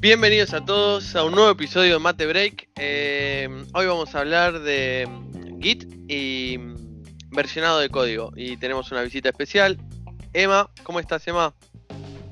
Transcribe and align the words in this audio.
Bienvenidos 0.00 0.54
a 0.54 0.64
todos 0.64 1.14
a 1.14 1.24
un 1.24 1.32
nuevo 1.32 1.50
episodio 1.50 1.92
de 1.92 1.98
Mate 1.98 2.26
Break. 2.26 2.70
Eh, 2.76 3.46
hoy 3.74 3.84
vamos 3.84 4.14
a 4.14 4.20
hablar 4.20 4.60
de 4.60 5.06
Git 5.60 5.92
y 6.08 6.56
versionado 7.30 7.80
de 7.80 7.90
código. 7.90 8.32
Y 8.34 8.56
tenemos 8.56 8.90
una 8.92 9.02
visita 9.02 9.28
especial. 9.28 9.76
Emma, 10.32 10.70
¿cómo 10.84 11.00
estás, 11.00 11.28
Emma? 11.28 11.52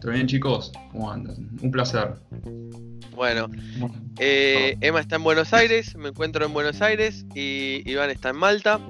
¿Todo 0.00 0.12
bien, 0.12 0.26
chicos? 0.26 0.72
¿Cómo 0.92 1.12
andan? 1.12 1.46
Un 1.60 1.70
placer. 1.70 2.14
Bueno, 3.14 3.50
eh, 4.18 4.78
Emma 4.80 5.00
está 5.00 5.16
en 5.16 5.24
Buenos 5.24 5.52
Aires, 5.52 5.94
me 5.94 6.08
encuentro 6.08 6.46
en 6.46 6.54
Buenos 6.54 6.80
Aires 6.80 7.26
y 7.34 7.82
Iván 7.84 8.08
está 8.08 8.30
en 8.30 8.36
Malta. 8.36 8.80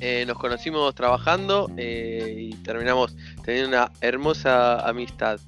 Eh, 0.00 0.24
nos 0.26 0.36
conocimos 0.36 0.94
trabajando 0.94 1.70
y 1.78 2.50
terminamos 2.56 3.16
teniendo 3.46 3.68
una 3.70 3.92
hermosa 4.02 4.86
amistad. 4.86 5.40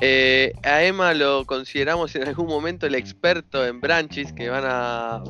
Eh, 0.00 0.52
a 0.62 0.82
Emma 0.82 1.14
lo 1.14 1.46
consideramos 1.46 2.14
en 2.16 2.28
algún 2.28 2.48
momento 2.48 2.86
el 2.86 2.94
experto 2.94 3.64
en 3.64 3.80
branches, 3.80 4.32
que 4.32 4.50
van 4.50 4.64
a, 4.66 5.22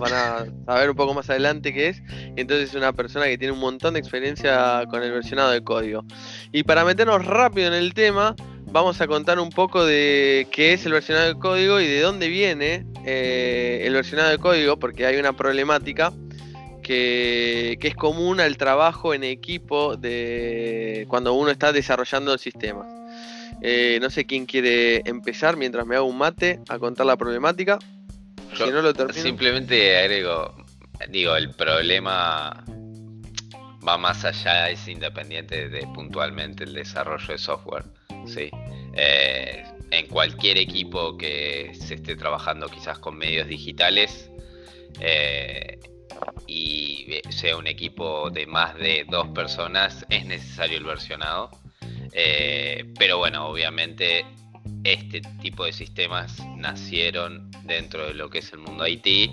saber 0.67 0.91
un 0.91 0.97
poco 0.97 1.15
más 1.15 1.31
adelante 1.31 1.73
qué 1.73 1.89
es. 1.89 2.03
Entonces 2.37 2.71
es 2.71 2.75
una 2.75 2.93
persona 2.93 3.27
que 3.27 3.39
tiene 3.39 3.53
un 3.53 3.61
montón 3.61 3.95
de 3.95 4.01
experiencia 4.01 4.85
con 4.91 5.03
el 5.03 5.13
versionado 5.13 5.51
de 5.51 5.63
código. 5.63 6.05
Y 6.53 6.65
para 6.65 6.85
meternos 6.85 7.25
rápido 7.25 7.69
en 7.69 7.75
el 7.75 7.95
tema, 7.95 8.35
vamos 8.67 9.01
a 9.01 9.07
contar 9.07 9.39
un 9.39 9.51
poco 9.51 9.85
de 9.85 10.49
qué 10.51 10.73
es 10.73 10.85
el 10.85 10.93
versionado 10.93 11.29
de 11.29 11.39
código 11.39 11.81
y 11.81 11.87
de 11.87 12.01
dónde 12.01 12.29
viene 12.29 12.85
eh, 13.05 13.83
el 13.85 13.95
versionado 13.95 14.31
de 14.31 14.39
código, 14.39 14.79
porque 14.79 15.07
hay 15.07 15.17
una 15.17 15.35
problemática 15.35 16.13
que, 16.83 17.79
que, 17.81 17.89
es 17.89 17.95
común 17.95 18.41
al 18.41 18.57
trabajo 18.57 19.15
en 19.15 19.25
equipo 19.25 19.97
de 19.97 21.05
cuando 21.09 21.35
uno 21.35 21.51
está 21.51 21.73
desarrollando 21.73 22.37
sistemas. 22.39 22.87
Eh, 23.69 23.99
no 24.01 24.11
sé 24.11 24.27
quién 24.27 24.47
quiere 24.47 25.03
empezar 25.07 25.57
mientras 25.57 25.85
me 25.85 25.97
hago 25.97 26.07
un 26.07 26.17
mate 26.17 26.61
a 26.69 26.79
contar 26.79 27.05
la 27.05 27.17
problemática. 27.17 27.81
si 28.55 28.71
no 28.71 28.81
lo 28.81 28.95
termino. 28.95 29.21
Simplemente 29.21 29.99
agrego, 29.99 30.55
digo, 31.09 31.35
el 31.35 31.51
problema 31.51 32.65
va 33.87 33.99
más 33.99 34.25
allá, 34.25 34.71
es 34.71 34.87
independiente 34.87 35.69
de 35.69 35.81
puntualmente 35.89 36.63
el 36.63 36.75
desarrollo 36.75 37.27
de 37.27 37.39
software. 37.39 37.83
Sí. 38.27 38.51
Eh, 38.95 39.65
en 39.91 40.07
cualquier 40.07 40.59
equipo 40.59 41.17
que 41.17 41.73
se 41.75 41.95
esté 41.95 42.15
trabajando 42.15 42.69
quizás 42.69 43.01
con 43.01 43.19
medios 43.19 43.49
digitales 43.49 44.31
eh, 45.01 45.81
y 46.47 47.21
sea 47.31 47.57
un 47.57 47.67
equipo 47.67 48.31
de 48.31 48.47
más 48.47 48.77
de 48.77 49.05
dos 49.11 49.27
personas, 49.31 50.07
es 50.09 50.25
necesario 50.25 50.79
el 50.79 50.85
versionado. 50.85 51.51
Eh, 52.13 52.93
pero 52.99 53.19
bueno, 53.19 53.49
obviamente 53.49 54.25
este 54.85 55.21
tipo 55.41 55.65
de 55.65 55.73
sistemas 55.73 56.43
nacieron 56.57 57.51
dentro 57.65 58.07
de 58.07 58.15
lo 58.15 58.31
que 58.31 58.39
es 58.39 58.53
el 58.53 58.61
mundo 58.61 58.87
IT, 58.87 59.31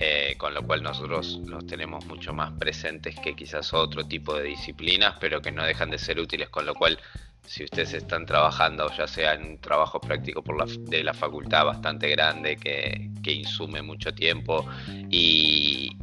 eh, 0.00 0.34
con 0.38 0.54
lo 0.54 0.62
cual 0.62 0.82
nosotros 0.82 1.40
los 1.46 1.66
tenemos 1.66 2.06
mucho 2.06 2.32
más 2.32 2.52
presentes 2.52 3.18
que 3.18 3.34
quizás 3.34 3.72
otro 3.74 4.04
tipo 4.06 4.34
de 4.34 4.44
disciplinas, 4.44 5.16
pero 5.20 5.42
que 5.42 5.50
no 5.50 5.64
dejan 5.64 5.90
de 5.90 5.98
ser 5.98 6.20
útiles, 6.20 6.48
con 6.48 6.66
lo 6.66 6.74
cual 6.74 6.98
si 7.44 7.64
ustedes 7.64 7.94
están 7.94 8.26
trabajando, 8.26 8.90
ya 8.96 9.08
sea 9.08 9.34
en 9.34 9.42
un 9.42 9.58
trabajo 9.58 10.00
práctico 10.00 10.42
por 10.42 10.58
la, 10.58 10.66
de 10.66 11.02
la 11.02 11.14
facultad 11.14 11.64
bastante 11.64 12.08
grande 12.10 12.56
que, 12.56 13.10
que 13.22 13.32
insume 13.32 13.80
mucho 13.80 14.14
tiempo 14.14 14.68
y, 15.10 15.96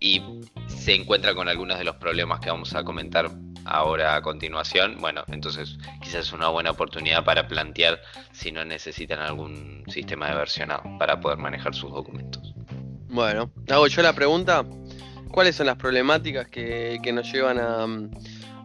y 0.00 0.20
se 0.66 0.94
encuentra 0.94 1.34
con 1.34 1.48
algunos 1.48 1.78
de 1.78 1.84
los 1.84 1.96
problemas 1.96 2.40
que 2.40 2.50
vamos 2.50 2.74
a 2.74 2.82
comentar 2.82 3.30
ahora 3.64 4.16
a 4.16 4.22
continuación, 4.22 4.96
bueno, 5.00 5.24
entonces 5.28 5.78
quizás 6.02 6.26
es 6.26 6.32
una 6.32 6.48
buena 6.48 6.70
oportunidad 6.70 7.24
para 7.24 7.48
plantear 7.48 8.00
si 8.32 8.52
no 8.52 8.64
necesitan 8.64 9.20
algún 9.20 9.84
sistema 9.88 10.28
de 10.28 10.34
versionado 10.34 10.82
para 10.98 11.20
poder 11.20 11.38
manejar 11.38 11.74
sus 11.74 11.90
documentos. 11.90 12.54
Bueno, 13.08 13.50
hago 13.70 13.86
yo 13.86 14.02
la 14.02 14.12
pregunta, 14.12 14.64
¿cuáles 15.30 15.56
son 15.56 15.66
las 15.66 15.76
problemáticas 15.76 16.48
que, 16.48 17.00
nos 17.12 17.30
llevan 17.32 17.58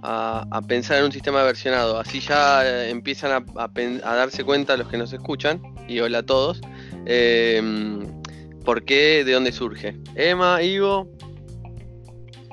a, 0.01 0.61
pensar 0.67 0.99
en 0.99 1.05
un 1.05 1.11
sistema 1.11 1.39
de 1.39 1.45
versionado? 1.45 1.99
Así 1.99 2.19
ya 2.19 2.87
empiezan 2.89 3.45
a, 3.55 3.67
darse 3.67 4.43
cuenta 4.43 4.75
los 4.75 4.87
que 4.87 4.97
nos 4.97 5.13
escuchan, 5.13 5.61
y 5.87 5.99
hola 5.99 6.19
a 6.19 6.23
todos, 6.23 6.61
eh, 7.05 7.61
¿por 8.65 8.83
qué? 8.85 9.23
¿De 9.23 9.33
dónde 9.33 9.51
surge? 9.51 9.97
Emma, 10.15 10.61
Ivo, 10.61 11.09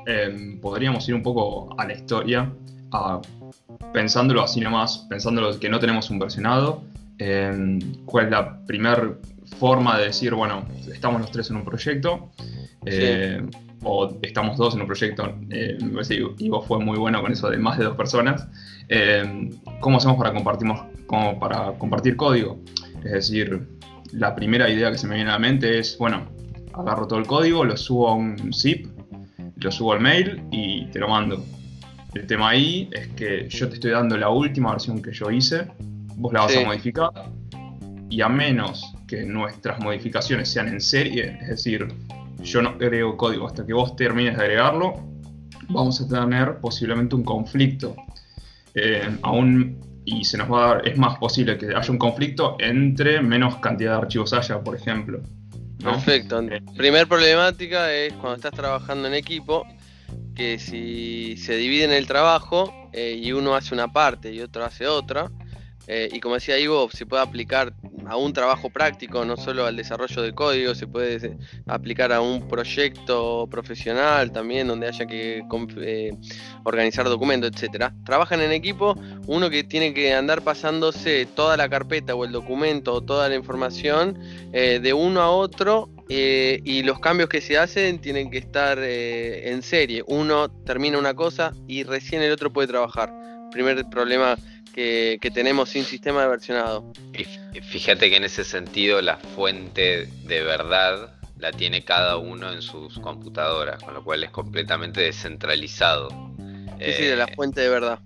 Em, 0.07 0.61
podríamos 0.61 1.09
ir 1.09 1.17
un 1.17 1.23
poco 1.23 1.75
a 1.77 1.85
la 1.85 1.95
historia, 1.95 2.53
pensándolo 3.93 4.41
así 4.41 4.61
nomás, 4.61 4.99
pensándolo 5.11 5.59
que 5.59 5.69
no 5.69 5.81
tenemos 5.81 6.11
un 6.11 6.21
versionado, 6.21 6.85
em, 7.19 7.81
cuál 8.05 8.27
es 8.27 8.31
la 8.31 8.65
primera 8.67 9.19
forma 9.59 9.99
de 9.99 10.07
decir, 10.07 10.33
bueno, 10.33 10.65
estamos 10.93 11.21
los 11.21 11.33
tres 11.33 11.51
en 11.51 11.57
un 11.57 11.65
proyecto, 11.65 12.31
em, 12.85 13.51
o 13.83 14.17
estamos 14.23 14.57
dos 14.57 14.75
en 14.77 14.83
un 14.83 14.87
proyecto, 14.87 15.35
me 15.49 15.91
parece 15.93 16.19
que 16.19 16.45
Ivo 16.45 16.63
fue 16.63 16.79
muy 16.79 16.99
bueno 16.99 17.21
con 17.21 17.33
eso 17.33 17.51
de 17.51 17.59
más 17.59 17.77
de 17.77 17.85
dos 17.87 17.97
personas, 17.97 18.47
¿cómo 19.81 19.97
hacemos 19.97 20.19
para, 20.19 20.33
compartimos, 20.33 20.83
como 21.09 21.41
para 21.41 21.73
compartir 21.79 22.17
código? 22.17 22.61
Es 23.05 23.13
decir, 23.13 23.67
la 24.13 24.37
primera 24.37 24.71
idea 24.71 24.93
que 24.93 24.99
se 24.99 25.09
me 25.09 25.17
viene 25.17 25.31
a 25.31 25.35
la 25.35 25.41
mente 25.41 25.81
es, 25.81 25.99
bueno, 25.99 26.29
agarro 26.75 27.09
todo 27.09 27.19
el 27.19 27.27
código, 27.27 27.65
lo 27.65 27.77
subo 27.77 28.09
a 28.09 28.15
un 28.15 28.53
zip, 28.55 28.96
lo 29.57 29.71
subo 29.71 29.93
al 29.93 30.01
mail 30.01 30.43
y 30.51 30.87
te 30.87 30.99
lo 30.99 31.09
mando. 31.09 31.45
El 32.15 32.27
tema 32.27 32.51
ahí 32.51 32.89
es 32.93 33.09
que 33.09 33.49
yo 33.49 33.69
te 33.69 33.75
estoy 33.75 33.91
dando 33.91 34.17
la 34.17 34.31
última 34.31 34.71
versión 34.71 35.03
que 35.03 35.13
yo 35.13 35.31
hice, 35.31 35.69
vos 36.17 36.33
la 36.33 36.43
vas 36.43 36.57
a 36.57 36.65
modificar 36.65 37.11
y 38.09 38.21
a 38.21 38.29
menos 38.29 38.95
que 39.07 39.25
nuestras 39.25 39.81
modificaciones 39.81 40.49
sean 40.49 40.69
en 40.69 40.81
serie, 40.81 41.39
es 41.43 41.49
decir, 41.49 41.87
yo 42.43 42.63
no 42.63 42.71
agrego 42.71 43.17
código 43.17 43.47
hasta 43.47 43.67
que 43.67 43.73
vos 43.73 43.97
termines 43.97 44.37
de 44.37 44.43
agregarlo, 44.43 44.95
vamos 45.69 46.01
a 46.01 46.09
tener 46.09 46.59
posiblemente 46.59 47.15
un 47.15 47.25
conflicto. 47.25 47.97
Eh, 48.75 49.09
aún 49.23 49.81
y 50.05 50.25
se 50.25 50.39
nos 50.39 50.51
va 50.51 50.65
a 50.65 50.69
dar, 50.69 50.89
es 50.89 50.97
más 50.97 51.19
posible 51.19 51.59
que 51.59 51.75
haya 51.75 51.91
un 51.91 51.99
conflicto 51.99 52.57
entre 52.61 53.21
menos 53.21 53.57
cantidad 53.57 53.93
de 53.93 53.99
archivos 53.99 54.33
haya, 54.33 54.61
por 54.61 54.77
ejemplo. 54.77 55.21
Perfecto. 55.83 56.41
Eh, 56.41 56.63
Primer 56.77 57.07
problemática 57.07 57.93
es 57.93 58.13
cuando 58.15 58.37
estás 58.37 58.53
trabajando 58.53 59.09
en 59.09 59.15
equipo, 59.15 59.65
que 60.35 60.59
si 60.59 61.37
se 61.37 61.57
dividen 61.57 61.93
el 61.93 62.07
trabajo 62.07 62.73
eh, 62.93 63.19
y 63.21 63.33
uno 63.33 63.55
hace 63.55 63.75
una 63.75 63.93
parte 63.93 64.33
y 64.33 64.41
otro 64.41 64.65
hace 64.65 64.87
otra, 64.87 65.31
eh, 65.87 66.09
y 66.13 66.21
como 66.21 66.35
decía 66.35 66.59
Ivo, 66.59 66.89
se 66.91 67.07
puede 67.07 67.23
aplicar 67.23 67.73
a 68.09 68.17
un 68.17 68.33
trabajo 68.33 68.71
práctico, 68.71 69.25
no 69.25 69.37
solo 69.37 69.67
al 69.67 69.77
desarrollo 69.77 70.23
de 70.23 70.33
código, 70.33 70.75
se 70.75 70.87
puede 70.87 71.37
aplicar 71.67 72.13
a 72.13 72.21
un 72.21 72.47
proyecto 72.49 73.47
profesional 73.51 74.33
también 74.33 74.69
donde 74.69 74.87
haya 74.89 75.07
que 75.07 75.43
eh, 75.79 76.17
organizar 76.65 77.09
documentos, 77.09 77.51
etcétera. 77.53 77.95
Trabajan 78.05 78.41
en 78.41 78.53
equipo, 78.53 78.95
uno 79.27 79.51
que 79.51 79.65
tiene 79.65 79.93
que 79.93 80.15
andar 80.15 80.43
pasándose 80.43 81.27
toda 81.27 81.57
la 81.57 81.69
carpeta 81.69 82.15
o 82.15 82.25
el 82.25 82.33
documento 82.33 82.95
o 82.95 83.01
toda 83.03 83.29
la 83.29 83.35
información 83.35 84.19
eh, 84.53 84.81
de 84.83 84.93
uno 84.93 85.21
a 85.21 85.31
otro 85.31 85.91
y 86.09 86.85
los 86.85 87.01
cambios 87.01 87.29
que 87.29 87.41
se 87.41 87.59
hacen 87.59 87.99
tienen 87.99 88.31
que 88.31 88.39
estar 88.39 88.79
en 88.79 89.61
serie. 89.63 90.05
Uno 90.07 90.49
termina 90.65 90.99
una 90.99 91.15
cosa 91.15 91.53
y 91.67 91.83
recién 91.83 92.23
el 92.23 92.31
otro 92.31 92.53
puede 92.53 92.69
trabajar. 92.69 93.13
Primer 93.51 93.85
problema 93.89 94.37
que, 94.77 95.31
tenemos 95.33 95.71
sin 95.71 95.85
sistema 95.85 96.23
de 96.23 96.29
versionado. 96.29 96.93
fíjate 97.63 98.11
que 98.11 98.17
en 98.17 98.25
ese 98.25 98.45
sentido 98.45 99.01
la 99.01 99.17
fuente 99.17 100.07
de 100.25 100.43
verdad 100.43 101.15
la 101.39 101.53
tiene 101.53 101.83
cada 101.85 102.19
uno 102.19 102.53
en 102.53 102.63
sus 102.63 102.99
computadoras, 102.99 103.83
con 103.83 103.95
lo 103.95 104.05
cual 104.05 104.25
es 104.25 104.31
completamente 104.31 105.01
descentralizado. 105.01 106.09
Sí, 106.79 106.93
sí, 106.93 107.05
de 107.05 107.17
la 107.17 107.25
eh, 107.25 107.35
fuente 107.35 107.63
de 107.63 107.69
verdad. 107.69 108.01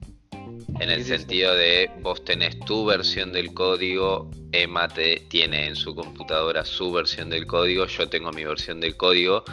En 0.80 0.88
el 0.88 1.04
sentido 1.04 1.54
de 1.54 1.90
vos 2.00 2.24
tenés 2.24 2.58
tu 2.60 2.86
versión 2.86 3.32
del 3.32 3.52
código, 3.52 4.30
Emma 4.50 4.88
tiene 5.28 5.66
en 5.66 5.76
su 5.76 5.94
computadora 5.94 6.64
su 6.64 6.90
versión 6.90 7.28
del 7.28 7.46
código, 7.46 7.84
yo 7.84 8.08
tengo 8.08 8.32
mi 8.32 8.46
versión 8.46 8.80
del 8.80 8.96
código. 8.96 9.44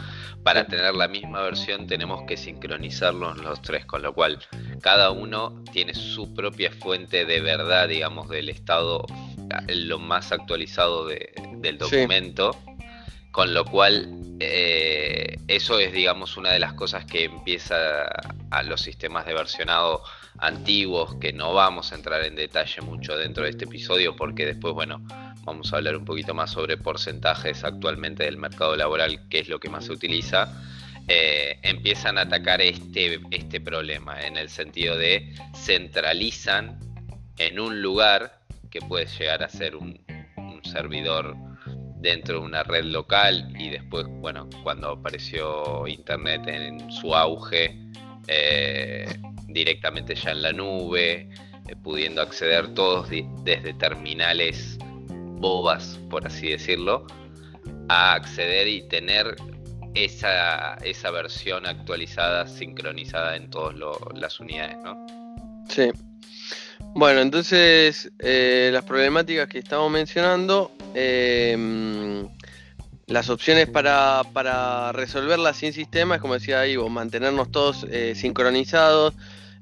Para 0.42 0.66
tener 0.66 0.94
la 0.94 1.06
misma 1.06 1.42
versión 1.42 1.86
tenemos 1.86 2.22
que 2.26 2.38
sincronizarlos 2.38 3.36
los 3.42 3.60
tres, 3.60 3.84
con 3.84 4.00
lo 4.00 4.14
cual 4.14 4.38
cada 4.80 5.10
uno 5.10 5.62
tiene 5.70 5.92
su 5.92 6.32
propia 6.32 6.72
fuente 6.72 7.26
de 7.26 7.40
verdad, 7.42 7.88
digamos, 7.88 8.30
del 8.30 8.48
estado 8.48 9.04
lo 9.68 9.98
más 9.98 10.32
actualizado 10.32 11.06
del 11.06 11.76
documento. 11.76 12.56
Con 13.32 13.52
lo 13.52 13.66
cual, 13.66 14.08
eh, 14.40 15.36
eso 15.46 15.78
es, 15.78 15.92
digamos, 15.92 16.38
una 16.38 16.52
de 16.52 16.58
las 16.58 16.72
cosas 16.72 17.04
que 17.04 17.24
empieza 17.24 18.06
a 18.50 18.62
los 18.62 18.80
sistemas 18.80 19.26
de 19.26 19.34
versionado 19.34 20.02
antiguos, 20.38 21.16
que 21.16 21.32
no 21.32 21.54
vamos 21.54 21.92
a 21.92 21.96
entrar 21.96 22.24
en 22.24 22.36
detalle 22.36 22.80
mucho 22.82 23.16
dentro 23.16 23.44
de 23.44 23.50
este 23.50 23.64
episodio, 23.64 24.16
porque 24.16 24.46
después, 24.46 24.74
bueno, 24.74 25.02
vamos 25.44 25.72
a 25.72 25.76
hablar 25.76 25.96
un 25.96 26.04
poquito 26.04 26.34
más 26.34 26.50
sobre 26.50 26.76
porcentajes 26.76 27.64
actualmente 27.64 28.24
del 28.24 28.36
mercado 28.36 28.76
laboral, 28.76 29.28
que 29.28 29.40
es 29.40 29.48
lo 29.48 29.58
que 29.58 29.68
más 29.68 29.86
se 29.86 29.92
utiliza. 29.92 30.62
Eh, 31.08 31.58
empiezan 31.62 32.18
a 32.18 32.22
atacar 32.22 32.60
este, 32.60 33.20
este 33.30 33.60
problema, 33.60 34.20
en 34.20 34.36
el 34.36 34.50
sentido 34.50 34.96
de 34.96 35.34
centralizan 35.54 36.78
en 37.38 37.58
un 37.58 37.80
lugar 37.80 38.40
que 38.70 38.80
puede 38.80 39.06
llegar 39.06 39.42
a 39.42 39.48
ser 39.48 39.76
un, 39.76 39.98
servidor 40.64 41.34
dentro 41.96 42.40
de 42.40 42.46
una 42.46 42.62
red 42.62 42.84
local 42.84 43.54
y 43.58 43.70
después, 43.70 44.06
bueno, 44.06 44.50
cuando 44.62 44.90
apareció 44.90 45.86
Internet 45.86 46.42
en 46.46 46.92
su 46.92 47.14
auge, 47.14 47.74
eh, 48.26 49.06
directamente 49.48 50.14
ya 50.14 50.30
en 50.30 50.42
la 50.42 50.52
nube, 50.52 51.28
eh, 51.68 51.76
pudiendo 51.82 52.22
acceder 52.22 52.74
todos 52.74 53.08
desde 53.10 53.74
terminales 53.74 54.78
bobas, 55.40 55.98
por 56.10 56.26
así 56.26 56.50
decirlo, 56.50 57.06
a 57.88 58.14
acceder 58.14 58.68
y 58.68 58.86
tener 58.88 59.36
esa, 59.94 60.74
esa 60.76 61.10
versión 61.10 61.66
actualizada, 61.66 62.46
sincronizada 62.46 63.36
en 63.36 63.50
todas 63.50 63.74
las 64.14 64.40
unidades, 64.40 64.76
¿no? 64.84 65.06
Sí. 65.68 65.90
Bueno, 66.94 67.20
entonces 67.20 68.10
eh, 68.18 68.70
las 68.72 68.84
problemáticas 68.84 69.48
que 69.48 69.58
estamos 69.58 69.90
mencionando, 69.90 70.72
em, 70.94 72.26
las 73.06 73.28
opciones 73.30 73.68
para, 73.68 74.22
para, 74.32 74.92
resolverlas 74.92 75.56
sin 75.56 75.72
sistema 75.72 76.16
es 76.16 76.20
como 76.20 76.34
decía 76.34 76.66
Ivo, 76.66 76.88
mantenernos 76.88 77.50
todos 77.50 77.86
eh, 77.90 78.14
sincronizados, 78.14 79.14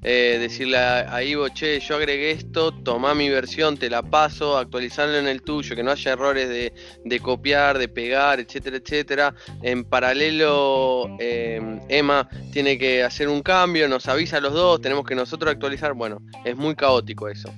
eh, 0.09 0.39
decirle 0.39 0.79
a, 0.79 1.21
Ivo, 1.25 1.49
che, 1.49 1.81
yo 1.81 1.97
agregué 1.97 2.31
esto, 2.31 2.71
toma 2.71 3.13
mi 3.13 3.29
versión, 3.29 3.77
te 3.77 3.91
la 3.91 4.03
paso, 4.03 4.57
actualizarlo 4.57 5.19
en 5.19 5.27
el 5.27 5.43
tuyo, 5.43 5.75
que 5.75 5.83
no 5.83 5.91
haya 5.91 6.13
errores 6.13 6.49
de, 6.49 7.21
copiar, 7.21 7.77
de 7.77 7.89
pegar, 7.89 8.39
etcétera, 8.39 8.77
etcétera. 8.77 9.35
En 9.63 9.83
paralelo, 9.83 11.17
eh, 11.19 11.81
Emma 11.89 12.29
tiene 12.53 12.79
que 12.79 13.03
hacer 13.03 13.29
un 13.29 13.43
cambio, 13.43 13.89
nos 13.89 14.07
avisa 14.07 14.37
a 14.37 14.41
los 14.41 14.53
dos, 14.53 14.81
tenemos 14.81 15.05
que 15.05 15.17
nosotros 15.17 15.51
actualizar. 15.51 15.95
Bueno, 15.95 16.23
es 16.45 16.57
muy 16.57 16.77
caótico 16.77 17.29
eso. 17.29 17.53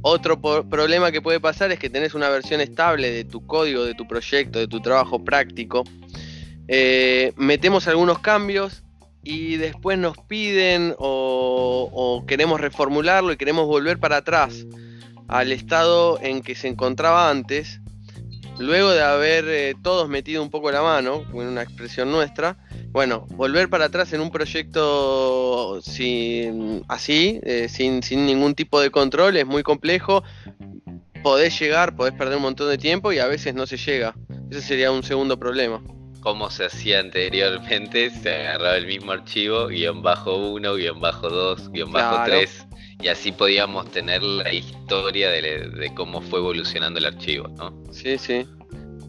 Otro 0.00 0.40
problema 0.40 1.12
que 1.12 1.20
puede 1.20 1.40
pasar 1.40 1.70
es 1.72 1.78
que 1.78 1.90
tenés 1.90 2.14
una 2.14 2.30
versión 2.30 2.62
estable 2.62 3.10
de 3.10 3.24
tu 3.24 3.46
código, 3.46 3.84
de 3.84 3.92
tu 3.92 4.08
proyecto, 4.08 4.58
de 4.58 4.66
tu 4.66 4.80
trabajo 4.80 5.22
práctico. 5.22 5.84
Eh, 6.68 7.34
metemos 7.36 7.86
algunos 7.86 8.20
cambios, 8.20 8.82
y 9.22 9.56
después 9.56 9.98
nos 9.98 10.16
piden 10.16 10.94
o, 10.98 12.24
queremos 12.26 12.60
reformularlo 12.60 13.32
y 13.32 13.36
queremos 13.36 13.66
volver 13.66 13.98
para 13.98 14.18
atrás 14.18 14.66
al 15.28 15.52
estado 15.52 16.18
en 16.20 16.42
que 16.42 16.54
se 16.54 16.68
encontraba 16.68 17.30
antes, 17.30 17.80
luego 18.58 18.90
de 18.90 19.02
haber 19.02 19.44
eh, 19.48 19.74
todos 19.80 20.08
metido 20.08 20.42
un 20.42 20.50
poco 20.50 20.72
la 20.72 20.82
mano, 20.82 21.24
en 21.32 21.46
una 21.46 21.62
expresión 21.62 22.10
nuestra, 22.10 22.56
bueno, 22.90 23.26
volver 23.30 23.68
para 23.70 23.84
atrás 23.84 24.12
en 24.12 24.20
un 24.20 24.32
proyecto 24.32 25.76
así, 25.76 27.40
eh, 27.44 27.68
sin, 27.68 28.02
sin 28.02 28.26
ningún 28.26 28.54
tipo 28.56 28.80
de 28.80 28.90
control, 28.90 29.36
es 29.36 29.46
muy 29.46 29.62
complejo. 29.62 30.24
Podés 31.22 31.60
llegar, 31.60 31.94
podés 31.94 32.14
perder 32.14 32.38
un 32.38 32.42
montón 32.42 32.68
de 32.68 32.78
tiempo 32.78 33.12
y 33.12 33.20
a 33.20 33.26
veces 33.26 33.54
no 33.54 33.66
se 33.66 33.76
llega. 33.76 34.16
Ese 34.50 34.62
sería 34.62 34.90
un 34.90 35.04
segundo 35.04 35.38
problema 35.38 35.80
como 36.20 36.50
se 36.50 36.66
hacía 36.66 37.00
anteriormente, 37.00 38.10
se 38.10 38.30
agarraba 38.30 38.76
el 38.76 38.86
mismo 38.86 39.12
archivo, 39.12 39.68
guion 39.68 40.02
bajo 40.02 40.36
1, 40.36 40.74
guion 40.74 41.00
bajo 41.00 41.28
2, 41.28 41.70
guion 41.72 41.92
bajo 41.92 42.24
3, 42.24 42.66
y 43.02 43.08
así 43.08 43.32
podíamos 43.32 43.90
tener 43.90 44.22
la 44.22 44.52
historia 44.52 45.30
de, 45.30 45.90
cómo 45.96 46.20
fue 46.20 46.40
evolucionando 46.40 46.98
el 46.98 47.06
archivo, 47.06 47.48
¿no? 47.48 47.74
Sí, 47.92 48.18
sí. 48.18 48.46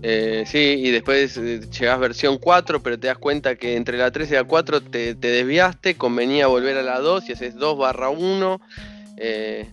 Eh, 0.03 0.45
sí, 0.47 0.75
y 0.79 0.89
después 0.89 1.37
eh, 1.37 1.61
llegás 1.79 1.99
versión 1.99 2.37
4, 2.39 2.81
pero 2.81 2.97
te 2.97 3.07
das 3.07 3.17
cuenta 3.17 3.55
que 3.55 3.75
entre 3.75 3.97
la 3.97 4.09
3 4.09 4.31
y 4.31 4.33
la 4.33 4.43
4 4.45 4.81
te, 4.81 5.13
desviaste, 5.13 5.95
convenía 5.95 6.47
volver 6.47 6.77
a 6.77 6.81
la 6.81 6.99
2 6.99 7.29
y 7.29 7.33
haces 7.33 7.55
2 7.55 7.77
barra 7.77 8.09
1. 8.09 8.61
Eh, 9.17 9.69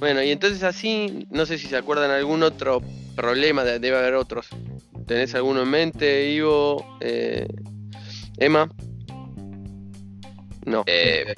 bueno, 0.00 0.22
y 0.22 0.30
entonces 0.30 0.62
así, 0.64 1.28
no 1.30 1.46
sé 1.46 1.58
si 1.58 1.68
se 1.68 1.76
acuerdan 1.76 2.10
algún 2.10 2.42
otro 2.42 2.82
problema, 3.14 3.62
debe 3.62 3.96
haber 3.96 4.14
otros. 4.14 4.48
¿Tenés 5.06 5.34
alguno 5.36 5.62
en 5.62 5.70
mente, 5.70 6.30
Ivo? 6.32 6.84
Eh, 7.00 7.46
Emma. 8.38 8.68
No. 10.64 10.82
Eh, 10.86 11.32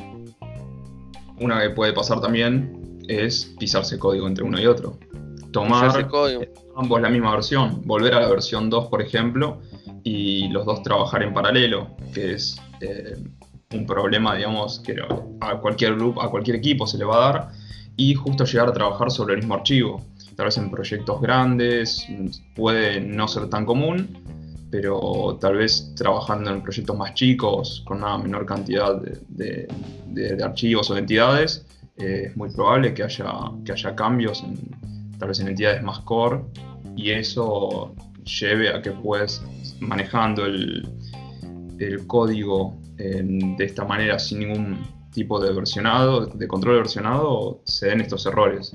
una 1.38 1.60
que 1.60 1.70
puede 1.70 1.92
pasar 1.92 2.20
también 2.20 2.98
es 3.08 3.54
pisarse 3.58 3.98
código 3.98 4.26
entre 4.26 4.44
uno 4.44 4.58
y 4.58 4.66
otro. 4.66 4.98
Tomar 5.52 6.08
ambos 6.76 7.00
la 7.00 7.10
misma 7.10 7.32
versión, 7.32 7.82
volver 7.84 8.14
a 8.14 8.20
la 8.20 8.28
versión 8.28 8.70
2, 8.70 8.88
por 8.88 9.02
ejemplo, 9.02 9.60
y 10.02 10.48
los 10.48 10.64
dos 10.64 10.82
trabajar 10.82 11.22
en 11.22 11.34
paralelo, 11.34 11.88
que 12.14 12.32
es 12.32 12.58
eh, 12.80 13.16
un 13.74 13.86
problema, 13.86 14.34
digamos, 14.34 14.80
que 14.80 14.96
a 15.40 15.56
cualquier 15.56 15.96
grupo, 15.96 16.22
a 16.22 16.30
cualquier 16.30 16.56
equipo 16.56 16.86
se 16.86 16.96
le 16.96 17.04
va 17.04 17.16
a 17.16 17.32
dar, 17.32 17.48
y 17.96 18.14
justo 18.14 18.44
llegar 18.44 18.68
a 18.68 18.72
trabajar 18.72 19.10
sobre 19.10 19.34
el 19.34 19.40
mismo 19.40 19.54
archivo 19.54 20.02
tal 20.38 20.46
vez 20.46 20.56
en 20.56 20.70
proyectos 20.70 21.20
grandes 21.20 22.06
puede 22.55 23.00
no 23.00 23.26
ser 23.26 23.50
tan 23.50 23.67
común, 23.67 24.17
pero 24.70 25.37
tal 25.40 25.56
vez 25.56 25.93
trabajando 25.96 26.52
en 26.52 26.62
proyectos 26.62 26.96
más 26.96 27.12
chicos, 27.14 27.82
con 27.85 27.99
una 27.99 28.17
menor 28.19 28.46
cantidad 28.46 29.02
de, 29.02 29.67
archivos 30.40 30.88
o 30.90 30.94
de 30.94 31.00
entidades, 31.00 31.67
eh, 31.96 32.26
es 32.26 32.37
muy 32.37 32.50
probable 32.50 32.94
que 32.94 33.02
haya, 33.02 33.26
que 33.64 33.73
haya 33.73 33.96
cambios 33.96 34.44
tal 35.19 35.31
vez 35.31 35.40
en 35.40 35.49
entidades 35.49 35.82
más 35.82 35.99
core 36.00 36.44
y 36.94 37.11
eso 37.11 37.93
lleve 38.23 38.69
a 38.69 38.81
que 38.81 38.93
puedes 38.93 39.43
manejando 39.81 40.46
el, 40.46 40.88
el 41.81 42.06
código 42.06 42.79
de 42.96 43.64
esta 43.64 43.85
manera 43.85 44.20
sin 44.20 44.38
ningún 44.38 44.79
tipo 45.11 45.40
de 45.40 45.52
versionado, 45.52 46.26
de 46.26 46.46
control 46.46 46.76
versionado, 46.76 47.61
se 47.64 47.88
den 47.88 48.02
estos 48.02 48.25
errores. 48.26 48.73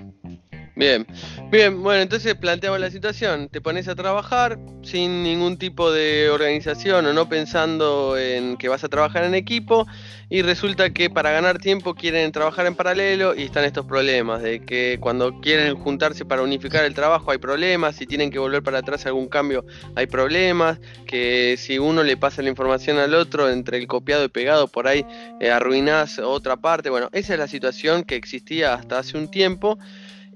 Bien, 0.75 1.05
bien, 1.51 1.83
bueno, 1.83 2.01
entonces 2.01 2.33
planteamos 2.33 2.79
la 2.79 2.89
situación, 2.89 3.47
te 3.47 3.61
pones 3.61 3.87
a 3.87 3.93
trabajar 3.93 4.57
sin 4.81 5.21
ningún 5.21 5.59
tipo 5.59 5.91
de 5.91 6.31
organización 6.31 7.05
o 7.05 7.13
no 7.13 7.29
pensando 7.29 8.17
en 8.17 8.57
que 8.57 8.69
vas 8.69 8.83
a 8.83 8.89
trabajar 8.89 9.23
en 9.23 9.35
equipo 9.35 9.85
y 10.31 10.41
resulta 10.41 10.89
que 10.89 11.11
para 11.11 11.29
ganar 11.29 11.59
tiempo 11.59 11.93
quieren 11.93 12.31
trabajar 12.31 12.65
en 12.65 12.73
paralelo 12.73 13.35
y 13.35 13.43
están 13.43 13.65
estos 13.65 13.85
problemas 13.85 14.41
de 14.41 14.65
que 14.65 14.97
cuando 14.99 15.39
quieren 15.41 15.75
juntarse 15.75 16.25
para 16.25 16.41
unificar 16.41 16.83
el 16.85 16.95
trabajo 16.95 17.29
hay 17.29 17.37
problemas, 17.37 17.95
si 17.95 18.07
tienen 18.07 18.31
que 18.31 18.39
volver 18.39 18.63
para 18.63 18.79
atrás 18.79 19.05
algún 19.05 19.27
cambio 19.27 19.63
hay 19.95 20.07
problemas, 20.07 20.79
que 21.05 21.53
si 21.55 21.77
uno 21.77 22.01
le 22.01 22.17
pasa 22.17 22.41
la 22.41 22.49
información 22.49 22.97
al 22.97 23.13
otro 23.13 23.47
entre 23.47 23.77
el 23.77 23.85
copiado 23.85 24.25
y 24.25 24.29
pegado 24.29 24.67
por 24.67 24.87
ahí 24.87 25.05
eh, 25.39 25.51
arruinás 25.51 26.17
otra 26.17 26.57
parte, 26.57 26.89
bueno, 26.89 27.09
esa 27.11 27.33
es 27.33 27.39
la 27.39 27.47
situación 27.47 28.03
que 28.03 28.15
existía 28.15 28.73
hasta 28.73 28.97
hace 28.97 29.19
un 29.19 29.29
tiempo 29.29 29.77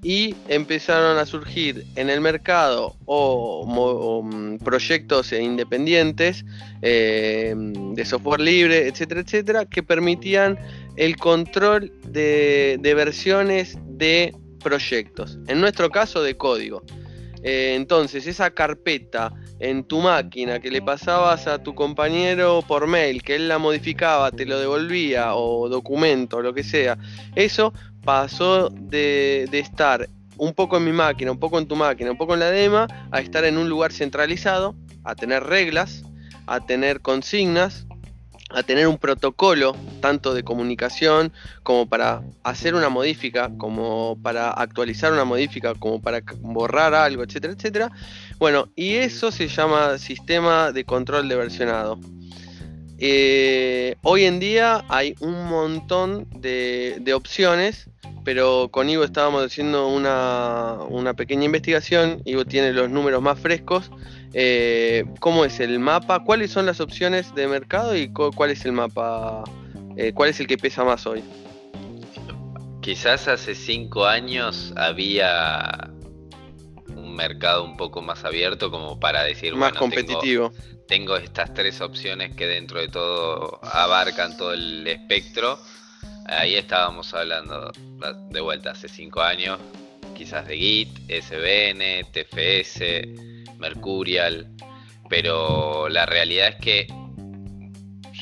y 0.02 0.34
empezaron 0.48 1.18
a 1.18 1.26
surgir 1.26 1.84
en 1.96 2.10
el 2.10 2.20
mercado 2.20 2.94
o, 3.04 4.22
mm, 4.22 4.58
proyectos 4.58 5.32
independientes 5.32 6.44
eh, 6.82 7.54
de 7.56 8.04
software 8.04 8.40
libre, 8.40 8.86
etcétera, 8.86 9.20
etcétera, 9.22 9.64
que 9.66 9.82
permitían 9.82 10.58
el 10.96 11.16
control 11.16 11.92
de, 12.06 12.78
versiones 12.82 13.78
de 13.86 14.34
proyectos, 14.62 15.38
en 15.48 15.60
nuestro 15.60 15.90
caso 15.90 16.22
de 16.22 16.36
código. 16.36 16.82
Eh, 17.42 17.74
entonces, 17.76 18.26
esa 18.26 18.50
carpeta 18.50 19.32
en 19.60 19.84
tu 19.84 20.00
máquina 20.00 20.60
que 20.60 20.70
le 20.70 20.80
pasabas 20.80 21.46
a 21.46 21.62
tu 21.62 21.74
compañero 21.74 22.62
por 22.66 22.86
mail, 22.86 23.22
que 23.22 23.34
él 23.34 23.48
la 23.48 23.58
modificaba, 23.58 24.30
te 24.30 24.46
lo 24.46 24.58
devolvía, 24.58 25.34
o 25.34 25.68
documento, 25.68 26.40
lo 26.40 26.54
que 26.54 26.62
sea, 26.62 26.96
eso 27.34 27.72
pasó 28.04 28.70
de, 28.70 29.48
estar 29.52 30.08
un 30.36 30.54
poco 30.54 30.76
en 30.76 30.84
mi 30.84 30.92
máquina, 30.92 31.32
un 31.32 31.40
poco 31.40 31.58
en 31.58 31.66
tu 31.66 31.74
máquina, 31.74 32.10
un 32.10 32.18
poco 32.18 32.34
en 32.34 32.40
la 32.40 32.50
DEMA, 32.50 32.86
a 33.10 33.20
estar 33.20 33.44
en 33.44 33.58
un 33.58 33.68
lugar 33.68 33.92
centralizado, 33.92 34.76
a 35.02 35.14
tener 35.16 35.42
reglas, 35.42 36.04
a 36.46 36.60
tener 36.60 37.00
consignas, 37.00 37.87
a 38.50 38.62
tener 38.62 38.86
un 38.88 38.98
protocolo 38.98 39.76
tanto 40.00 40.34
de 40.34 40.42
comunicación 40.42 41.32
como 41.62 41.86
para 41.86 42.22
hacer 42.42 42.74
una 42.74 42.88
modifica, 42.88 43.50
como 43.58 44.18
para 44.22 44.50
actualizar 44.50 45.12
una 45.12 45.24
modifica, 45.24 45.74
como 45.74 46.00
para 46.00 46.22
borrar 46.40 46.94
algo, 46.94 47.22
etcétera, 47.22 47.52
etcétera. 47.52 47.90
Bueno, 48.38 48.68
y 48.74 48.94
eso 48.94 49.30
se 49.30 49.48
llama 49.48 49.98
sistema 49.98 50.72
de 50.72 50.84
control 50.84 51.28
de 51.28 51.36
versionado. 51.36 51.98
Eh, 53.00 53.94
hoy 54.02 54.24
en 54.24 54.40
día 54.40 54.84
hay 54.88 55.14
un 55.20 55.46
montón 55.46 56.26
de, 56.34 57.12
opciones, 57.14 57.88
pero 58.24 58.68
con 58.72 58.90
Ivo 58.90 59.04
estábamos 59.04 59.44
haciendo 59.44 59.88
una, 59.88 61.14
pequeña 61.14 61.44
investigación. 61.44 62.22
Ivo 62.24 62.44
tiene 62.44 62.72
los 62.72 62.90
números 62.90 63.22
más 63.22 63.38
frescos. 63.38 63.90
Eh, 64.32 65.04
¿Cómo 65.20 65.44
es 65.44 65.60
el 65.60 65.78
mapa? 65.78 66.24
¿Cuáles 66.24 66.50
son 66.50 66.66
las 66.66 66.80
opciones 66.80 67.34
de 67.34 67.48
mercado 67.48 67.96
y 67.96 68.12
cuál 68.12 68.50
es 68.50 68.64
el 68.64 68.72
mapa? 68.72 69.44
Eh, 69.96 70.12
¿Cuál 70.12 70.30
es 70.30 70.40
el 70.40 70.46
que 70.46 70.58
pesa 70.58 70.84
más 70.84 71.06
hoy? 71.06 71.22
Quizás 72.80 73.28
hace 73.28 73.54
cinco 73.54 74.06
años 74.06 74.72
había 74.76 75.90
un 76.94 77.14
mercado 77.14 77.64
un 77.64 77.76
poco 77.76 78.00
más 78.02 78.24
abierto 78.24 78.70
como 78.70 78.98
para 78.98 79.24
decir 79.24 79.54
más 79.56 79.72
competitivo 79.72 80.52
tengo 80.88 81.16
estas 81.16 81.54
tres 81.54 81.80
opciones 81.80 82.34
que 82.34 82.46
dentro 82.46 82.80
de 82.80 82.88
todo 82.88 83.60
abarcan 83.62 84.36
todo 84.36 84.54
el 84.54 84.86
espectro. 84.86 85.60
Ahí 86.26 86.56
estábamos 86.56 87.14
hablando 87.14 87.70
de 88.30 88.40
vuelta 88.40 88.72
hace 88.72 88.88
cinco 88.88 89.20
años 89.20 89.60
quizás 90.16 90.48
de 90.48 90.56
Git, 90.56 90.88
SVN, 91.08 92.04
TFS, 92.10 92.80
Mercurial, 93.58 94.48
pero 95.08 95.88
la 95.88 96.06
realidad 96.06 96.48
es 96.48 96.56
que 96.56 96.86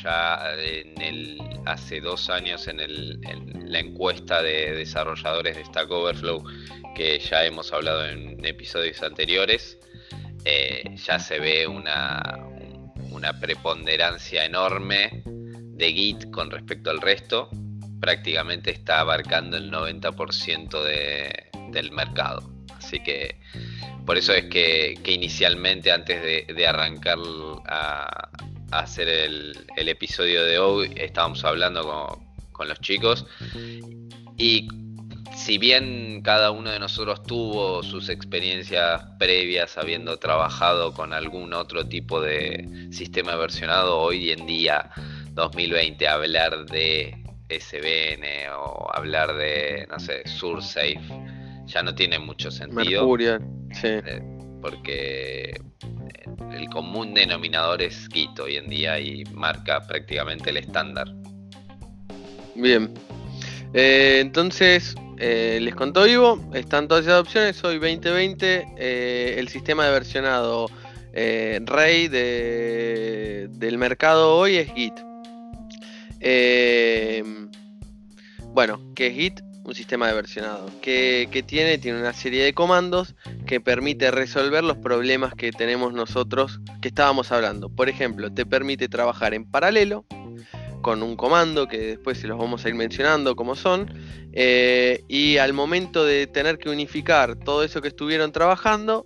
ya 0.03 0.39
en 0.59 1.01
el, 1.01 1.37
hace 1.65 1.99
dos 1.99 2.29
años 2.29 2.67
en, 2.67 2.79
la 3.69 3.79
encuesta 3.79 4.41
de 4.41 4.75
desarrolladores 4.75 5.57
de 5.57 5.65
Stack 5.65 5.91
Overflow, 5.91 6.43
que 6.95 7.19
ya 7.19 7.43
hemos 7.45 7.73
hablado 7.73 8.07
en 8.07 8.43
episodios 8.45 9.01
anteriores, 9.03 9.77
eh, 10.45 10.83
ya 10.95 11.19
se 11.19 11.39
ve 11.39 11.67
una, 11.67 12.39
una 13.11 13.37
preponderancia 13.39 14.45
enorme 14.45 15.23
de 15.25 15.91
Git 15.91 16.31
con 16.31 16.49
respecto 16.49 16.89
al 16.89 17.01
resto. 17.01 17.49
Prácticamente 17.99 18.71
está 18.71 19.01
abarcando 19.01 19.57
el 19.57 19.71
90% 19.71 20.83
del 21.71 21.91
mercado. 21.91 22.56
Así 22.87 23.01
que 23.01 23.35
por 24.05 24.17
eso 24.17 24.31
es 24.31 24.45
que, 24.45 24.97
inicialmente, 25.05 25.91
antes 25.91 26.21
de, 26.55 26.67
arrancar 26.67 27.17
a, 27.65 28.29
hacer 28.71 29.09
el, 29.09 29.67
episodio 29.75 30.45
de 30.45 30.57
hoy, 30.57 30.93
estábamos 30.95 31.43
hablando 31.43 31.83
con, 31.83 32.25
con 32.53 32.69
los 32.69 32.79
chicos. 32.79 33.25
Y 34.37 34.69
si 35.35 35.57
bien 35.57 36.21
cada 36.23 36.51
uno 36.51 36.71
de 36.71 36.79
nosotros 36.79 37.23
tuvo 37.23 37.83
sus 37.83 38.07
experiencias 38.07 39.03
previas 39.19 39.77
habiendo 39.77 40.17
trabajado 40.17 40.93
con 40.93 41.11
algún 41.11 41.53
otro 41.53 41.85
tipo 41.87 42.21
de 42.21 42.87
sistema 42.89 43.35
versionado, 43.35 43.97
hoy 43.99 44.31
en 44.31 44.45
día, 44.45 44.91
2020, 45.33 46.07
hablar 46.07 46.65
de 46.67 47.17
SVN 47.49 48.49
o 48.57 48.89
hablar 48.93 49.35
de, 49.35 49.85
no 49.89 49.99
sé, 49.99 50.25
SurSafe, 50.25 51.36
ya 51.67 51.83
no 51.83 51.93
tiene 51.93 52.17
mucho 52.17 52.49
sentido. 52.49 53.01
Mercurial, 53.01 53.41
sí. 53.71 53.87
Eh, 53.87 54.21
porque 54.61 55.53
el 56.51 56.69
común 56.69 57.13
denominador 57.13 57.81
es 57.81 58.07
Git 58.11 58.39
hoy 58.39 58.57
en 58.57 58.67
día 58.67 58.99
y 58.99 59.23
marca 59.25 59.81
prácticamente 59.81 60.49
el 60.49 60.57
estándar. 60.57 61.07
Bien. 62.55 62.91
Eh, 63.73 64.19
entonces, 64.21 64.95
eh, 65.19 65.59
les 65.61 65.75
contó 65.75 66.07
Ivo, 66.07 66.39
están 66.53 66.87
todas 66.87 67.05
esas 67.05 67.21
opciones. 67.21 67.63
Hoy 67.63 67.75
2020, 67.75 68.67
eh, 68.77 69.35
el 69.37 69.47
sistema 69.47 69.85
de 69.85 69.91
versionado 69.91 70.67
rey 71.13 72.07
del 72.09 73.77
mercado 73.79 74.37
hoy 74.37 74.57
es 74.57 74.71
Git. 74.73 74.93
bueno, 78.53 78.79
¿qué 78.95 79.07
es 79.07 79.13
Git? 79.15 79.46
Un 79.67 79.75
sistema 79.75 80.07
de 80.07 80.13
versionado. 80.13 80.71
¿Qué, 80.81 81.43
tiene? 81.45 81.77
Tiene 81.77 81.99
una 81.99 82.13
serie 82.13 82.41
de 82.41 82.53
comandos 82.53 83.15
que 83.45 83.59
permite 83.59 84.11
resolver 84.11 84.63
los 84.63 84.77
problemas 84.77 85.33
que 85.33 85.51
tenemos 85.51 85.91
nosotros 85.91 86.61
que 86.81 86.87
estábamos 86.87 87.33
hablando. 87.33 87.67
Por 87.67 87.89
ejemplo, 87.89 88.33
te 88.33 88.45
permite 88.45 88.87
trabajar 88.87 89.33
en 89.33 89.43
paralelo 89.43 90.05
con 90.81 91.03
un 91.03 91.17
comando 91.17 91.67
que 91.67 91.79
después 91.79 92.17
se 92.17 92.27
los 92.27 92.37
vamos 92.37 92.63
a 92.63 92.69
ir 92.69 92.75
mencionando 92.75 93.35
como 93.35 93.55
son. 93.55 93.93
Eh, 94.31 95.03
y 95.09 95.35
al 95.35 95.51
momento 95.51 96.05
de 96.05 96.27
tener 96.27 96.59
que 96.59 96.69
unificar 96.69 97.35
todo 97.35 97.61
eso 97.61 97.81
que 97.81 97.89
estuvieron 97.89 98.31
trabajando, 98.31 99.05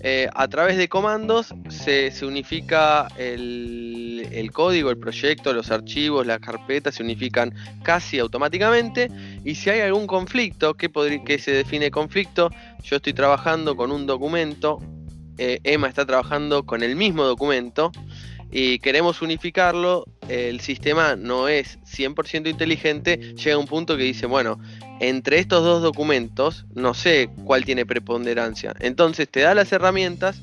eh, 0.00 0.28
a 0.32 0.46
través 0.48 0.76
de 0.76 0.88
comandos 0.88 1.52
se, 1.68 2.12
unifica 2.24 3.08
el, 3.16 4.50
código, 4.52 4.90
el 4.90 4.98
proyecto, 4.98 5.52
los 5.52 5.70
archivos, 5.70 6.26
las 6.26 6.38
carpetas 6.38 6.96
se 6.96 7.02
unifican 7.02 7.54
casi 7.82 8.18
automáticamente. 8.18 9.08
Y 9.44 9.56
si 9.56 9.70
hay 9.70 9.80
algún 9.80 10.06
conflicto, 10.06 10.74
¿qué, 10.74 10.90
que 11.24 11.38
se 11.38 11.52
define 11.52 11.90
conflicto? 11.90 12.50
Yo 12.82 12.96
estoy 12.96 13.12
trabajando 13.12 13.76
con 13.76 13.90
un 13.90 14.06
documento, 14.06 14.80
eh, 15.36 15.58
Emma 15.64 15.88
está 15.88 16.06
trabajando 16.06 16.64
con 16.64 16.82
el 16.82 16.94
mismo 16.94 17.24
documento 17.24 17.90
y 18.50 18.78
queremos 18.78 19.20
unificarlo, 19.20 20.04
el 20.28 20.60
sistema 20.60 21.16
no 21.16 21.48
es 21.48 21.78
100% 21.82 22.48
inteligente, 22.48 23.34
llega 23.34 23.58
un 23.58 23.66
punto 23.66 23.96
que 23.96 24.04
dice, 24.04 24.26
bueno, 24.26 24.58
entre 25.00 25.38
estos 25.38 25.62
dos 25.62 25.82
documentos 25.82 26.66
no 26.74 26.94
sé 26.94 27.30
cuál 27.44 27.64
tiene 27.64 27.86
preponderancia. 27.86 28.74
Entonces 28.80 29.28
te 29.28 29.40
da 29.40 29.54
las 29.54 29.72
herramientas 29.72 30.40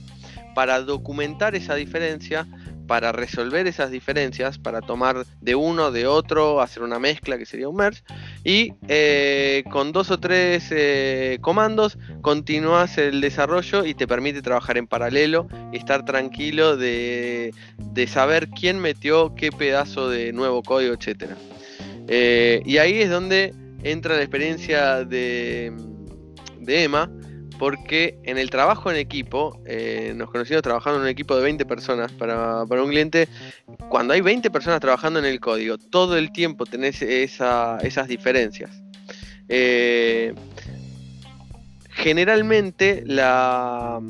para 0.53 0.81
documentar 0.81 1.55
esa 1.55 1.75
diferencia 1.75 2.47
para 2.87 3.11
resolver 3.11 3.67
esas 3.67 3.91
diferencias, 3.91 4.57
para 4.57 4.81
tomar 4.81 5.25
de 5.41 5.55
uno, 5.55 5.91
de 5.91 6.07
otro, 6.07 6.61
hacer 6.61 6.83
una 6.83 6.99
mezcla 6.99 7.37
que 7.37 7.45
sería 7.45 7.69
un 7.69 7.75
merge, 7.75 8.03
y 8.43 8.73
eh, 8.87 9.63
con 9.71 9.91
dos 9.91 10.11
o 10.11 10.19
tres 10.19 10.67
eh, 10.71 11.37
comandos 11.41 11.97
continúas 12.21 12.97
el 12.97 13.21
desarrollo 13.21 13.85
y 13.85 13.93
te 13.93 14.07
permite 14.07 14.41
trabajar 14.41 14.77
en 14.77 14.87
paralelo 14.87 15.47
estar 15.73 16.05
tranquilo 16.05 16.77
de, 16.77 17.53
saber 18.07 18.49
quién 18.49 18.79
metió 18.79 19.33
qué 19.35 19.51
pedazo 19.51 20.09
de 20.09 20.31
nuevo 20.31 20.61
código, 20.63 20.93
etc. 20.93 21.31
Eh, 22.07 22.61
y 22.65 22.77
ahí 22.77 23.01
es 23.01 23.09
donde 23.09 23.53
entra 23.85 24.15
la 24.15 24.21
experiencia 24.21 25.05
de, 25.05 25.71
de 26.59 26.83
Emma, 26.83 27.09
porque 27.59 28.19
en 28.23 28.37
el 28.37 28.49
trabajo 28.49 28.91
en 28.91 28.97
equipo, 28.97 29.61
eh, 29.65 30.13
nos 30.15 30.29
conocimos 30.31 30.63
trabajando 30.63 30.97
en 30.97 31.03
un 31.03 31.09
equipo 31.09 31.35
de 31.35 31.43
20 31.43 31.65
personas 31.65 32.11
para, 32.11 32.63
un 32.63 32.89
cliente, 32.89 33.29
cuando 33.89 34.13
hay 34.13 34.21
20 34.21 34.49
personas 34.49 34.81
trabajando 34.81 35.19
en 35.19 35.25
el 35.25 35.39
código, 35.39 35.77
todo 35.77 36.17
el 36.17 36.31
tiempo 36.31 36.65
tenés 36.65 37.01
esas 37.01 38.07
diferencias. 38.07 38.71
Eh, 39.47 40.33
generalmente 41.91 43.03
la, 43.05 44.01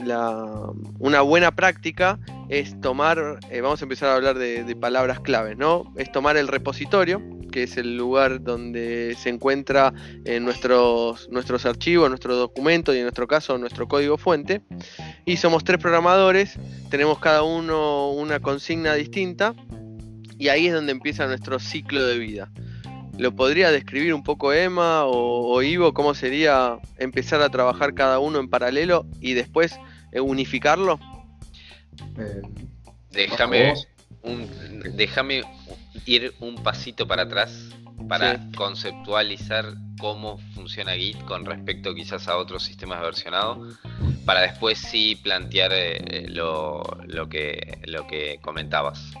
una 0.00 1.20
buena 1.20 1.54
práctica 1.54 2.18
es 2.48 2.80
tomar, 2.80 3.38
eh, 3.50 3.60
vamos 3.60 3.82
a 3.82 3.84
empezar 3.84 4.08
a 4.10 4.14
hablar 4.14 4.38
de, 4.38 4.76
palabras 4.76 5.20
claves, 5.20 5.56
¿no? 5.56 5.92
Es 5.96 6.10
tomar 6.12 6.36
el 6.36 6.48
repositorio, 6.48 7.22
que 7.50 7.64
es 7.64 7.76
el 7.76 7.96
lugar 7.96 8.42
donde 8.42 9.16
se 9.18 9.28
encuentra 9.28 9.92
en 10.24 10.44
nuestros, 10.44 11.28
nuestros 11.30 11.66
archivos, 11.66 12.08
nuestros 12.08 12.38
documentos 12.38 12.94
y 12.94 12.98
en 12.98 13.04
nuestro 13.04 13.26
caso 13.26 13.58
nuestro 13.58 13.88
código 13.88 14.16
fuente. 14.18 14.62
Y 15.24 15.36
somos 15.36 15.64
tres 15.64 15.78
programadores, 15.78 16.58
tenemos 16.90 17.18
cada 17.18 17.42
uno 17.42 18.10
una 18.10 18.40
consigna 18.40 18.94
distinta 18.94 19.54
y 20.38 20.48
ahí 20.48 20.68
es 20.68 20.74
donde 20.74 20.92
empieza 20.92 21.26
nuestro 21.26 21.58
ciclo 21.58 22.04
de 22.06 22.18
vida. 22.18 22.50
¿Lo 23.18 23.34
podría 23.34 23.72
describir 23.72 24.14
un 24.14 24.22
poco 24.22 24.52
Emma 24.52 25.04
o, 25.04 25.60
Ivo 25.60 25.92
cómo 25.92 26.14
sería 26.14 26.78
empezar 26.98 27.42
a 27.42 27.48
trabajar 27.48 27.92
cada 27.94 28.20
uno 28.20 28.38
en 28.38 28.48
paralelo 28.48 29.06
y 29.20 29.34
después 29.34 29.72
eh, 29.72 29.80
unificarlo? 30.12 30.98
Eh, 32.18 32.42
déjame, 33.10 33.74
déjame 34.94 35.42
ir 36.06 36.34
un 36.40 36.62
pasito 36.62 37.06
para 37.06 37.22
atrás 37.22 37.70
para 38.08 38.40
conceptualizar 38.56 39.74
cómo 39.98 40.38
funciona 40.54 40.92
Git 40.92 41.22
con 41.24 41.44
respecto 41.44 41.94
quizás 41.94 42.28
a 42.28 42.36
otros 42.36 42.62
sistemas 42.62 43.00
versionados, 43.00 43.78
para 44.24 44.42
después 44.42 44.78
sí 44.78 45.16
plantear 45.16 45.72
eh, 45.74 46.26
lo, 46.28 46.82
que, 47.28 47.78
lo 47.86 48.06
que 48.06 48.38
comentabas. 48.40 49.12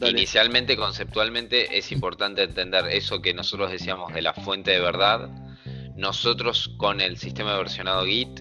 Inicialmente, 0.00 0.76
conceptualmente, 0.76 1.78
es 1.78 1.92
importante 1.92 2.42
entender 2.42 2.86
eso 2.88 3.22
que 3.22 3.34
nosotros 3.34 3.70
decíamos 3.70 4.12
de 4.12 4.22
la 4.22 4.32
fuente 4.32 4.72
de 4.72 4.80
verdad. 4.80 5.28
Nosotros 5.96 6.70
con 6.76 7.00
el 7.00 7.18
sistema 7.18 7.56
versionado 7.56 8.04
Git 8.04 8.40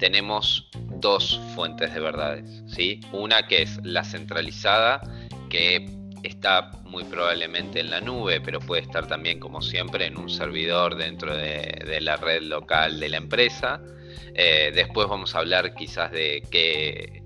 tenemos 0.00 0.66
dos 0.98 1.40
fuentes 1.54 1.94
de 1.94 2.00
verdades, 2.00 2.62
¿sí? 2.66 3.00
Una 3.12 3.46
que 3.46 3.62
es 3.62 3.78
la 3.84 4.02
centralizada, 4.02 5.00
que 5.50 5.88
está 6.22 6.72
muy 6.84 7.04
probablemente 7.04 7.80
en 7.80 7.90
la 7.90 8.00
nube, 8.00 8.40
pero 8.40 8.60
puede 8.60 8.82
estar 8.82 9.06
también, 9.06 9.38
como 9.38 9.62
siempre, 9.62 10.06
en 10.06 10.18
un 10.18 10.28
servidor 10.28 10.96
dentro 10.96 11.36
de, 11.36 11.98
la 12.00 12.16
red 12.16 12.42
local 12.42 12.98
de 12.98 13.08
la 13.10 13.18
empresa. 13.18 13.80
Eh, 14.34 14.72
después 14.74 15.06
vamos 15.06 15.34
a 15.34 15.40
hablar 15.40 15.74
quizás 15.74 16.10
de 16.10 16.42
qué, 16.50 17.22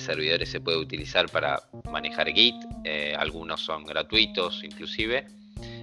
servidores 0.00 0.50
se 0.50 0.60
puede 0.60 0.76
utilizar 0.76 1.26
para 1.30 1.62
manejar 1.90 2.28
Git. 2.28 2.56
Eh, 2.84 3.14
algunos 3.16 3.62
son 3.62 3.84
gratuitos 3.84 4.62
inclusive. 4.62 5.26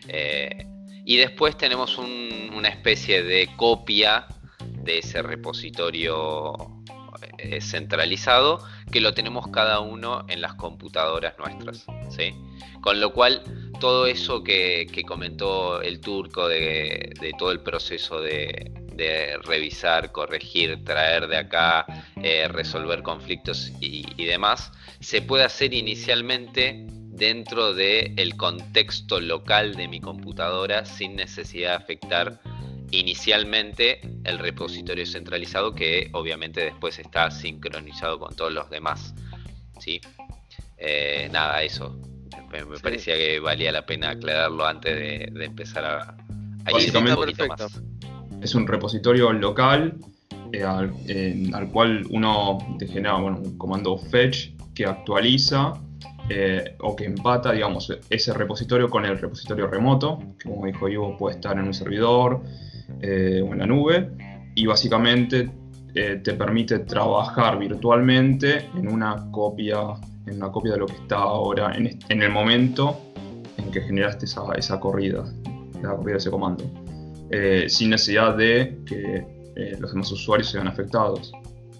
Eh, 0.07 0.67
y 1.05 1.17
después 1.17 1.57
tenemos 1.57 1.97
una 1.97 2.67
especie 2.67 3.23
de 3.23 3.49
copia 3.55 4.27
de 4.83 4.99
ese 4.99 5.21
repositorio 5.21 6.83
centralizado 7.61 8.59
que 8.91 9.01
lo 9.01 9.13
tenemos 9.13 9.47
cada 9.47 9.79
uno 9.79 10.25
en 10.27 10.41
las 10.41 10.53
computadoras 10.55 11.33
nuestras. 11.37 11.85
¿sí? 12.09 12.33
Con 12.81 12.99
lo 12.99 13.13
cual, 13.13 13.43
todo 13.79 14.07
eso 14.07 14.43
que, 14.43 14.87
comentó 15.07 15.81
el 15.81 15.99
turco 15.99 16.47
de, 16.47 17.13
todo 17.37 17.51
el 17.51 17.61
proceso 17.61 18.21
de, 18.21 18.71
revisar, 19.43 20.11
corregir, 20.11 20.83
traer 20.83 21.27
de 21.27 21.37
acá, 21.37 21.85
eh, 22.21 22.47
resolver 22.47 23.01
conflictos 23.01 23.71
y, 23.79 24.25
demás, 24.25 24.71
se 24.99 25.21
puede 25.21 25.43
hacer 25.43 25.73
inicialmente 25.73 26.85
dentro 26.87 27.73
del 27.73 28.13
el 28.17 28.35
contexto 28.35 29.19
local 29.19 29.75
de 29.75 29.87
mi 29.87 29.99
computadora 29.99 30.85
sin 30.85 31.15
necesidad 31.15 31.69
de 31.69 31.75
afectar 31.75 32.41
inicialmente 32.99 34.01
el 34.23 34.39
repositorio 34.39 35.05
centralizado 35.05 35.73
que 35.73 36.09
obviamente 36.13 36.61
después 36.61 36.99
está 36.99 37.31
sincronizado 37.31 38.19
con 38.19 38.35
todos 38.35 38.53
los 38.53 38.69
demás. 38.69 39.13
¿sí? 39.79 39.99
Eh, 40.77 41.29
nada, 41.31 41.63
eso. 41.63 41.99
Me, 42.51 42.63
parecía 42.79 43.15
que 43.15 43.39
valía 43.39 43.71
la 43.71 43.85
pena 43.85 44.11
aclararlo 44.11 44.65
antes 44.65 44.95
de, 44.95 45.43
empezar 45.43 45.85
a, 45.85 46.17
a 46.65 46.81
ir 46.81 46.95
un 46.95 47.15
poquito 47.15 47.47
más. 47.47 47.81
Es 48.41 48.53
un 48.53 48.67
repositorio 48.67 49.31
local 49.33 49.97
eh, 50.51 50.63
al, 51.51 51.71
cual 51.71 52.05
uno 52.11 52.59
genera 52.79 53.15
un 53.15 53.57
comando 53.57 53.97
fetch 53.97 54.49
que 54.75 54.85
actualiza 54.85 55.73
eh, 56.29 56.75
o 56.79 56.95
que 56.95 57.05
empata, 57.05 57.53
digamos, 57.53 57.91
ese 58.09 58.33
repositorio 58.33 58.87
con 58.87 59.03
el 59.05 59.17
repositorio 59.17 59.65
remoto, 59.65 60.19
que 60.37 60.49
como 60.49 60.67
dijo 60.67 60.87
Ivo 60.87 61.17
puede 61.17 61.37
estar 61.37 61.57
en 61.57 61.65
un 61.65 61.73
servidor 61.73 62.43
eh, 63.01 63.41
o 63.41 63.53
en 63.53 63.59
la 63.59 63.65
nube, 63.65 64.09
y 64.55 64.65
básicamente 64.65 65.49
eh, 65.95 66.21
te 66.23 66.33
permite 66.33 66.79
trabajar 66.79 67.57
virtualmente 67.59 68.69
en 68.75 68.87
una 68.87 69.29
copia, 69.31 69.79
en 70.25 70.37
una 70.37 70.51
copia 70.51 70.73
de 70.73 70.79
lo 70.79 70.85
que 70.85 70.95
está 70.95 71.17
ahora, 71.17 71.73
en, 71.75 71.97
en 72.09 72.21
el 72.21 72.31
momento 72.31 72.99
en 73.57 73.71
que 73.71 73.81
generaste 73.81 74.25
esa, 74.25 74.43
esa 74.55 74.79
corrida, 74.79 75.23
la 75.81 75.95
corrida 75.95 76.13
de 76.13 76.17
ese 76.17 76.31
comando, 76.31 76.63
sin 77.67 77.89
necesidad 77.89 78.37
de 78.37 78.79
que 78.85 79.25
los 79.79 79.91
demás 79.91 80.11
usuarios 80.11 80.49
sean 80.49 80.67
afectados. 80.67 81.31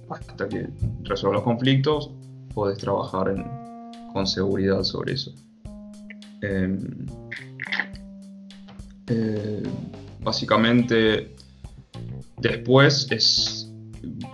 Hasta 0.10 0.48
que 0.48 0.68
resuelva 1.04 1.38
los 1.38 1.44
conflictos, 1.44 2.12
puedes 2.54 2.78
trabajar 2.78 3.30
en, 3.30 3.46
con 4.14 4.28
seguridad 4.28 4.84
sobre 4.84 5.14
eso. 5.14 5.34
Em, 6.42 6.78
eh, 9.08 9.64
básicamente, 10.24 11.36
después 12.38 13.08
es 13.12 13.72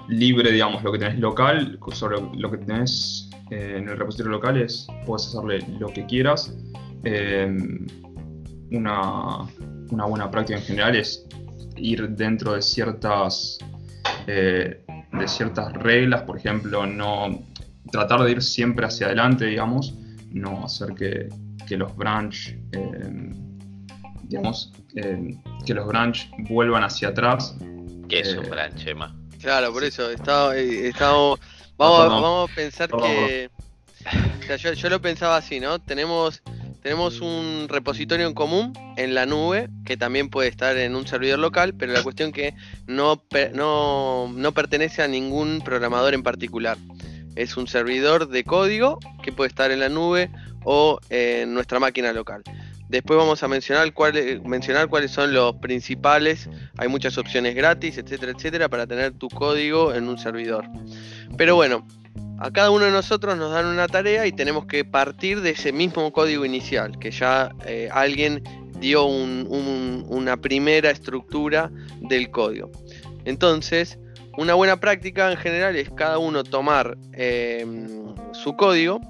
libre, 0.07 0.51
digamos, 0.51 0.83
lo 0.83 0.91
que 0.91 0.99
tenés 0.99 1.19
local, 1.19 1.79
sobre 1.93 2.17
lo 2.35 2.51
que 2.51 2.57
tenés 2.57 3.29
eh, 3.51 3.75
en 3.77 3.89
el 3.89 3.97
repositorio 3.97 4.31
local 4.31 4.61
es, 4.61 4.87
puedes 5.05 5.27
hacerle 5.27 5.65
lo 5.79 5.87
que 5.87 6.05
quieras. 6.05 6.53
Em, 7.03 7.87
una, 8.71 9.47
una, 9.89 10.05
buena 10.05 10.29
práctica 10.29 10.59
en 10.59 10.65
general 10.65 10.95
es 10.95 11.25
ir 11.77 12.09
dentro 12.09 12.53
de 12.53 12.61
ciertas, 12.61 13.57
eh, 14.27 14.85
de 15.11 15.27
ciertas 15.27 15.73
reglas, 15.73 16.23
por 16.23 16.37
ejemplo, 16.37 16.85
no 16.85 17.43
tratar 17.91 18.23
de 18.23 18.31
ir 18.31 18.41
siempre 18.41 18.85
hacia 18.85 19.07
adelante, 19.07 19.45
digamos, 19.45 19.95
no 20.31 20.65
hacer 20.65 20.93
que, 20.93 21.29
los 21.77 21.95
branch, 21.95 22.57
eh, 22.71 23.31
digamos, 24.29 24.71
eh, 24.95 25.35
que 25.65 25.73
los 25.73 25.87
branch 25.87 26.29
vuelvan 26.49 26.83
hacia 26.83 27.09
atrás. 27.09 27.55
¿Qué 28.07 28.21
es 28.21 28.33
un 28.35 28.45
eh, 28.45 28.49
branch, 28.49 28.87
Emma? 28.87 29.15
Claro, 29.41 29.73
por 29.73 29.83
eso, 29.83 30.09
estamos, 30.11 31.39
vamos, 31.77 32.49
a 32.49 32.55
pensar 32.55 32.89
que... 32.89 33.49
yo, 34.75 34.89
lo 34.89 35.01
pensaba 35.01 35.37
así, 35.37 35.59
¿no? 35.59 35.79
Tenemos, 35.79 36.43
tenemos 36.83 37.21
un 37.21 37.65
repositorio 37.69 38.27
en 38.27 38.35
común 38.35 38.73
en 38.97 39.15
la 39.15 39.25
nube 39.25 39.67
que 39.83 39.97
también 39.97 40.29
puede 40.29 40.49
estar 40.49 40.77
en 40.77 40.95
un 40.95 41.07
servidor 41.07 41.39
local, 41.39 41.73
pero 41.73 41.91
la 41.91 42.03
cuestión 42.03 42.31
que 42.31 42.53
no, 42.85 43.23
no, 43.53 44.31
no 44.31 44.51
pertenece 44.51 45.01
a 45.01 45.07
ningún 45.07 45.61
programador 45.65 46.13
en 46.13 46.21
particular 46.21 46.77
es 47.35 47.57
un 47.57 47.67
servidor 47.67 48.27
de 48.27 48.43
código 48.43 48.99
que 49.23 49.31
puede 49.31 49.47
estar 49.47 49.71
en 49.71 49.79
la 49.79 49.89
nube 49.89 50.29
o 50.65 50.99
en 51.09 51.53
nuestra 51.53 51.79
máquina 51.79 52.13
local. 52.13 52.43
Después 52.89 53.17
vamos 53.17 53.43
a 53.43 53.47
mencionar, 53.47 53.93
mencionar 54.43 54.89
cuáles 54.89 55.11
son 55.11 55.33
los 55.33 55.55
principales. 55.57 56.49
Hay 56.77 56.87
muchas 56.87 57.17
opciones 57.17 57.55
gratis, 57.55 57.97
etcétera, 57.97 58.33
etcétera, 58.35 58.67
para 58.67 58.87
tener 58.87 59.13
tu 59.13 59.29
código 59.29 59.93
en 59.93 60.09
un 60.09 60.17
servidor. 60.17 60.65
Pero 61.37 61.55
bueno, 61.55 61.87
a 62.39 62.51
cada 62.51 62.71
uno 62.71 62.85
de 62.85 62.91
nosotros 62.91 63.37
nos 63.37 63.51
dan 63.51 63.67
una 63.67 63.87
tarea 63.87 64.25
y 64.25 64.31
tenemos 64.31 64.65
que 64.65 64.83
partir 64.85 65.41
de 65.41 65.51
ese 65.51 65.71
mismo 65.71 66.11
código 66.11 66.45
inicial, 66.45 66.97
que 66.97 67.11
ya 67.11 67.51
eh, 67.65 67.89
alguien 67.91 68.43
dio 68.79 69.05
una 69.05 70.37
primera 70.37 70.89
estructura 70.89 71.69
del 72.01 72.31
código. 72.31 72.71
Entonces, 73.25 73.99
una 74.37 74.53
buena 74.53 74.79
práctica 74.79 75.31
en 75.31 75.37
general 75.37 75.75
es 75.75 75.89
cada 75.91 76.17
uno 76.17 76.43
tomar 76.43 76.97
em, 77.13 78.15
su 78.31 78.55
código 78.55 79.01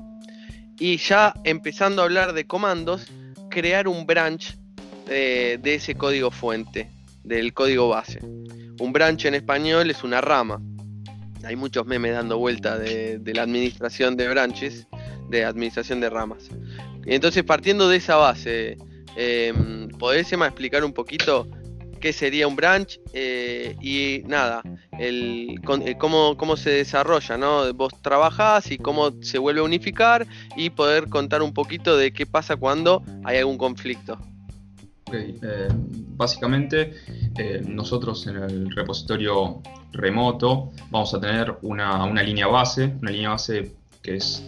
y 0.80 0.98
ya 0.98 1.34
empezando 1.44 2.02
a 2.02 2.06
hablar 2.06 2.34
de 2.34 2.48
comandos, 2.48 3.06
crear 3.60 3.90
un 3.90 4.06
branch 4.06 4.56
de 5.06 5.60
ese 5.66 5.96
código 5.96 6.32
fuente, 6.32 6.90
del 7.26 7.54
código 7.54 7.90
base. 7.90 8.20
Un 8.80 8.94
branch 8.94 9.26
en 9.26 9.36
español 9.36 9.92
es 9.92 10.02
una 10.02 10.22
rama. 10.22 10.62
Hay 11.44 11.58
muchos 11.58 11.86
memes 11.86 12.14
dando 12.14 12.38
vuelta 12.38 12.78
de, 12.78 13.20
la 13.34 13.42
administración 13.42 14.16
de 14.16 14.30
branches, 14.30 14.88
de 15.30 15.44
administración 15.44 16.00
de 16.00 16.10
ramas. 16.10 16.50
Entonces, 17.06 17.44
partiendo 17.44 17.90
de 17.90 17.98
esa 17.98 18.16
base, 18.16 18.78
eh, 19.18 19.54
¿podés 19.98 20.32
explicar 20.32 20.86
un 20.86 20.94
poquito 20.94 21.46
qué 22.00 22.14
sería 22.14 22.48
un 22.48 22.56
branch 22.56 23.00
eh, 23.14 23.76
y 23.82 24.24
nada, 24.28 24.62
el, 24.98 25.60
eh, 25.86 25.96
cómo, 25.98 26.38
cómo, 26.38 26.58
se 26.58 26.72
desarrolla, 26.72 27.38
¿no? 27.38 27.74
Vos 27.74 27.94
trabajás 28.02 28.72
y 28.72 28.78
cómo 28.78 29.12
se 29.22 29.38
vuelve 29.38 29.62
a 29.62 29.64
unificar 29.64 30.26
y 30.56 30.70
poder 30.70 31.10
contar 31.10 31.42
un 31.42 31.54
poquito 31.54 31.98
de 31.98 32.12
qué 32.12 32.26
pasa 32.26 32.56
cuando 32.56 33.04
hay 33.24 33.38
algún 33.38 33.58
conflicto. 33.58 34.18
Eh, 35.12 35.68
básicamente 36.16 36.94
nosotros 37.66 38.28
en 38.28 38.36
el 38.38 38.72
repositorio 38.76 39.62
remoto 39.92 40.72
vamos 40.92 41.14
a 41.16 41.20
tener 41.20 41.56
una, 41.64 42.04
una 42.04 42.22
línea 42.22 42.46
base, 42.46 42.94
una 43.02 43.10
línea 43.10 43.30
base 43.30 43.74
que 44.04 44.18
es 44.18 44.48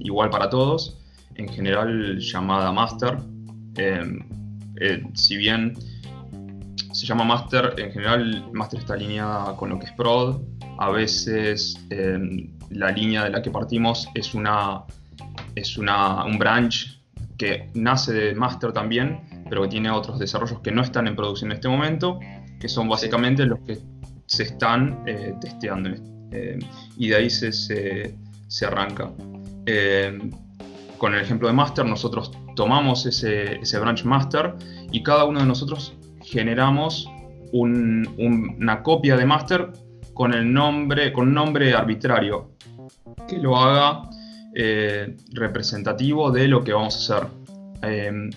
igual 0.00 0.30
para 0.30 0.48
todos, 0.48 0.96
en 1.34 1.48
general 1.48 2.18
llamada 2.18 2.70
master. 2.72 3.18
si 5.14 5.36
bien 5.36 5.74
se 6.96 7.04
llama 7.04 7.24
master, 7.24 7.74
en 7.76 7.92
general 7.92 8.48
master 8.52 8.80
está 8.80 8.94
alineada 8.94 9.54
con 9.56 9.68
lo 9.68 9.78
que 9.78 9.84
es 9.84 9.92
prod, 9.92 10.40
a 10.78 10.88
veces 10.88 11.78
em, 11.90 12.56
la 12.70 12.90
línea 12.90 13.24
de 13.24 13.30
la 13.30 13.42
que 13.42 13.50
partimos 13.50 14.08
es 14.14 14.34
una 14.34 14.84
es 15.54 15.76
una, 15.76 16.24
un 16.24 16.38
branch 16.38 17.02
que 17.36 17.70
nace 17.74 18.12
de 18.14 18.34
master 18.34 18.72
también, 18.72 19.20
pero 19.50 19.62
que 19.62 19.68
tiene 19.68 19.90
otros 19.90 20.18
desarrollos 20.18 20.60
que 20.60 20.72
no 20.72 20.80
están 20.82 21.06
en 21.06 21.14
producción 21.16 21.50
en 21.50 21.56
este 21.56 21.68
momento, 21.68 22.18
que 22.58 22.68
son 22.68 22.88
básicamente 22.88 23.44
los 23.44 23.58
que 23.60 23.78
se 24.24 24.44
están 24.44 25.02
eh, 25.06 25.34
testeando. 25.40 25.90
Em, 26.30 26.60
y 26.96 27.08
de 27.08 27.16
ahí 27.16 27.28
se, 27.28 27.52
se, 27.52 28.66
arranca. 28.66 29.10
Em, 29.66 30.30
con 30.96 31.14
el 31.14 31.20
ejemplo 31.20 31.48
de 31.48 31.54
master, 31.54 31.84
nosotros 31.84 32.32
tomamos 32.54 33.04
ese, 33.04 33.56
ese 33.56 33.78
branch 33.78 34.04
master 34.04 34.54
y 34.90 35.02
cada 35.02 35.24
uno 35.24 35.40
de 35.40 35.46
nosotros 35.46 35.94
generamos 36.26 37.08
una 37.52 38.82
copia 38.82 39.16
de 39.16 39.24
master 39.24 39.70
con 40.12 40.34
el 40.34 40.52
nombre, 40.52 41.12
con 41.12 41.32
nombre 41.32 41.72
arbitrario 41.74 42.50
que 43.28 43.38
lo 43.38 43.56
haga 43.56 44.10
eh, 44.54 45.16
representativo 45.32 46.30
de 46.30 46.48
lo 46.48 46.64
que 46.64 46.72
vamos 46.72 47.10
a 47.10 47.16
hacer. 47.16 47.28
Em, 47.82 48.30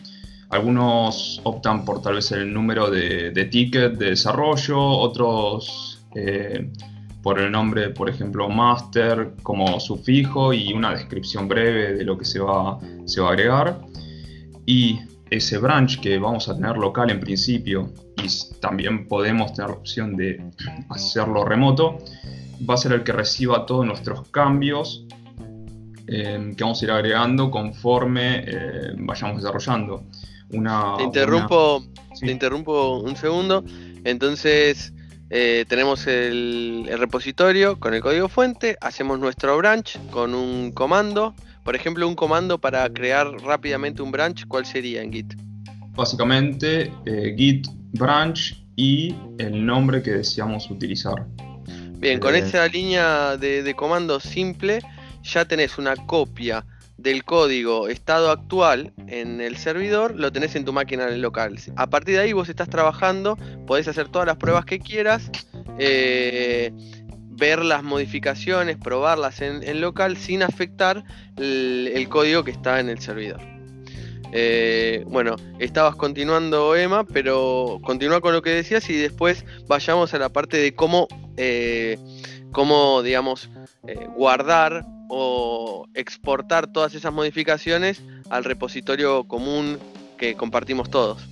algunos 0.50 1.42
optan 1.44 1.86
por 1.86 2.02
tal 2.02 2.16
vez 2.16 2.32
el 2.32 2.54
número 2.54 2.90
de, 2.90 3.32
ticket 3.52 3.94
de 3.94 4.12
desarrollo, 4.12 4.80
otros 4.80 6.06
eh, 6.16 6.72
por 7.22 7.40
el 7.40 7.52
nombre, 7.52 7.90
por 7.90 8.10
ejemplo, 8.10 8.50
master 8.50 9.34
como 9.44 9.80
sufijo 9.80 10.54
y 10.54 10.74
una 10.74 10.92
descripción 10.92 11.48
breve 11.48 11.94
de 11.94 12.04
lo 12.04 12.18
que 12.18 12.26
se 12.26 12.40
va, 12.40 12.80
se 13.06 13.22
va 13.22 13.30
a 13.30 13.32
agregar. 13.34 13.82
Y 14.66 15.00
ese 15.30 15.58
branch 15.58 16.00
que 16.00 16.18
vamos 16.18 16.50
a 16.50 16.56
tener 16.56 16.78
local 16.78 17.10
en 17.12 17.20
principio 17.20 17.92
y 18.18 18.28
también 18.60 19.08
podemos 19.08 19.54
tener 19.54 19.70
la 19.72 19.78
opción 19.78 20.16
de 20.16 20.44
hacerlo 20.90 21.46
remoto, 21.46 22.00
va 22.68 22.74
a 22.74 22.78
ser 22.78 22.94
el 22.94 23.04
que 23.04 23.12
reciba 23.12 23.66
todos 23.66 23.86
nuestros 23.86 24.28
cambios 24.30 25.06
em, 26.08 26.56
que 26.56 26.64
vamos 26.64 26.82
a 26.82 26.86
ir 26.86 26.92
agregando 26.92 27.52
conforme 27.52 28.44
eh, 28.46 28.94
vayamos 28.98 29.38
desarrollando. 29.38 30.04
Una, 30.52 30.98
te 30.98 31.04
interrumpo, 31.04 31.84
te 32.20 32.32
interrumpo 32.32 33.00
un 33.00 33.16
segundo. 33.16 33.64
Entonces 34.04 34.94
eh, 35.30 35.66
tenemos 35.68 36.08
el, 36.08 36.88
el 36.90 37.00
repositorio 37.00 37.80
con 37.80 37.94
el 37.94 38.02
código 38.02 38.30
fuente, 38.30 38.78
hacemos 38.82 39.20
nuestro 39.20 39.56
branch 39.58 40.00
con 40.10 40.34
un 40.34 40.72
comando 40.72 41.36
por 41.64 41.76
ejemplo, 41.76 42.08
un 42.08 42.16
comando 42.16 42.58
para 42.58 42.88
crear 42.90 43.28
rápidamente 43.42 44.02
un 44.02 44.12
branch, 44.12 44.46
¿cuál 44.48 44.66
sería 44.66 45.02
en 45.02 45.14
Git? 45.14 45.34
Básicamente, 45.96 46.92
eh, 47.06 47.36
Git 47.38 47.68
branch 47.94 48.64
y 48.76 49.14
el 49.38 49.66
nombre 49.66 50.02
que 50.02 50.12
deseamos 50.12 50.70
utilizar. 50.72 51.26
Bien, 52.00 52.20
con 52.20 52.34
eh, 52.34 52.40
esa 52.40 52.66
línea 52.68 53.36
de, 53.36 53.74
comando 53.76 54.20
simple 54.20 54.80
ya 55.24 55.46
tenés 55.46 55.78
una 55.78 55.96
copia 55.96 56.66
del 56.98 57.24
código 57.26 57.90
estado 57.90 58.32
actual 58.32 58.94
en 59.08 59.42
el 59.42 59.58
servidor 59.58 60.16
lo 60.16 60.32
tenés 60.32 60.56
en 60.56 60.66
tu 60.66 60.74
máquina 60.74 61.10
local. 61.10 61.58
A 61.76 61.90
partir 61.90 62.16
de 62.16 62.22
ahí 62.22 62.34
vos 62.34 62.50
estás 62.50 62.70
trabajando, 62.70 63.38
podés 63.68 63.88
hacer 63.88 64.08
todas 64.10 64.26
las 64.26 64.38
pruebas 64.38 64.66
que 64.66 64.80
quieras, 64.80 65.30
eh, 65.78 66.72
ver 67.40 67.64
las 67.64 67.84
modificaciones, 67.84 68.78
probarlas 68.78 69.42
en, 69.42 69.82
local 69.82 70.18
sin 70.18 70.44
afectar 70.44 71.04
el, 71.38 72.08
código 72.10 72.44
que 72.44 72.52
está 72.52 72.80
en 72.80 72.90
el 72.90 73.00
servidor. 73.00 73.40
Eh, 74.32 75.04
bueno, 75.08 75.38
estabas 75.58 75.96
continuando 75.96 76.76
Emma, 76.76 77.04
pero 77.04 77.80
continúa 77.84 78.22
con 78.22 78.34
lo 78.34 78.44
que 78.44 78.52
decías 78.52 78.88
y 78.90 78.98
después 78.98 79.44
vayamos 79.68 80.14
a 80.14 80.20
la 80.20 80.30
parte 80.30 80.58
de 80.58 80.76
cómo, 80.76 81.08
eh, 81.38 81.98
cómo 82.52 83.02
digamos, 83.02 83.50
guardar 84.16 84.86
o 85.10 85.88
exportar 85.96 86.72
todas 86.72 86.94
esas 86.94 87.12
modificaciones 87.12 88.04
al 88.30 88.44
repositorio 88.44 89.24
común 89.24 89.80
que 90.18 90.36
compartimos 90.36 90.90
todos. 90.90 91.28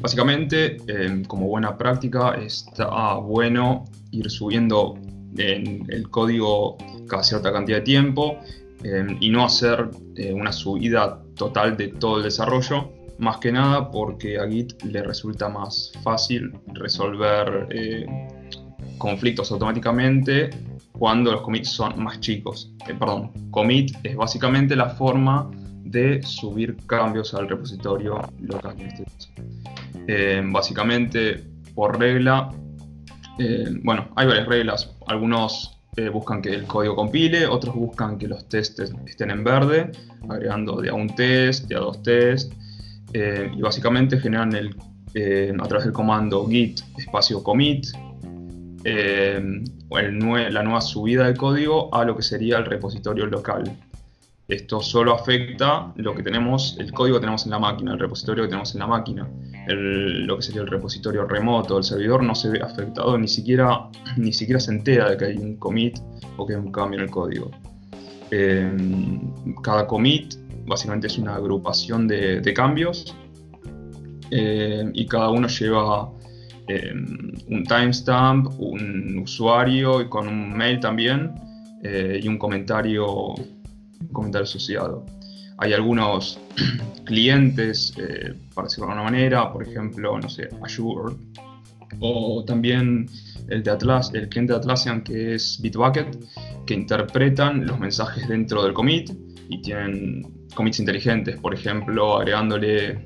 Básicamente, 0.00 0.78
em, 0.86 1.24
como 1.24 1.46
buena 1.46 1.76
práctica, 1.76 2.34
está 2.34 3.14
bueno 3.14 3.84
ir 4.12 4.30
subiendo 4.30 4.94
en 5.36 5.84
el 5.88 6.08
código 6.08 6.78
cada 7.08 7.22
cierta 7.22 7.52
cantidad 7.52 7.78
de 7.78 7.84
tiempo 7.84 8.38
em, 8.82 9.16
y 9.20 9.28
no 9.30 9.44
hacer 9.44 9.90
eh, 10.16 10.32
una 10.32 10.52
subida 10.52 11.22
total 11.36 11.76
de 11.76 11.88
todo 11.88 12.18
el 12.18 12.22
desarrollo, 12.24 12.90
más 13.18 13.36
que 13.38 13.52
nada 13.52 13.90
porque 13.90 14.38
a 14.38 14.48
Git 14.48 14.82
le 14.84 15.02
resulta 15.02 15.48
más 15.50 15.92
fácil 16.02 16.50
resolver 16.72 17.68
eh, 17.70 18.06
conflictos 18.96 19.52
automáticamente 19.52 20.48
cuando 20.92 21.32
los 21.32 21.42
commits 21.42 21.68
son 21.68 22.02
más 22.02 22.20
chicos. 22.20 22.72
Eh, 22.88 22.94
perdón, 22.98 23.32
commit 23.50 23.94
es 24.02 24.16
básicamente 24.16 24.74
la 24.74 24.90
forma 24.90 25.50
de 25.84 26.22
subir 26.22 26.76
cambios 26.86 27.34
al 27.34 27.48
repositorio 27.48 28.20
local 28.40 28.76
este 28.80 29.04
eh, 30.06 30.42
básicamente, 30.44 31.44
por 31.74 31.98
regla, 31.98 32.50
eh, 33.38 33.66
bueno, 33.82 34.08
hay 34.16 34.26
varias 34.26 34.46
reglas. 34.46 34.96
Algunos 35.06 35.76
buscan 36.12 36.40
que 36.40 36.54
el 36.54 36.64
código 36.64 36.96
compile, 36.96 37.46
otros 37.46 37.74
buscan 37.74 38.16
que 38.16 38.26
los 38.26 38.48
testes 38.48 38.90
estén 39.06 39.30
en 39.30 39.44
verde, 39.44 39.92
agregando 40.30 40.80
de 40.80 40.88
a 40.88 40.94
un 40.94 41.14
test, 41.14 41.66
de 41.66 41.76
a 41.76 41.80
dos 41.80 42.02
test, 42.02 42.54
y 43.12 43.60
básicamente 43.60 44.18
generan 44.18 44.54
el, 44.54 44.74
a 45.60 45.66
través 45.66 45.84
del 45.84 45.92
comando 45.92 46.46
git 46.48 46.80
espacio 46.96 47.42
commit 47.42 47.86
eh, 48.84 49.62
la 49.90 50.62
nueva 50.62 50.80
subida 50.80 51.26
de 51.26 51.34
código 51.34 51.94
a 51.94 52.04
lo 52.04 52.16
que 52.16 52.22
sería 52.22 52.58
el 52.58 52.64
repositorio 52.64 53.26
local. 53.26 53.64
Esto 54.50 54.80
solo 54.80 55.14
afecta 55.14 55.92
lo 55.96 56.14
que 56.14 56.22
tenemos, 56.22 56.76
el 56.78 56.92
código 56.92 57.16
que 57.16 57.20
tenemos 57.20 57.44
en 57.44 57.52
la 57.52 57.58
máquina, 57.58 57.92
el 57.92 57.98
repositorio 57.98 58.44
que 58.44 58.48
tenemos 58.48 58.74
en 58.74 58.80
la 58.80 58.86
máquina. 58.86 59.28
lo 59.68 60.36
que 60.36 60.42
sería 60.42 60.62
el 60.62 60.66
repositorio 60.66 61.24
remoto 61.24 61.74
del 61.74 61.84
servidor 61.84 62.22
no 62.22 62.34
se 62.34 62.48
ve 62.50 62.60
afectado, 62.60 63.16
ni 63.16 63.28
siquiera, 63.28 63.88
ni 64.16 64.32
siquiera 64.32 64.60
se 64.60 64.72
entera 64.72 65.10
de 65.10 65.16
que 65.16 65.24
hay 65.26 65.36
un 65.36 65.56
commit 65.56 65.98
o 66.36 66.46
que 66.46 66.54
hay 66.54 66.60
un 66.60 66.72
cambio 66.72 66.98
en 66.98 67.04
el 67.04 67.10
código. 67.10 67.50
Eh, 68.30 68.70
cada 69.62 69.86
commit 69.86 70.34
básicamente 70.66 71.06
es 71.06 71.18
una 71.18 71.36
agrupación 71.36 72.06
de, 72.06 72.52
cambios 72.54 73.16
eh, 74.30 74.88
y 74.92 75.06
cada 75.06 75.30
uno 75.30 75.48
lleva 75.48 76.10
Em, 76.70 77.32
un 77.48 77.64
timestamp, 77.64 78.46
un 78.60 79.18
usuario 79.18 80.08
con 80.08 80.28
un 80.28 80.56
mail 80.56 80.78
también 80.78 81.32
eh, 81.82 82.20
y 82.22 82.28
un 82.28 82.38
comentario, 82.38 83.34
comentario 84.12 84.44
asociado. 84.44 85.04
Hay 85.58 85.72
algunos 85.72 86.40
clientes, 87.04 87.92
eh, 87.98 88.34
para 88.54 88.66
decirlo 88.66 88.86
de 88.86 88.92
alguna 88.92 89.10
manera, 89.10 89.52
por 89.52 89.62
ejemplo, 89.62 90.18
no 90.18 90.28
sé, 90.28 90.48
Azure, 90.62 91.14
o 92.00 92.44
también 92.44 93.06
el, 93.48 93.62
de 93.62 93.70
Atlas, 93.70 94.12
el 94.14 94.28
cliente 94.28 94.52
de 94.52 94.58
Atlassian 94.58 95.02
que 95.02 95.34
es 95.34 95.60
Bitbucket, 95.60 96.18
que 96.66 96.74
interpretan 96.74 97.66
los 97.66 97.78
mensajes 97.78 98.28
dentro 98.28 98.62
del 98.62 98.72
commit 98.72 99.10
y 99.48 99.60
tienen 99.60 100.46
commits 100.54 100.78
inteligentes, 100.80 101.38
por 101.40 101.54
ejemplo, 101.54 102.18
agregándole 102.18 103.04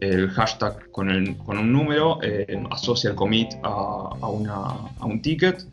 el 0.00 0.30
hashtag 0.30 0.90
con, 0.90 1.10
el, 1.10 1.36
con 1.38 1.58
un 1.58 1.72
número, 1.72 2.18
eh, 2.22 2.62
asocia 2.70 3.10
el 3.10 3.16
commit 3.16 3.48
a, 3.62 4.26
una, 4.28 4.54
a, 4.98 5.06
un 5.06 5.20
ticket, 5.20 5.66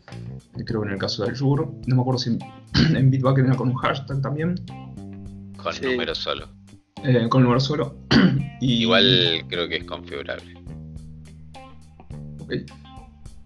creo 0.64 0.82
que 0.82 0.88
en 0.88 0.94
el 0.94 0.98
caso 0.98 1.24
del 1.24 1.32
Azure, 1.32 1.64
no 1.86 1.96
me 1.96 2.02
acuerdo 2.02 2.18
si 2.18 2.38
en 2.94 3.10
Bitbucket 3.10 3.44
era 3.44 3.56
con 3.56 3.68
un 3.68 3.76
hashtag 3.76 4.20
también. 4.20 4.54
Con 5.56 5.74
número 5.82 6.14
solo. 6.14 6.48
Eh, 7.04 7.28
con 7.28 7.42
número 7.42 7.60
solo. 7.60 7.96
y, 8.60 8.82
Igual 8.82 9.44
creo 9.48 9.68
que 9.68 9.76
es 9.76 9.84
configurable. 9.84 10.54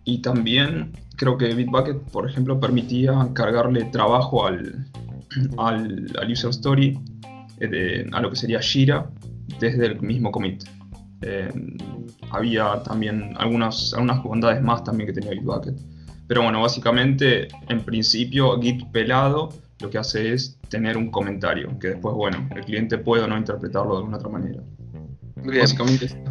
Y 0.05 0.23
también 0.23 0.93
creo 1.17 1.37
que 1.37 1.55
Bitbucket, 1.55 1.99
por 2.11 2.29
ejemplo, 2.29 2.59
permitía 2.59 3.29
cargarle 3.35 3.85
trabajo 3.87 4.47
al, 4.47 4.87
al, 5.59 6.31
user 6.31 6.51
story, 6.51 6.99
eh, 7.61 8.07
a 8.13 8.21
lo 8.21 8.31
que 8.31 8.37
sería 8.37 8.61
Jira, 8.61 9.11
desde 9.59 9.87
el 9.87 10.01
mismo 10.01 10.31
commit. 10.31 10.65
Eh, 11.23 11.53
había 12.31 12.83
también 12.83 13.35
algunas, 13.37 13.93
algunas 13.93 14.23
bondades 14.23 14.63
más 14.63 14.83
también 14.85 15.09
que 15.09 15.21
tenía 15.21 15.33
Bitbucket. 15.33 15.75
Pero 16.31 16.45
bueno, 16.45 16.63
básicamente, 16.63 17.49
en 17.69 17.81
principio, 17.81 18.57
Git 18.61 18.85
pelado 18.93 19.49
lo 19.81 19.91
que 19.91 19.99
hace 19.99 20.33
es 20.33 20.57
tener 20.69 20.97
un 20.97 21.11
comentario, 21.11 21.77
que 21.81 21.89
después, 21.89 22.15
bueno, 22.15 22.49
el 22.55 22.65
cliente 22.65 22.99
puede 22.99 23.25
o 23.25 23.27
no 23.27 23.37
interpretarlo 23.37 23.95
de 23.95 23.97
alguna 23.97 24.19
otra 24.19 24.29
manera. 24.29 24.61
Básicamente 25.35 26.23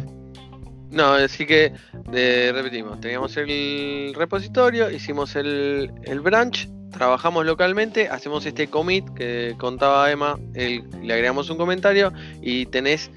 No, 0.90 1.12
así 1.12 1.44
que 1.44 1.74
repetimos, 2.10 2.98
teníamos 3.02 3.36
el 3.36 4.14
repositorio, 4.16 4.90
hicimos 4.90 5.36
el, 5.36 5.92
el 6.04 6.20
branch, 6.20 6.70
trabajamos 6.92 7.44
localmente, 7.44 8.08
hacemos 8.08 8.46
este 8.46 8.68
commit 8.68 9.06
que 9.12 9.54
contaba 9.58 10.10
Emma, 10.10 10.38
le 10.54 11.12
agregamos 11.12 11.50
un 11.50 11.58
comentario 11.58 12.10
y 12.40 12.64
tenés 12.64 13.10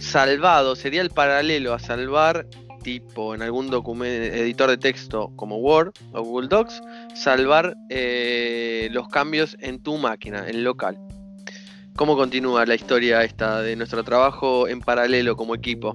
salvado, 0.00 0.74
sería 0.74 1.00
el 1.00 1.10
paralelo 1.10 1.74
a 1.74 1.78
salvar 1.78 2.44
tipo 2.78 3.34
en 3.34 3.42
algún 3.42 3.70
documento, 3.70 4.36
editor 4.36 4.70
de 4.70 4.78
texto 4.78 5.32
como 5.36 5.56
Word 5.58 5.92
o 6.12 6.22
Google 6.22 6.48
Docs, 6.48 6.80
salvar 7.14 7.76
eh, 7.90 8.88
los 8.92 9.08
cambios 9.08 9.56
en 9.60 9.82
tu 9.82 9.96
máquina, 9.98 10.48
en 10.48 10.64
local. 10.64 10.98
¿Cómo 11.96 12.16
continúa 12.16 12.64
la 12.64 12.76
historia 12.76 13.24
esta 13.24 13.60
de 13.60 13.74
nuestro 13.74 14.04
trabajo 14.04 14.68
en 14.68 14.80
paralelo 14.80 15.36
como 15.36 15.54
equipo? 15.54 15.94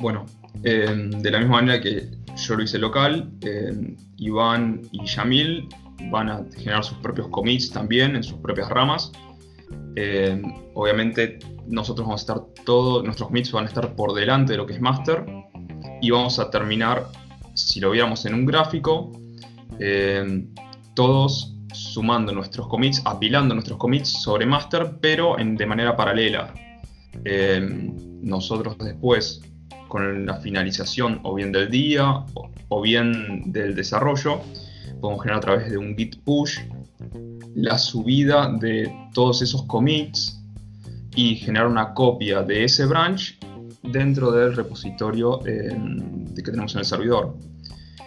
Bueno, 0.00 0.26
eh, 0.64 0.86
de 0.94 1.30
la 1.30 1.38
misma 1.38 1.56
manera 1.56 1.80
que 1.80 2.08
yo 2.36 2.56
lo 2.56 2.62
hice 2.62 2.78
local, 2.78 3.30
eh, 3.42 3.96
Iván 4.16 4.82
y 4.92 5.06
Yamil 5.06 5.68
van 6.10 6.28
a 6.28 6.44
generar 6.56 6.84
sus 6.84 6.98
propios 6.98 7.28
commits 7.28 7.70
también 7.70 8.16
en 8.16 8.22
sus 8.22 8.38
propias 8.38 8.68
ramas. 8.68 9.12
Eh, 10.00 10.40
obviamente 10.74 11.40
nosotros 11.66 12.06
vamos 12.06 12.20
a 12.20 12.22
estar 12.22 12.40
todos, 12.64 13.02
nuestros 13.02 13.26
commits 13.26 13.50
van 13.50 13.64
a 13.64 13.66
estar 13.66 13.96
por 13.96 14.14
delante 14.14 14.52
de 14.52 14.56
lo 14.56 14.64
que 14.64 14.74
es 14.74 14.80
master 14.80 15.26
y 16.00 16.12
vamos 16.12 16.38
a 16.38 16.52
terminar, 16.52 17.08
si 17.54 17.80
lo 17.80 17.90
viéramos 17.90 18.24
en 18.24 18.34
un 18.34 18.46
gráfico, 18.46 19.10
eh, 19.80 20.46
todos 20.94 21.56
sumando 21.72 22.32
nuestros 22.32 22.68
commits, 22.68 23.02
apilando 23.04 23.54
nuestros 23.54 23.76
commits 23.76 24.22
sobre 24.22 24.46
master, 24.46 24.98
pero 25.00 25.34
de 25.36 25.66
manera 25.66 25.96
paralela. 25.96 26.54
nosotros 28.22 28.78
después 28.78 29.40
con 29.88 30.26
la 30.26 30.36
finalización 30.36 31.20
o 31.24 31.34
bien 31.34 31.50
del 31.50 31.70
día 31.70 32.24
o, 32.68 32.80
bien 32.80 33.50
del 33.50 33.74
desarrollo. 33.74 34.42
Podemos 35.00 35.22
generar 35.22 35.38
a 35.38 35.40
través 35.40 35.70
de 35.70 35.76
un 35.76 35.96
git 35.96 36.22
push 36.22 36.60
la 37.54 37.78
subida 37.78 38.52
de 38.60 38.92
todos 39.14 39.42
esos 39.42 39.64
commits 39.64 40.40
y 41.14 41.36
generar 41.36 41.66
una 41.66 41.94
copia 41.94 42.42
de 42.42 42.64
ese 42.64 42.86
branch 42.86 43.38
dentro 43.82 44.30
del 44.30 44.54
repositorio 44.54 45.40
que 45.40 46.42
tenemos 46.42 46.74
en 46.74 46.80
el 46.80 46.84
servidor. 46.84 47.34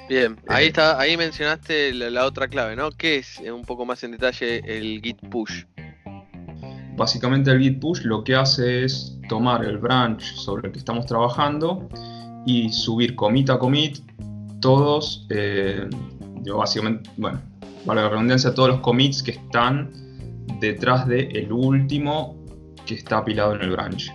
Bien, 0.07 0.37
ahí 0.47 0.65
eh, 0.65 0.67
está, 0.67 0.99
ahí 0.99 1.15
mencionaste 1.15 1.93
la, 1.93 2.09
la, 2.09 2.25
otra 2.25 2.47
clave, 2.47 2.75
¿no? 2.75 2.91
¿Qué 2.91 3.17
es 3.17 3.39
un 3.39 3.63
poco 3.63 3.85
más 3.85 4.03
en 4.03 4.11
detalle 4.11 4.61
el 4.65 5.01
git 5.01 5.17
push? 5.29 5.63
Básicamente 6.97 7.51
el 7.51 7.61
git 7.61 7.79
push 7.79 8.01
lo 8.01 8.23
que 8.23 8.35
hace 8.35 8.83
es 8.83 9.17
tomar 9.29 9.63
el 9.63 9.77
branch 9.77 10.35
sobre 10.35 10.67
el 10.67 10.73
que 10.73 10.79
estamos 10.79 11.05
trabajando 11.05 11.87
y 12.45 12.71
subir 12.73 13.15
commit 13.15 13.49
a 13.49 13.57
commit 13.57 13.99
todos, 14.59 15.25
eh, 15.29 15.89
básicamente, 16.55 17.09
bueno, 17.17 17.41
para 17.85 18.03
la 18.03 18.09
redundancia, 18.09 18.53
todos 18.53 18.69
los 18.69 18.79
commits 18.79 19.23
que 19.23 19.31
están 19.31 19.91
detrás 20.59 21.07
del 21.07 21.35
el 21.35 21.51
último 21.51 22.45
que 22.85 22.95
está 22.95 23.17
apilado 23.17 23.55
en 23.55 23.61
el 23.61 23.71
branch. 23.71 24.11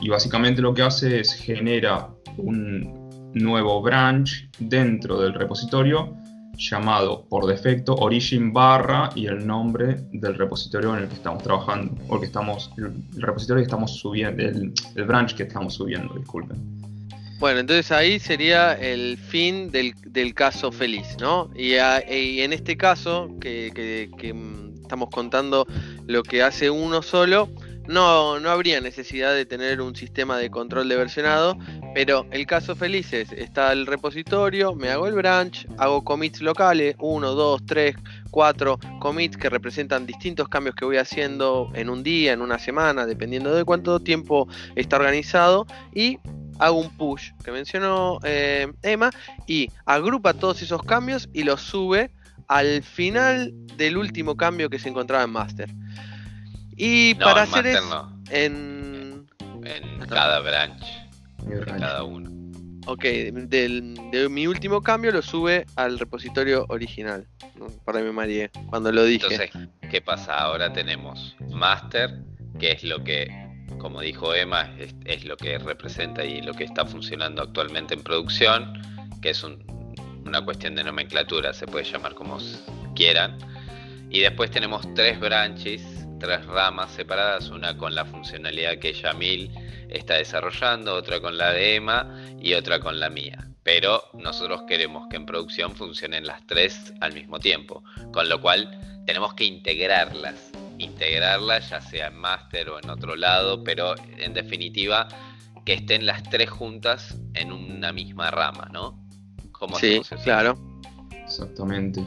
Y 0.00 0.08
básicamente 0.08 0.60
lo 0.60 0.74
que 0.74 0.82
hace 0.82 1.20
es 1.20 1.32
genera 1.34 2.08
un 2.36 3.30
nuevo 3.34 3.80
branch 3.80 4.50
dentro 4.58 5.20
del 5.20 5.34
repositorio 5.34 6.14
llamado 6.56 7.24
por 7.28 7.46
defecto 7.46 7.94
origin 7.94 8.52
barra 8.52 9.10
y 9.14 9.26
el 9.26 9.46
nombre 9.46 10.06
del 10.12 10.34
repositorio 10.34 10.94
en 10.96 11.04
el 11.04 11.08
que 11.08 11.14
estamos 11.14 11.42
trabajando, 11.42 11.94
o 12.08 12.20
que 12.20 12.26
estamos, 12.26 12.70
el, 12.76 12.92
repositorio 13.20 13.62
que 13.62 13.66
estamos 13.66 13.92
subiendo, 13.92 14.42
el, 14.42 15.04
branch 15.06 15.34
que 15.34 15.44
estamos 15.44 15.74
subiendo, 15.74 16.14
disculpen. 16.14 16.81
Bueno, 17.42 17.58
entonces 17.58 17.90
ahí 17.90 18.20
sería 18.20 18.74
el 18.74 19.18
fin 19.18 19.72
del, 19.72 20.32
caso 20.32 20.70
feliz, 20.70 21.16
¿no? 21.18 21.50
Y, 21.56 21.74
en 21.74 22.52
este 22.52 22.76
caso, 22.76 23.30
que, 23.40 23.72
que, 24.16 24.32
mm, 24.32 24.82
estamos 24.82 25.10
contando 25.10 25.66
lo 26.06 26.22
que 26.22 26.44
hace 26.44 26.70
uno 26.70 27.02
solo, 27.02 27.48
no, 27.88 28.38
no 28.38 28.48
habría 28.48 28.80
necesidad 28.80 29.34
de 29.34 29.44
tener 29.44 29.80
un 29.80 29.96
sistema 29.96 30.38
de 30.38 30.50
control 30.50 30.88
de 30.88 30.94
versionado, 30.94 31.58
pero 31.96 32.28
el 32.30 32.46
caso 32.46 32.76
feliz 32.76 33.12
es, 33.12 33.32
está 33.32 33.72
el 33.72 33.86
repositorio, 33.86 34.76
me 34.76 34.90
hago 34.90 35.08
el 35.08 35.14
branch, 35.14 35.66
hago 35.78 36.04
commits 36.04 36.42
locales, 36.42 36.94
1, 37.00 37.32
2, 37.32 37.66
3, 37.66 37.96
4 38.30 38.78
commits 39.00 39.36
que 39.36 39.50
representan 39.50 40.06
distintos 40.06 40.48
cambios 40.48 40.76
que 40.76 40.84
voy 40.84 40.98
haciendo 40.98 41.72
en 41.74 41.90
un 41.90 42.04
día, 42.04 42.34
en 42.34 42.40
una 42.40 42.60
semana, 42.60 43.04
dependiendo 43.04 43.52
de 43.52 43.64
cuánto 43.64 43.98
tiempo 43.98 44.46
está 44.76 44.94
organizado, 44.94 45.66
y 45.92 46.20
hago 46.58 46.78
un 46.78 46.96
push 46.96 47.30
que 47.44 47.50
mencionó 47.50 48.18
eh, 48.24 48.70
Emma, 48.82 49.10
y 49.46 49.70
agrupa 49.86 50.34
todos 50.34 50.62
esos 50.62 50.82
cambios 50.82 51.28
y 51.32 51.44
los 51.44 51.60
sube 51.60 52.10
al 52.48 52.82
final 52.82 53.52
del 53.76 53.96
último 53.96 54.36
cambio 54.36 54.68
que 54.68 54.78
se 54.78 54.88
encontraba 54.88 55.24
en 55.24 55.30
master. 55.30 55.70
Y 56.76 57.14
para 57.16 57.42
hacer 57.42 57.66
eso, 57.66 58.12
en... 58.30 59.26
en 59.64 60.00
cada 60.08 60.40
branch, 60.40 60.84
en 61.46 61.64
cada 61.78 62.02
uno. 62.02 62.30
Ok, 62.86 63.04
de 63.04 64.26
mi 64.28 64.46
último 64.48 64.82
cambio 64.82 65.12
lo 65.12 65.22
sube 65.22 65.66
al 65.76 65.98
repositorio 65.98 66.66
original. 66.68 67.26
Para 67.84 68.00
mi 68.00 68.10
María, 68.10 68.50
cuando 68.70 68.90
lo 68.90 69.04
dije. 69.04 69.26
Entonces, 69.30 69.68
¿qué 69.88 70.00
pasa? 70.00 70.36
Ahora 70.36 70.72
tenemos 70.72 71.36
master, 71.50 72.18
que 72.58 72.72
es 72.72 72.82
lo 72.82 73.04
que, 73.04 73.28
como 73.78 74.00
dijo 74.00 74.34
Emma, 74.34 74.70
es, 75.04 75.24
lo 75.24 75.36
que 75.36 75.58
representa 75.58 76.24
y 76.24 76.42
lo 76.42 76.54
que 76.54 76.64
está 76.64 76.84
funcionando 76.84 77.42
actualmente 77.42 77.94
en 77.94 78.02
producción, 78.02 78.80
que 79.20 79.30
es 79.30 79.42
una 79.44 80.44
cuestión 80.44 80.74
de 80.74 80.84
nomenclatura, 80.84 81.52
se 81.52 81.66
puede 81.66 81.84
llamar 81.84 82.14
como 82.14 82.38
quieran. 82.94 83.38
Y 84.10 84.20
después 84.20 84.50
tenemos 84.50 84.86
tres 84.94 85.18
branches 85.18 86.02
tres 86.22 86.46
ramas 86.46 86.92
separadas, 86.92 87.50
una 87.50 87.76
con 87.76 87.96
la 87.96 88.04
funcionalidad 88.04 88.78
que 88.78 88.92
Yamil 88.92 89.50
está 89.88 90.14
desarrollando, 90.14 90.94
otra 90.94 91.20
con 91.20 91.36
la 91.36 91.50
de 91.50 91.74
Emma 91.74 92.16
y 92.40 92.54
otra 92.54 92.78
con 92.78 93.00
la 93.00 93.10
mía. 93.10 93.48
Pero 93.64 94.04
nosotros 94.14 94.62
queremos 94.68 95.08
que 95.08 95.16
en 95.16 95.26
producción 95.26 95.74
funcionen 95.74 96.24
las 96.24 96.46
tres 96.46 96.94
al 97.00 97.12
mismo 97.12 97.40
tiempo, 97.40 97.82
con 98.12 98.28
lo 98.28 98.40
cual 98.40 99.02
tenemos 99.04 99.34
que 99.34 99.44
integrarlas, 99.44 100.52
integrarlas 100.84 101.70
ya 101.70 101.80
sea 101.80 102.08
en 102.08 102.16
máster 102.16 102.68
o 102.68 102.78
en 102.78 102.90
otro 102.90 103.16
lado, 103.16 103.62
pero 103.64 103.94
en 104.18 104.34
definitiva 104.34 105.08
que 105.64 105.74
estén 105.74 106.06
las 106.06 106.22
tres 106.24 106.50
juntas 106.50 107.16
en 107.34 107.52
una 107.52 107.92
misma 107.92 108.30
rama, 108.30 108.68
¿no? 108.72 109.00
¿Cómo 109.52 109.78
sí, 109.78 110.00
claro. 110.24 110.58
Exactamente. 111.24 112.04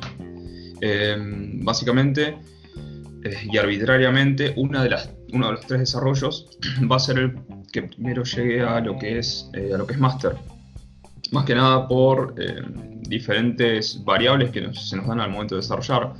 Eh, 0.82 1.16
básicamente 1.64 2.38
eh, 3.26 3.48
y 3.52 3.58
arbitrariamente 3.58 4.54
una 4.56 4.84
de 4.84 4.90
las, 4.92 5.10
uno 5.34 5.48
de 5.48 5.54
los 5.54 5.66
tres 5.66 5.80
desarrollos 5.80 6.48
va 6.92 6.98
a 6.98 7.00
ser 7.00 7.18
el 7.18 7.36
que 7.74 7.82
primero 7.82 8.24
llegue 8.24 8.62
a 8.62 8.80
lo 8.80 8.98
que 9.00 9.18
es, 9.18 9.50
eh, 9.54 9.72
a 9.74 9.78
lo 9.78 9.88
que 9.88 9.94
es 9.94 10.00
master. 10.00 10.36
Más 11.32 11.44
que 11.46 11.56
nada 11.56 11.88
por 11.88 12.36
eh, 12.38 12.62
diferentes 13.02 14.04
variables 14.06 14.52
que 14.52 14.72
se 14.74 14.96
nos 14.96 15.08
dan 15.08 15.20
al 15.20 15.32
momento 15.32 15.56
de 15.56 15.62
desarrollar. 15.62 16.14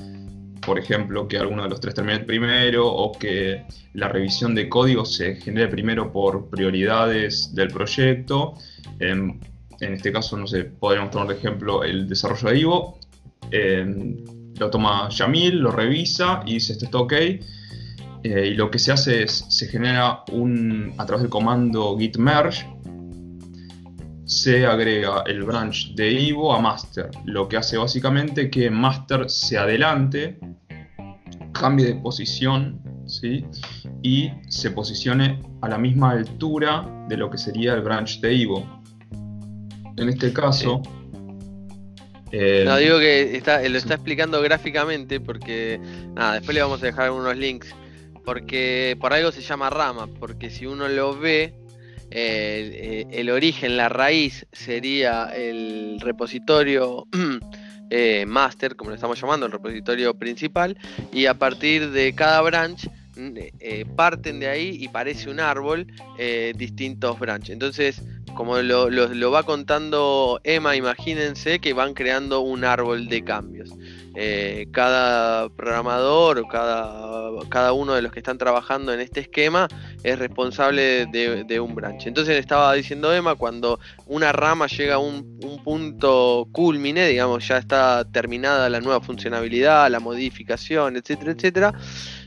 Por 0.64 0.80
ejemplo, 0.80 1.28
que 1.28 1.38
alguno 1.38 1.64
de 1.64 1.70
los 1.70 1.80
tres 1.80 1.96
termine 1.96 2.20
primero 2.20 2.88
o 2.88 3.12
que 3.12 3.66
la 3.94 4.08
revisión 4.08 4.54
de 4.56 4.70
código 4.70 5.06
se 5.06 5.36
genere 5.36 5.68
primero 5.68 6.12
por 6.12 6.50
prioridades 6.50 7.54
del 7.56 7.70
proyecto. 7.70 8.56
en 9.00 9.40
este 9.80 10.12
caso, 10.12 10.38
no 10.38 10.48
sé, 10.48 10.66
podríamos 10.66 11.12
tomar 11.12 11.28
de 11.28 11.36
ejemplo 11.36 11.84
el 11.84 12.08
desarrollo 12.08 12.50
de 12.50 12.60
Ivo 12.60 13.00
lo 14.60 14.70
toma 14.70 15.10
Yamil, 15.10 15.60
lo 15.60 15.72
revisa 15.72 16.42
y 16.46 16.56
dice 16.56 16.74
esto 16.74 16.86
está 16.86 16.98
ok. 17.00 17.14
Eh, 17.14 18.48
y 18.48 18.54
lo 18.56 18.72
que 18.72 18.80
se 18.80 18.92
hace 18.92 19.24
es, 19.24 19.46
se 19.50 19.68
genera 19.68 20.24
un, 20.32 20.94
a 20.98 21.06
través 21.06 21.22
del 21.22 21.30
comando 21.30 21.96
git 21.98 22.18
merge, 22.18 22.68
se 24.26 24.66
agrega 24.66 25.24
el 25.28 25.44
branch 25.44 25.94
de 25.96 26.12
Ivo 26.12 26.54
a 26.54 26.60
master, 26.60 27.10
lo 27.26 27.48
que 27.48 27.58
hace 27.58 27.78
básicamente 27.78 28.50
que 28.50 28.70
master 28.70 29.30
se 29.30 29.58
adelante, 29.58 30.40
cambie 31.54 31.86
de 31.86 31.96
posición, 31.96 32.82
¿sí? 33.06 33.46
y 34.02 34.32
se 34.50 34.72
posicione 34.72 35.42
a 35.62 35.70
la 35.70 35.78
misma 35.78 36.12
altura 36.12 37.06
de 37.08 37.18
lo 37.18 37.30
que 37.30 37.38
sería 37.38 37.74
el 37.74 37.82
branch 37.82 38.20
de 38.20 38.34
Ivo. 38.34 38.82
En 39.98 40.10
este 40.10 40.34
caso, 40.34 40.82
no, 42.66 42.78
digo 42.78 43.00
que 43.00 43.38
está, 43.38 43.68
lo 43.68 43.78
está 43.78 43.94
explicando 43.94 44.42
gráficamente 44.42 45.20
porque, 45.20 45.80
nada, 46.16 46.34
después 46.34 46.54
le 46.54 46.62
vamos 46.62 46.84
a 46.84 46.88
dejar 46.88 47.12
unos 47.12 47.36
links. 47.38 47.74
Porque 48.26 48.98
por 49.00 49.14
algo 49.14 49.32
se 49.32 49.42
llama 49.42 49.70
rama, 49.70 50.08
porque 50.20 50.50
si 50.50 50.66
uno 50.66 50.88
lo 50.88 51.18
ve, 51.18 51.54
eh, 52.12 53.06
el 53.12 53.30
origen, 53.30 53.78
la 53.78 53.90
raíz 53.90 54.46
sería 54.52 55.26
el 55.36 56.00
repositorio 56.00 57.08
eh, 57.90 58.26
master, 58.28 58.76
como 58.76 58.92
lo 58.92 58.96
estamos 58.96 59.20
llamando, 59.20 59.46
el 59.46 59.52
repositorio 59.52 60.14
principal, 60.14 60.78
y 61.12 61.26
a 61.26 61.34
partir 61.36 61.92
de 61.92 62.14
cada 62.14 62.42
branch 62.42 62.90
eh, 63.18 63.86
parten 63.96 64.40
de 64.40 64.48
ahí 64.48 64.78
y 64.80 64.88
parece 64.88 65.30
un 65.30 65.40
árbol 65.40 65.88
distintos 66.56 67.20
branches. 67.20 67.52
Entonces, 67.52 68.02
como 68.36 68.58
lo, 68.62 69.32
va 69.32 69.44
contando 69.44 70.40
Emma, 70.44 70.76
imagínense 70.76 71.60
que 71.60 71.74
van 71.74 71.94
creando 71.94 72.42
un 72.42 72.64
árbol 72.64 73.08
de 73.08 73.24
cambios. 73.24 73.72
Eh, 74.18 74.68
cada 74.72 75.50
programador 75.50 76.40
o 76.40 76.48
cada, 76.48 77.32
cada, 77.50 77.74
uno 77.74 77.94
de 77.96 78.02
los 78.02 78.14
que 78.14 78.20
están 78.20 78.38
trabajando 78.38 78.94
en 78.94 79.02
este 79.02 79.20
esquema 79.20 79.68
es 80.04 80.20
responsable 80.20 81.06
de, 81.08 81.60
un 81.60 81.76
branch. 81.76 82.08
Entonces 82.08 82.38
estaba 82.38 82.74
diciendo 82.74 83.14
Emma, 83.14 83.36
cuando 83.36 83.80
una 84.06 84.32
rama 84.32 84.68
llega 84.68 84.96
a 84.96 85.00
un, 85.00 85.40
un, 85.44 85.64
punto 85.64 86.48
culmine, 86.52 87.08
digamos, 87.08 87.48
ya 87.48 87.58
está 87.58 88.06
terminada 88.06 88.70
la 88.70 88.80
nueva 88.80 89.02
funcionalidad, 89.02 89.90
la 89.90 90.00
modificación, 90.00 90.96
etcétera, 90.96 91.32
etcétera, 91.32 91.74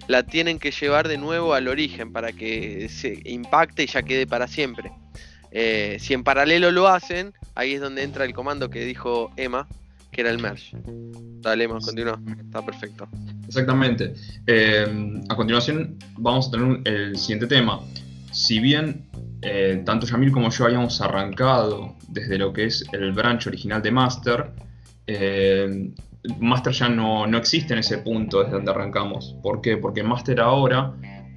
la 0.09 0.23
tienen 0.25 0.59
que 0.59 0.73
llevar 0.73 1.07
de 1.07 1.19
nuevo 1.19 1.55
al 1.55 1.69
origen 1.69 2.13
para 2.13 2.33
que 2.33 2.89
se 2.89 3.21
impacte 3.27 3.85
y 3.85 3.87
ya 3.87 4.03
quede 4.03 4.27
para 4.27 4.49
siempre. 4.49 4.91
Eh, 5.51 5.99
si 6.01 6.15
en 6.15 6.25
paralelo 6.25 6.71
lo 6.71 6.89
hacen, 6.89 7.35
ahí 7.55 7.75
es 7.75 7.81
donde 7.81 8.03
entra 8.03 8.25
el 8.25 8.33
comando 8.33 8.71
que 8.71 8.85
dijo 8.85 9.31
Emma, 9.37 9.69
que 10.11 10.23
era 10.23 10.31
el 10.31 10.39
merge. 10.39 10.77
Dale, 11.41 11.65
Emma, 11.65 11.79
continúa. 11.79 12.19
Está 12.41 12.65
perfecto. 12.65 13.07
Exactamente. 13.47 14.15
Eh, 14.47 15.21
a 15.29 15.37
continuación 15.37 15.99
vamos 16.17 16.49
a 16.49 16.51
tener 16.53 16.81
el 16.85 17.17
siguiente 17.17 17.47
tema. 17.47 17.81
Si 18.33 18.61
bien 18.61 19.07
eh, 19.43 19.83
tanto 19.85 20.07
Yamil 20.07 20.33
como 20.33 20.51
yo 20.51 20.65
habíamos 20.65 21.01
arrancado 21.03 21.95
desde 22.09 22.39
lo 22.39 22.53
que 22.55 22.65
es 22.65 22.83
el 22.93 23.13
branch 23.13 23.47
original 23.47 23.83
de 23.83 23.91
Master, 23.91 24.53
Master 26.39 26.73
ya 26.73 26.89
no, 26.89 27.27
no 27.27 27.39
existe 27.39 27.73
en 27.73 27.81
ese 27.81 27.99
punto 27.99 28.43
desde 28.43 28.53
donde 28.53 28.71
arrancamos. 28.71 29.37
¿Por 29.43 29.61
qué? 29.61 29.77
Porque 29.77 30.03
Master 30.03 30.41
ahora 30.41 30.95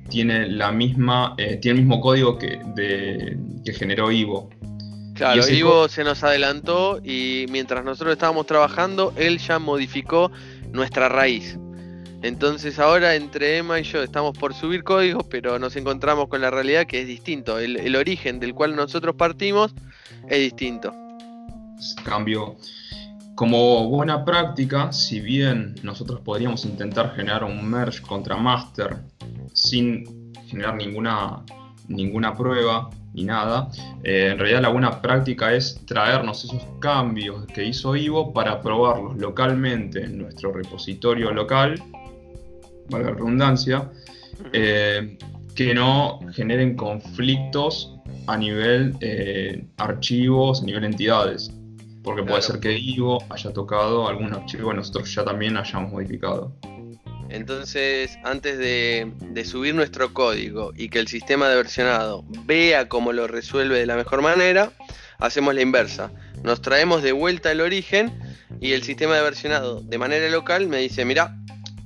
tiene 0.09 0.47
la 0.47 0.71
misma 0.71 1.35
eh, 1.37 1.57
tiene 1.57 1.79
el 1.79 1.85
mismo 1.85 2.01
código 2.01 2.37
que, 2.37 2.59
de, 2.75 3.37
que 3.63 3.73
generó 3.73 4.11
Ivo. 4.11 4.49
Claro, 5.13 5.47
Ivo 5.47 5.87
se 5.87 6.03
nos 6.03 6.23
adelantó 6.23 6.99
y 7.03 7.45
mientras 7.49 7.85
nosotros 7.85 8.13
estábamos 8.13 8.45
trabajando, 8.47 9.13
él 9.17 9.37
ya 9.37 9.59
modificó 9.59 10.31
nuestra 10.71 11.09
raíz. 11.09 11.57
Entonces 12.23 12.77
ahora 12.77 13.15
entre 13.15 13.57
Emma 13.57 13.79
y 13.79 13.83
yo 13.83 14.03
estamos 14.03 14.37
por 14.37 14.53
subir 14.53 14.83
códigos, 14.83 15.25
pero 15.29 15.57
nos 15.57 15.75
encontramos 15.75 16.27
con 16.27 16.41
la 16.41 16.51
realidad 16.51 16.85
que 16.85 17.01
es 17.01 17.07
distinto. 17.07 17.57
El, 17.57 17.95
origen 17.95 18.39
del 18.39 18.53
cual 18.53 18.75
nosotros 18.75 19.15
partimos 19.15 19.73
es 20.29 20.39
distinto. 20.39 20.93
Cambio. 22.03 22.57
Como 23.35 23.87
buena 23.89 24.23
práctica, 24.23 24.91
si 24.91 25.19
bien 25.19 25.75
nosotros 25.83 26.19
podríamos 26.21 26.65
intentar 26.65 27.15
generar 27.15 27.43
un 27.43 27.67
merge 27.67 28.01
contra 28.01 28.35
master 28.37 28.97
sin 29.53 30.33
generar 30.47 30.75
ninguna, 30.75 31.43
ninguna 31.87 32.35
prueba 32.35 32.89
ni 33.13 33.23
nada. 33.23 33.69
Eh, 34.03 34.29
en 34.31 34.39
realidad 34.39 34.61
la 34.61 34.69
buena 34.69 35.01
práctica 35.01 35.53
es 35.53 35.83
traernos 35.85 36.43
esos 36.43 36.65
cambios 36.79 37.45
que 37.47 37.65
hizo 37.65 37.95
Ivo 37.95 38.33
para 38.33 38.61
probarlos 38.61 39.17
localmente 39.17 40.03
en 40.03 40.17
nuestro 40.19 40.51
repositorio 40.51 41.31
local, 41.31 41.81
valga 42.89 43.09
la 43.09 43.15
redundancia, 43.15 43.91
eh, 44.53 45.17
que 45.55 45.73
no 45.73 46.19
generen 46.33 46.75
conflictos 46.75 47.95
a 48.27 48.37
nivel 48.37 48.95
eh, 49.01 49.65
archivos, 49.77 50.61
a 50.61 50.65
nivel 50.65 50.85
entidades. 50.85 51.51
Porque 52.03 52.23
puede 52.23 52.41
ser 52.41 52.59
que 52.59 52.77
Ivo 52.77 53.23
haya 53.29 53.51
tocado 53.53 54.07
algún 54.07 54.33
archivo 54.33 54.69
que 54.69 54.77
nosotros 54.77 55.13
ya 55.13 55.23
también 55.23 55.57
hayamos 55.57 55.91
modificado. 55.91 56.55
Entonces, 57.29 58.17
antes 58.23 58.57
de, 58.57 59.45
subir 59.45 59.73
nuestro 59.73 60.13
código 60.13 60.73
y 60.75 60.89
que 60.89 60.99
el 60.99 61.07
sistema 61.07 61.47
de 61.47 61.55
versionado 61.55 62.25
vea 62.45 62.89
cómo 62.89 63.13
lo 63.13 63.27
resuelve 63.27 63.79
de 63.79 63.85
la 63.85 63.95
mejor 63.95 64.21
manera, 64.21 64.73
hacemos 65.17 65.55
la 65.55 65.61
inversa. 65.61 66.11
Nos 66.43 66.61
traemos 66.61 67.03
de 67.03 67.13
vuelta 67.13 67.51
el 67.51 67.61
origen 67.61 68.11
y 68.59 68.73
el 68.73 68.83
sistema 68.83 69.15
de 69.15 69.21
versionado 69.21 69.81
de 69.81 69.97
manera 69.97 70.27
local 70.29 70.67
me 70.67 70.79
dice, 70.79 71.05
mira, 71.05 71.37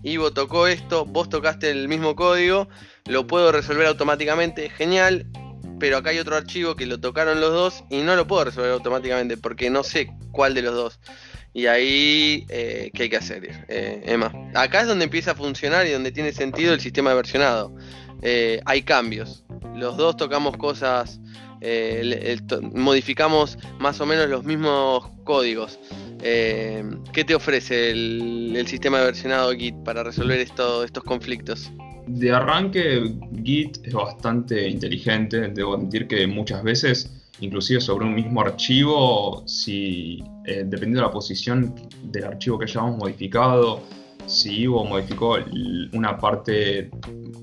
Ivo 0.01 0.31
tocó 0.33 0.67
esto, 0.67 1.05
vos 1.05 1.29
tocaste 1.29 1.69
el 1.69 1.87
mismo 1.87 2.15
código, 2.15 2.67
lo 3.05 3.27
puedo 3.27 3.51
resolver 3.51 3.85
automáticamente, 3.85 4.69
genial, 4.69 5.27
pero 5.85 5.97
acá 5.97 6.09
hay 6.09 6.17
otro 6.17 6.35
archivo 6.35 6.75
que 6.75 6.87
lo 6.87 6.99
tocaron 6.99 7.39
los 7.39 7.51
dos 7.51 7.83
y 7.91 7.97
no 7.97 8.15
lo 8.15 8.25
puedo 8.25 8.45
resolver 8.45 8.71
automáticamente 8.71 9.37
porque 9.37 9.69
no 9.69 9.83
sé 9.83 10.09
cuál 10.31 10.55
de 10.55 10.63
los 10.63 10.73
dos. 10.73 10.99
Y 11.53 11.67
ahí, 11.67 12.43
eh, 12.49 12.89
¿qué 12.91 13.03
hay 13.03 13.09
que 13.09 13.17
hacer, 13.17 13.65
eh, 13.67 14.01
Emma? 14.03 14.33
Acá 14.55 14.81
es 14.81 14.87
donde 14.87 15.05
empieza 15.05 15.33
a 15.33 15.35
funcionar 15.35 15.85
y 15.85 15.91
donde 15.91 16.11
tiene 16.11 16.33
sentido 16.33 16.73
el 16.73 16.79
sistema 16.79 17.11
de 17.11 17.17
versionado. 17.17 17.75
Eh, 18.23 18.61
hay 18.65 18.81
cambios. 18.81 19.43
Los 19.75 19.95
dos 19.95 20.17
tocamos 20.17 20.57
cosas, 20.57 21.19
modificamos 22.73 23.59
más 23.77 24.01
o 24.01 24.07
menos 24.07 24.27
los 24.27 24.43
mismos 24.43 25.07
códigos. 25.23 25.77
¿Qué 26.19 27.23
te 27.27 27.35
ofrece 27.35 27.91
el, 27.91 28.65
sistema 28.65 28.97
de 29.01 29.05
versionado 29.05 29.51
Git 29.51 29.75
para 29.83 30.03
resolver 30.03 30.39
estos 30.39 31.03
conflictos? 31.03 31.71
De 32.07 32.31
arranque, 32.31 33.15
Git 33.43 33.79
es 33.83 33.93
bastante 33.93 34.69
inteligente. 34.69 35.49
Debo 35.49 35.75
admitir 35.75 36.07
que 36.07 36.27
muchas 36.27 36.63
veces 36.63 37.11
inclusive 37.41 37.81
sobre 37.81 38.05
un 38.05 38.15
mismo 38.15 38.41
archivo, 38.41 39.43
si 39.45 40.23
eh, 40.45 40.63
dependiendo 40.65 41.01
de 41.01 41.07
la 41.07 41.11
posición 41.11 41.75
del 42.03 42.25
archivo 42.25 42.57
que 42.57 42.65
hayamos 42.65 42.97
modificado, 42.97 43.81
si 44.25 44.61
Ivo 44.61 44.83
modificó 44.85 45.37
una 45.93 46.17
parte 46.17 46.89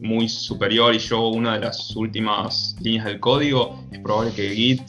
muy 0.01 0.29
superior 0.29 0.95
y 0.95 0.99
yo 0.99 1.29
una 1.29 1.55
de 1.55 1.61
las 1.61 1.95
últimas 1.95 2.77
líneas 2.81 3.05
del 3.05 3.21
código, 3.21 3.85
es 3.93 4.01
probable 4.01 4.33
que 4.35 4.51
Git 4.51 4.83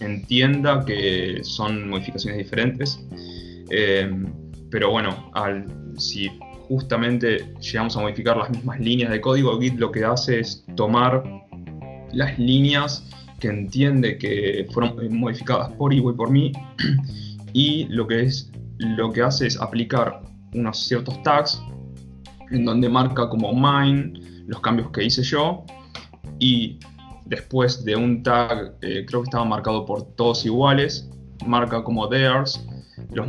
entienda 0.00 0.84
que 0.84 1.40
son 1.42 1.88
modificaciones 1.88 2.38
diferentes. 2.38 2.98
Eh, 3.70 4.10
pero 4.70 4.90
bueno, 4.90 5.30
al, 5.34 5.66
si 5.98 6.30
justamente 6.68 7.54
llegamos 7.60 7.96
a 7.96 8.00
modificar 8.00 8.36
las 8.36 8.50
mismas 8.50 8.80
líneas 8.80 9.10
de 9.10 9.20
código, 9.20 9.60
Git 9.60 9.78
lo 9.78 9.90
que 9.90 10.04
hace 10.04 10.40
es 10.40 10.64
tomar 10.76 11.22
las 12.12 12.38
líneas 12.38 13.08
que 13.40 13.48
entiende 13.48 14.18
que 14.18 14.66
fueron 14.72 15.18
modificadas 15.18 15.72
por 15.72 15.92
Ivo 15.92 16.10
y 16.10 16.14
por 16.14 16.30
mí 16.30 16.52
y 17.52 17.84
lo 17.88 18.06
que, 18.06 18.22
es, 18.22 18.50
lo 18.78 19.12
que 19.12 19.22
hace 19.22 19.46
es 19.46 19.60
aplicar 19.60 20.22
unos 20.54 20.78
ciertos 20.78 21.22
tags 21.22 21.60
en 22.50 22.64
donde 22.64 22.88
marca 22.88 23.28
como 23.28 23.52
mine 23.52 24.20
los 24.46 24.60
cambios 24.60 24.90
que 24.90 25.04
hice 25.04 25.22
yo 25.22 25.64
y 26.38 26.78
después 27.26 27.84
de 27.84 27.96
un 27.96 28.22
tag, 28.22 28.74
eh, 28.82 29.04
creo 29.06 29.22
que 29.22 29.26
estaba 29.26 29.44
marcado 29.44 29.84
por 29.84 30.14
todos 30.14 30.44
iguales, 30.44 31.08
marca 31.46 31.82
como 31.82 32.08
theirs 32.08 32.64
los, 33.12 33.26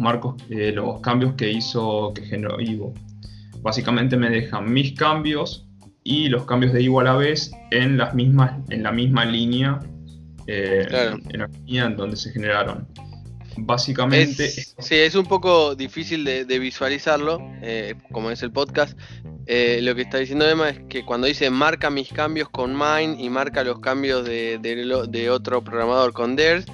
eh, 0.49 0.71
los 0.71 0.99
cambios 1.01 1.33
que 1.35 1.51
hizo, 1.51 2.13
que 2.13 2.23
generó 2.23 2.59
Ivo. 2.59 2.93
Básicamente 3.65 4.15
me 4.15 4.29
dejan 4.29 4.71
mis 4.71 4.93
cambios 4.93 5.67
y 6.03 6.29
los 6.29 6.45
cambios 6.45 6.71
de 6.71 6.83
Ivo 6.83 6.99
a 6.99 7.03
la 7.03 7.15
vez 7.15 7.51
en, 7.71 7.97
las 7.97 8.13
mismas, 8.13 8.53
en 8.69 8.83
la 8.83 8.91
misma 8.91 9.25
línea 9.25 9.79
eh, 10.45 10.85
en 11.29 11.39
la 11.39 11.47
línea 11.65 11.85
en 11.85 11.95
donde 11.95 12.15
se 12.15 12.31
generaron. 12.31 12.87
Básicamente. 13.57 14.49
sí, 14.49 14.95
es 14.95 15.15
un 15.15 15.25
poco 15.25 15.73
difícil 15.73 16.23
de, 16.23 16.59
visualizarlo, 16.59 17.39
eh, 17.63 17.95
como 18.11 18.29
es 18.29 18.43
el 18.43 18.51
podcast. 18.51 18.95
Eh, 19.47 19.79
lo 19.81 19.95
que 19.95 20.03
está 20.03 20.19
diciendo 20.19 20.47
Emma 20.47 20.69
es 20.69 20.81
que 20.87 21.03
cuando 21.03 21.25
dice 21.25 21.49
marca 21.49 21.89
mis 21.89 22.13
cambios 22.13 22.49
con 22.49 22.73
Mine 22.77 23.15
y 23.17 23.31
marca 23.31 23.63
los 23.63 23.79
cambios 23.79 24.25
de, 24.25 24.59
de 24.59 25.29
otro 25.31 25.63
programador 25.63 26.13
con 26.13 26.35
Theirs, 26.35 26.65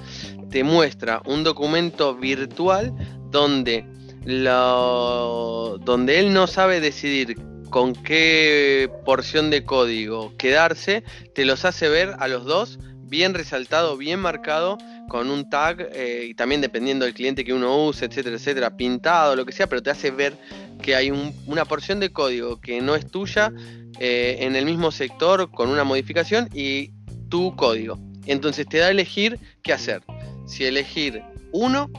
te 0.50 0.62
muestra 0.62 1.22
un 1.24 1.42
documento 1.42 2.14
virtual 2.14 2.92
donde, 3.30 3.86
lo, 4.24 5.78
donde 5.78 6.18
él 6.18 6.32
no 6.32 6.46
sabe 6.46 6.80
decidir 6.80 7.36
con 7.70 7.94
qué 7.94 8.90
porción 9.04 9.50
de 9.50 9.64
código 9.64 10.36
quedarse, 10.36 11.04
te 11.34 11.44
los 11.44 11.64
hace 11.64 11.88
ver 11.88 12.14
a 12.18 12.28
los 12.28 12.44
dos 12.44 12.78
bien 13.00 13.34
resaltado, 13.34 13.96
bien 13.96 14.20
marcado, 14.20 14.78
con 15.08 15.30
un 15.30 15.50
tag 15.50 15.90
eh, 15.92 16.26
y 16.30 16.34
también 16.34 16.62
dependiendo 16.62 17.04
del 17.04 17.12
cliente 17.12 17.44
que 17.44 17.52
uno 17.52 17.84
use, 17.84 18.06
etcétera, 18.06 18.36
etcétera, 18.36 18.76
pintado, 18.76 19.36
lo 19.36 19.44
que 19.44 19.52
sea, 19.52 19.68
pero 19.68 19.82
te 19.82 19.90
hace 19.90 20.10
ver 20.10 20.34
que 20.80 20.96
hay 20.96 21.12
una 21.46 21.66
porción 21.66 22.00
de 22.00 22.10
código 22.10 22.60
que 22.60 22.80
no 22.80 22.94
es 22.94 23.06
tuya 23.06 23.52
eh, 23.98 24.38
en 24.40 24.56
el 24.56 24.64
mismo 24.64 24.90
sector 24.90 25.50
con 25.50 25.68
una 25.68 25.84
modificación 25.84 26.48
y 26.54 26.92
tu 27.28 27.54
código. 27.56 27.98
Entonces 28.26 28.66
te 28.66 28.78
da 28.78 28.86
a 28.86 28.90
elegir 28.90 29.38
qué 29.62 29.74
hacer. 29.74 30.02
Si 30.46 30.64
elegir 30.64 31.22
uno, 31.52 31.90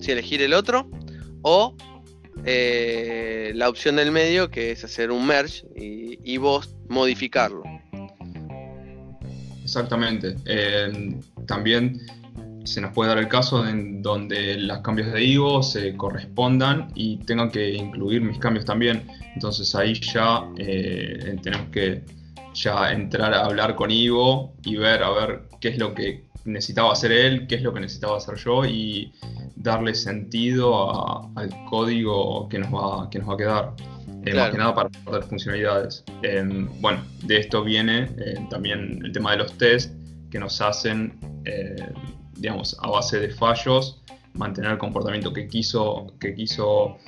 si 0.00 0.12
elegir 0.12 0.42
el 0.42 0.52
otro 0.52 0.90
o 1.42 1.76
eh, 2.44 3.52
la 3.54 3.68
opción 3.68 3.96
del 3.96 4.12
medio 4.12 4.50
que 4.50 4.70
es 4.70 4.84
hacer 4.84 5.10
un 5.10 5.26
merge 5.26 5.66
y 5.76 6.36
vos 6.36 6.76
modificarlo. 6.88 7.62
Exactamente. 9.62 10.34
también 11.46 12.00
se 12.68 12.82
nos 12.82 12.92
puede 12.92 13.08
dar 13.08 13.18
el 13.18 13.28
caso 13.28 13.66
en 13.66 14.02
donde 14.02 14.56
los 14.58 14.78
cambios 14.80 15.10
de 15.12 15.24
Ivo 15.24 15.62
se 15.62 15.96
correspondan 15.96 16.92
y 16.94 17.16
tengan 17.24 17.50
que 17.50 17.72
incluir 17.72 18.20
mis 18.20 18.38
cambios 18.38 18.66
también. 18.66 19.06
Entonces 19.34 19.74
ahí 19.74 19.94
ya 19.94 20.46
eh, 20.58 21.36
tenemos 21.42 21.68
que 21.70 22.02
ya 22.54 22.92
entrar 22.92 23.32
a 23.32 23.46
hablar 23.46 23.74
con 23.74 23.90
Ivo 23.90 24.54
y 24.64 24.76
ver 24.76 25.02
a 25.02 25.10
ver 25.10 25.48
qué 25.60 25.68
es 25.68 25.78
lo 25.78 25.94
que 25.94 26.27
necesitaba 26.48 26.92
hacer 26.92 27.12
él, 27.12 27.46
qué 27.46 27.56
es 27.56 27.62
lo 27.62 27.72
que 27.72 27.80
necesitaba 27.80 28.16
hacer 28.16 28.36
yo 28.36 28.64
y 28.64 29.12
darle 29.56 29.94
sentido 29.94 30.90
al 31.36 31.64
código 31.66 32.48
que 32.48 32.58
nos 32.58 32.72
va, 32.72 33.10
que 33.10 33.18
nos 33.18 33.28
va 33.28 33.34
a 33.34 33.36
quedar. 33.36 33.74
Eh, 34.24 34.34
más 34.34 34.50
que 34.50 34.58
nada 34.58 34.74
para 34.74 34.88
poder 35.04 35.22
funcionalidades. 35.24 36.04
Em, 36.22 36.68
bueno, 36.80 37.02
de 37.24 37.38
esto 37.38 37.62
viene 37.62 38.10
eh, 38.18 38.46
también 38.50 39.00
el 39.04 39.12
tema 39.12 39.32
de 39.32 39.38
los 39.38 39.52
test 39.58 39.92
que 40.30 40.38
nos 40.38 40.60
hacen, 40.60 41.18
eh, 41.44 41.76
digamos, 42.34 42.76
a 42.82 42.90
base 42.90 43.20
de 43.20 43.30
fallos, 43.30 44.02
mantener 44.34 44.72
el 44.72 44.78
comportamiento 44.78 45.32
que 45.32 45.48
quiso, 45.48 46.14
que 46.20 46.34
quiso 46.34 46.98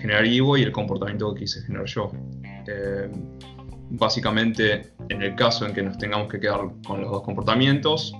generar 0.00 0.26
Ivo 0.26 0.56
y 0.56 0.62
el 0.62 0.72
comportamiento 0.72 1.32
que 1.34 1.40
quise 1.40 1.62
generar 1.62 1.86
yo. 1.86 2.10
Em, 2.66 3.12
básicamente, 3.90 4.92
en 5.08 5.22
el 5.22 5.34
caso 5.36 5.66
en 5.66 5.72
que 5.72 5.82
nos 5.82 5.96
tengamos 5.98 6.28
que 6.28 6.40
quedar 6.40 6.60
con 6.86 7.00
los 7.00 7.10
dos 7.10 7.22
comportamientos, 7.22 8.12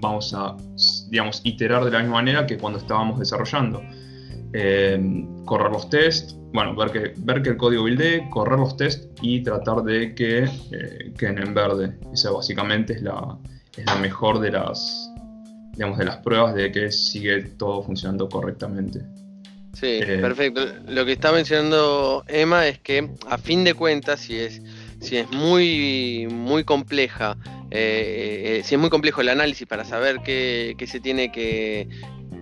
vamos 0.00 0.32
a, 0.34 0.56
digamos, 1.10 1.40
iterar 1.44 1.84
de 1.84 1.90
la 1.90 1.98
misma 2.00 2.14
manera 2.14 2.46
que 2.46 2.56
cuando 2.56 2.78
estábamos 2.78 3.18
desarrollando. 3.18 3.82
Em, 4.52 5.44
correr 5.44 5.70
los 5.70 5.90
tests, 5.90 6.34
bueno, 6.54 6.74
ver 6.74 6.90
que, 6.90 7.12
ver 7.18 7.42
que 7.42 7.50
el 7.50 7.56
código 7.58 7.82
buildee, 7.82 8.28
correr 8.30 8.58
los 8.58 8.76
tests 8.76 9.08
y 9.20 9.42
tratar 9.42 9.82
de 9.82 10.14
que 10.14 10.44
eh, 10.44 11.12
queden 11.18 11.38
en 11.38 11.52
verde. 11.54 11.98
Esa 12.12 12.30
básicamente 12.30 12.94
es 12.94 13.02
la, 13.02 13.36
es 13.76 13.84
la 13.84 13.96
mejor 13.96 14.40
de 14.40 14.52
las, 14.52 15.10
digamos, 15.72 15.98
de 15.98 16.06
las 16.06 16.16
pruebas 16.18 16.54
de 16.54 16.72
que 16.72 16.90
sigue 16.90 17.42
todo 17.58 17.82
funcionando 17.82 18.28
correctamente. 18.28 19.00
Sí, 19.74 19.98
eh, 20.00 20.18
perfecto. 20.22 20.62
Lo 20.88 21.04
que 21.04 21.12
está 21.12 21.32
mencionando 21.32 22.24
Emma 22.26 22.66
es 22.66 22.78
que 22.78 23.10
a 23.28 23.36
fin 23.36 23.62
de 23.62 23.74
cuentas, 23.74 24.20
si 24.20 24.36
es, 24.36 24.62
si 25.00 25.16
es 25.16 25.30
muy, 25.30 26.28
muy 26.30 26.64
compleja, 26.64 27.36
eh, 27.70 28.62
si 28.64 28.74
es 28.74 28.80
muy 28.80 28.90
complejo 28.90 29.20
el 29.20 29.28
análisis 29.28 29.66
para 29.66 29.84
saber 29.84 30.20
qué, 30.24 30.74
qué 30.78 30.86
se 30.86 31.00
tiene 31.00 31.30
que, 31.30 31.88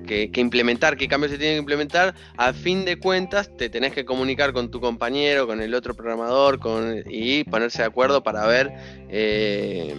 que, 0.05 0.41
implementar, 0.41 0.97
qué 0.97 1.09
cambios 1.09 1.33
se 1.33 1.39
tienen 1.39 1.57
que 1.57 1.61
implementar, 1.61 2.15
a 2.37 2.53
fin 2.53 2.85
de 2.85 2.99
cuentas 2.99 3.51
te 3.57 3.69
tenés 3.69 3.93
que 3.93 4.05
comunicar 4.05 4.53
con 4.53 4.71
tu 4.71 4.81
compañero, 4.81 5.47
con 5.47 5.61
el 5.61 5.75
otro 5.75 5.95
programador 5.95 6.59
con, 6.59 7.03
y 7.07 7.45
ponerse 7.45 7.79
de 7.79 7.87
acuerdo 7.87 8.23
para 8.23 8.47
ver, 8.47 8.73
eh, 9.09 9.95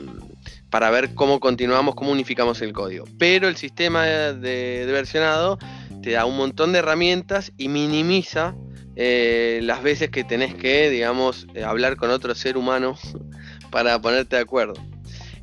para 0.70 0.90
ver 0.90 1.14
cómo 1.14 1.40
continuamos, 1.40 1.96
cómo 1.96 2.12
unificamos 2.12 2.62
el 2.62 2.74
código. 2.74 3.06
Pero 3.18 3.48
el 3.48 3.58
sistema 3.58 4.06
de, 4.06 4.86
versionado 4.88 5.58
te 6.02 6.12
da 6.12 6.26
un 6.26 6.38
montón 6.38 6.72
de 6.72 6.80
herramientas 6.80 7.52
y 7.58 7.68
minimiza 7.68 8.56
eh, 8.96 9.60
las 9.64 9.84
veces 9.84 10.10
que 10.10 10.24
tenés 10.24 10.56
que, 10.56 10.90
digamos, 10.90 11.48
eh, 11.54 11.64
hablar 11.64 11.98
con 11.98 12.10
otro 12.10 12.34
ser 12.36 12.58
humano 12.58 12.98
para 13.72 14.00
ponerte 14.00 14.36
de 14.36 14.42
acuerdo. 14.42 14.76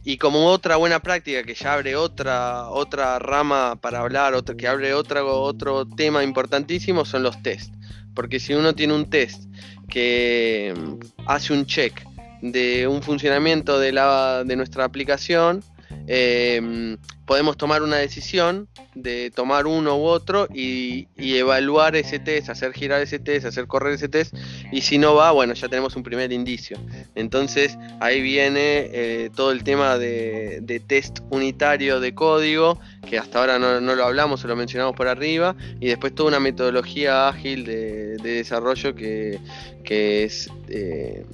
Y 0.05 0.17
como 0.17 0.47
otra 0.47 0.77
buena 0.77 1.01
práctica 1.01 1.45
que 1.45 1.55
ya 1.55 1.75
abre 1.75 1.95
otra, 1.95 2.69
otra 2.69 3.19
rama 3.21 3.77
para 3.81 4.01
hablar, 4.01 4.35
otro, 4.35 4.57
que 4.57 4.67
abre 4.67 4.95
otra, 4.95 5.25
otro 5.25 5.87
tema 5.87 6.25
importantísimo, 6.25 7.05
son 7.05 7.23
los 7.23 7.41
test. 7.43 7.73
Porque 8.15 8.41
si 8.41 8.53
uno 8.55 8.75
tiene 8.75 8.95
un 8.95 9.09
test 9.09 9.45
que 9.89 10.75
mm, 10.77 11.23
hace 11.27 11.53
un 11.53 11.67
check 11.67 12.03
de 12.41 12.89
un 12.89 13.03
funcionamiento 13.03 13.79
de, 13.79 13.93
la, 13.93 14.43
de 14.45 14.57
nuestra 14.57 14.85
aplicación, 14.85 15.63
em, 16.07 16.97
podemos 17.27 17.57
tomar 17.57 17.83
una 17.83 17.97
decisión 17.97 18.69
de 18.95 19.31
tomar 19.31 19.67
uno 19.67 19.97
u 19.97 20.05
otro 20.05 20.49
y, 20.53 21.09
evaluar 21.17 21.97
ese 21.97 22.19
test, 22.19 22.51
hacer 22.51 22.73
girar 22.73 23.01
ese 23.01 23.19
test, 23.19 23.47
hacer 23.47 23.67
correr 23.67 23.95
ese 23.95 24.09
test 24.09 24.35
y 24.71 24.83
si 24.83 24.99
no 24.99 25.15
va, 25.15 25.31
bueno, 25.31 25.55
ya 25.55 25.69
tenemos 25.69 25.97
un 25.97 26.03
primer 26.03 26.33
indicio. 26.33 26.79
Entonces 27.15 27.79
ahí 28.01 28.21
viene 28.21 28.91
eh, 28.93 29.31
todo 29.35 29.53
el 29.53 29.65
tema 29.65 29.99
de, 29.99 30.83
test 30.87 31.21
unitario 31.31 32.01
de 32.01 32.15
código, 32.15 32.79
que 33.09 33.19
hasta 33.19 33.39
ahora 33.39 33.59
no, 33.59 33.81
lo 33.81 34.05
hablamos, 34.05 34.45
o 34.45 34.49
lo 34.49 34.57
mencionamos 34.57 34.95
por 34.95 35.09
arriba, 35.09 35.57
y 35.81 35.87
después 35.87 36.15
toda 36.15 36.29
una 36.29 36.41
metodología 36.41 37.29
ágil 37.29 37.65
de, 37.65 38.17
desarrollo 38.23 38.95
que, 38.95 39.39
es... 39.85 40.51
Eh, 40.69 41.25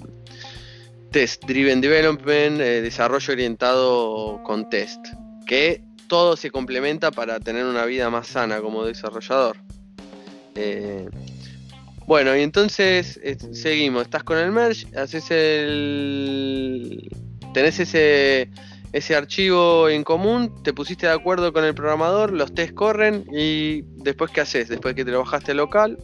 Test 1.11 1.45
Driven 1.47 1.81
Development, 1.81 2.61
eh, 2.61 2.83
desarrollo 2.83 3.33
orientado 3.33 4.43
con 4.45 4.69
test, 4.69 5.05
que 5.47 5.83
todo 6.07 6.37
se 6.37 6.51
complementa 6.51 7.11
para 7.11 7.41
tener 7.41 7.65
una 7.65 7.85
vida 7.87 8.11
más 8.11 8.27
sana 8.29 8.61
como 8.61 8.85
desarrollador. 8.85 9.57
Eh, 10.55 11.09
bueno, 12.07 12.37
y 12.37 12.43
entonces 12.43 13.19
eh, 13.23 13.37
seguimos, 13.53 14.03
estás 14.03 14.23
con 14.23 14.39
el 14.39 14.51
merge, 14.51 14.87
haces 14.99 15.31
el... 15.31 17.11
tenés 17.55 17.81
ese, 17.81 18.51
ese 18.93 19.15
archivo 19.15 19.89
en 19.89 20.05
común, 20.05 20.63
te 20.63 20.73
pusiste 20.73 21.07
de 21.07 21.13
acuerdo 21.13 21.53
con 21.53 21.65
el 21.65 21.75
programador, 21.75 22.33
los 22.33 22.55
test 22.55 22.75
corren 22.75 23.25
y 23.33 23.83
después 24.03 24.31
qué 24.31 24.43
haces, 24.43 24.69
después 24.69 24.95
que 24.95 25.05
te 25.05 25.11
lo 25.11 25.21
bajaste 25.21 25.55
local. 25.55 25.99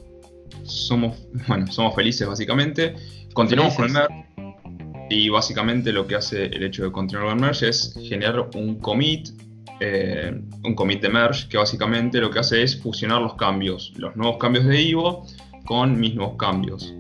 Somos, 0.65 1.17
bueno, 1.47 1.71
somos 1.71 1.95
felices 1.95 2.27
básicamente. 2.27 2.95
Continuamos 3.35 3.75
con 3.75 3.87
el 3.87 3.93
merge 3.93 4.34
y 5.11 5.29
básicamente 5.29 5.93
lo 5.93 6.07
que 6.07 6.15
hace 6.15 6.47
el 6.47 6.65
hecho 6.65 6.85
de 6.85 6.93
continuar 6.93 7.29
con 7.29 7.41
merge 7.41 7.69
es 7.69 7.95
generar 8.09 8.49
un 8.55 8.77
commit, 8.81 9.29
eh, 9.81 10.41
un 10.63 10.75
commit 10.75 11.03
de 11.03 11.09
merge, 11.09 11.49
que 11.49 11.59
básicamente 11.59 12.21
lo 12.21 12.31
que 12.31 12.39
hace 12.39 12.63
es 12.63 12.81
fusionar 12.81 13.21
los 13.21 13.35
cambios, 13.35 13.93
los 13.97 14.17
nuevos 14.17 14.39
cambios 14.39 14.65
de 14.67 14.81
Ivo 14.81 15.27
con 15.65 15.99
mis 15.99 16.15
nuevos 16.15 16.37
cambios. 16.37 16.95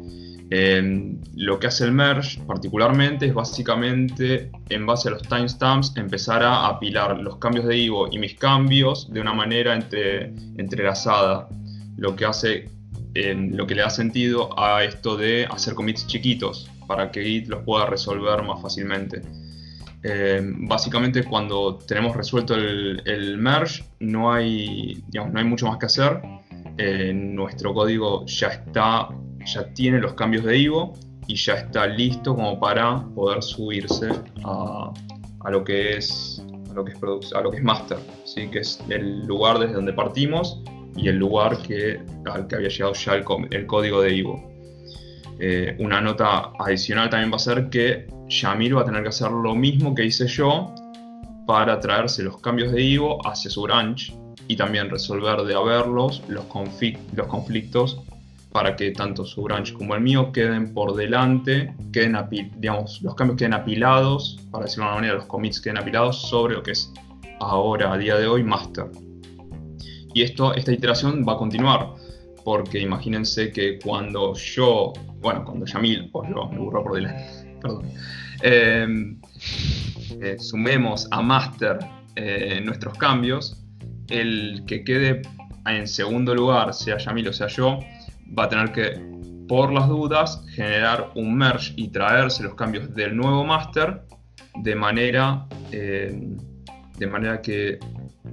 Eh, 0.50 1.16
lo 1.34 1.58
que 1.58 1.66
hace 1.68 1.84
el 1.84 1.92
merge 1.92 2.40
particularmente 2.46 3.26
es 3.26 3.34
básicamente 3.34 4.50
en 4.68 4.86
base 4.86 5.08
a 5.08 5.12
los 5.12 5.22
timestamps 5.22 5.96
empezar 5.96 6.42
a 6.42 6.66
apilar 6.66 7.18
los 7.18 7.38
cambios 7.38 7.66
de 7.66 7.76
Ivo 7.78 8.08
y 8.12 8.18
mis 8.18 8.34
cambios 8.34 9.12
de 9.12 9.20
una 9.20 9.32
manera 9.32 9.74
entre, 9.74 10.34
entrelazada. 10.58 11.48
Lo 11.96 12.14
que 12.14 12.24
hace 12.26 12.68
eh, 13.14 13.34
lo 13.52 13.66
que 13.66 13.76
le 13.76 13.82
da 13.82 13.90
sentido 13.90 14.58
a 14.58 14.82
esto 14.84 15.16
de 15.16 15.46
hacer 15.46 15.74
commits 15.74 16.06
chiquitos 16.06 16.68
para 16.94 17.10
que 17.10 17.24
Git 17.24 17.48
los 17.48 17.64
pueda 17.64 17.86
resolver 17.86 18.40
más 18.44 18.62
fácilmente. 18.62 19.20
Eh, 20.04 20.40
básicamente 20.44 21.24
cuando 21.24 21.76
tenemos 21.76 22.14
resuelto 22.14 22.54
el, 22.54 23.36
merge 23.38 23.82
no 23.98 24.32
hay, 24.32 25.02
no 25.12 25.38
hay 25.38 25.44
mucho 25.44 25.66
más 25.66 25.78
que 25.78 25.86
hacer. 25.86 26.20
Eh, 26.78 27.12
nuestro 27.12 27.74
código 27.74 28.24
ya 28.26 28.48
está, 28.48 29.08
ya 29.44 29.74
tiene 29.74 29.98
los 29.98 30.14
cambios 30.14 30.44
de 30.44 30.56
Ivo 30.56 30.92
y 31.26 31.34
ya 31.34 31.54
está 31.54 31.86
listo 31.88 32.36
como 32.36 32.60
para 32.60 33.04
poder 33.14 33.42
subirse 33.42 34.10
a, 34.44 34.92
lo 35.50 35.64
que 35.64 35.96
es 35.96 36.44
a 36.70 36.74
lo 36.74 36.84
que 36.84 36.92
es, 36.92 37.32
a 37.34 37.40
lo 37.40 37.50
que 37.50 37.56
es 37.56 37.64
master, 37.64 37.98
¿sí? 38.24 38.46
que 38.48 38.60
es 38.60 38.80
el 38.88 39.26
lugar 39.26 39.58
desde 39.58 39.74
donde 39.74 39.92
partimos 39.92 40.60
y 40.96 41.08
el 41.08 41.16
lugar 41.16 41.58
que, 41.58 42.00
al 42.30 42.46
que 42.46 42.54
había 42.54 42.68
llegado 42.68 42.92
ya 42.94 43.14
el, 43.14 43.24
el 43.50 43.66
código 43.66 44.00
de 44.00 44.14
Ivo. 44.14 44.53
Eh, 45.38 45.76
una 45.80 46.00
nota 46.00 46.52
adicional 46.58 47.10
también 47.10 47.32
va 47.32 47.36
a 47.36 47.40
ser 47.40 47.68
que 47.68 48.06
Yamil 48.28 48.76
va 48.76 48.82
a 48.82 48.84
tener 48.84 49.02
que 49.02 49.08
hacer 49.08 49.30
lo 49.30 49.54
mismo 49.54 49.94
que 49.94 50.04
hice 50.04 50.26
yo 50.26 50.72
para 51.46 51.80
traerse 51.80 52.22
los 52.22 52.40
cambios 52.40 52.72
de 52.72 52.82
Ivo 52.82 53.18
hacia 53.26 53.50
su 53.50 53.62
branch 53.62 54.14
y 54.48 54.56
también 54.56 54.90
resolver 54.90 55.42
de 55.42 55.54
haberlos 55.54 56.22
los, 56.28 56.44
conflictos 56.44 58.00
para 58.52 58.76
que 58.76 58.92
tanto 58.92 59.24
su 59.24 59.42
branch 59.42 59.72
como 59.72 59.94
el 59.94 60.00
mío 60.00 60.30
queden 60.32 60.72
por 60.72 60.94
delante, 60.94 61.74
queden 61.92 62.16
digamos, 62.58 63.02
los 63.02 63.14
cambios 63.14 63.38
queden 63.38 63.54
apilados, 63.54 64.38
para 64.50 64.64
decirlo 64.64 64.84
de 64.84 64.90
una 64.90 64.96
manera, 64.96 65.14
los 65.14 65.26
commits 65.26 65.60
queden 65.60 65.78
apilados 65.78 66.22
sobre 66.28 66.54
lo 66.54 66.62
que 66.62 66.70
es 66.70 66.92
ahora, 67.40 67.92
a 67.92 67.98
día 67.98 68.16
de 68.16 68.28
hoy, 68.28 68.44
master. 68.44 68.86
Y 70.14 70.22
esto, 70.22 70.54
esta 70.54 70.72
iteración 70.72 71.24
va 71.28 71.32
a 71.32 71.36
continuar 71.36 71.94
porque 72.44 72.78
imagínense 72.78 73.50
que 73.50 73.78
cuando 73.78 74.34
yo, 74.34 74.92
bueno, 75.20 75.44
cuando 75.44 75.64
Yamil, 75.64 76.10
o 76.12 76.24
yo, 76.28 76.48
me 76.50 76.58
burro 76.58 76.82
por 76.82 76.94
delante, 76.94 77.58
perdón, 77.60 77.90
em, 78.42 79.20
eh, 80.20 80.36
sumemos 80.38 81.08
a 81.10 81.22
master 81.22 81.78
eh, 82.16 82.60
nuestros 82.64 82.96
cambios, 82.98 83.64
el 84.08 84.62
que 84.66 84.84
quede 84.84 85.22
en 85.66 85.88
segundo 85.88 86.34
lugar, 86.34 86.74
sea 86.74 86.98
Yamil 86.98 87.28
o 87.28 87.32
sea 87.32 87.46
yo, 87.46 87.78
va 88.38 88.44
a 88.44 88.48
tener 88.48 88.72
que, 88.72 89.00
por 89.48 89.72
las 89.72 89.88
dudas, 89.88 90.44
generar 90.50 91.10
un 91.14 91.34
merge 91.34 91.72
y 91.76 91.88
traerse 91.88 92.42
los 92.42 92.54
cambios 92.54 92.94
del 92.94 93.16
nuevo 93.16 93.44
master 93.44 94.02
de 94.62 94.74
manera, 94.74 95.46
em, 95.72 96.36
de 96.98 97.06
manera 97.06 97.40
que 97.40 97.78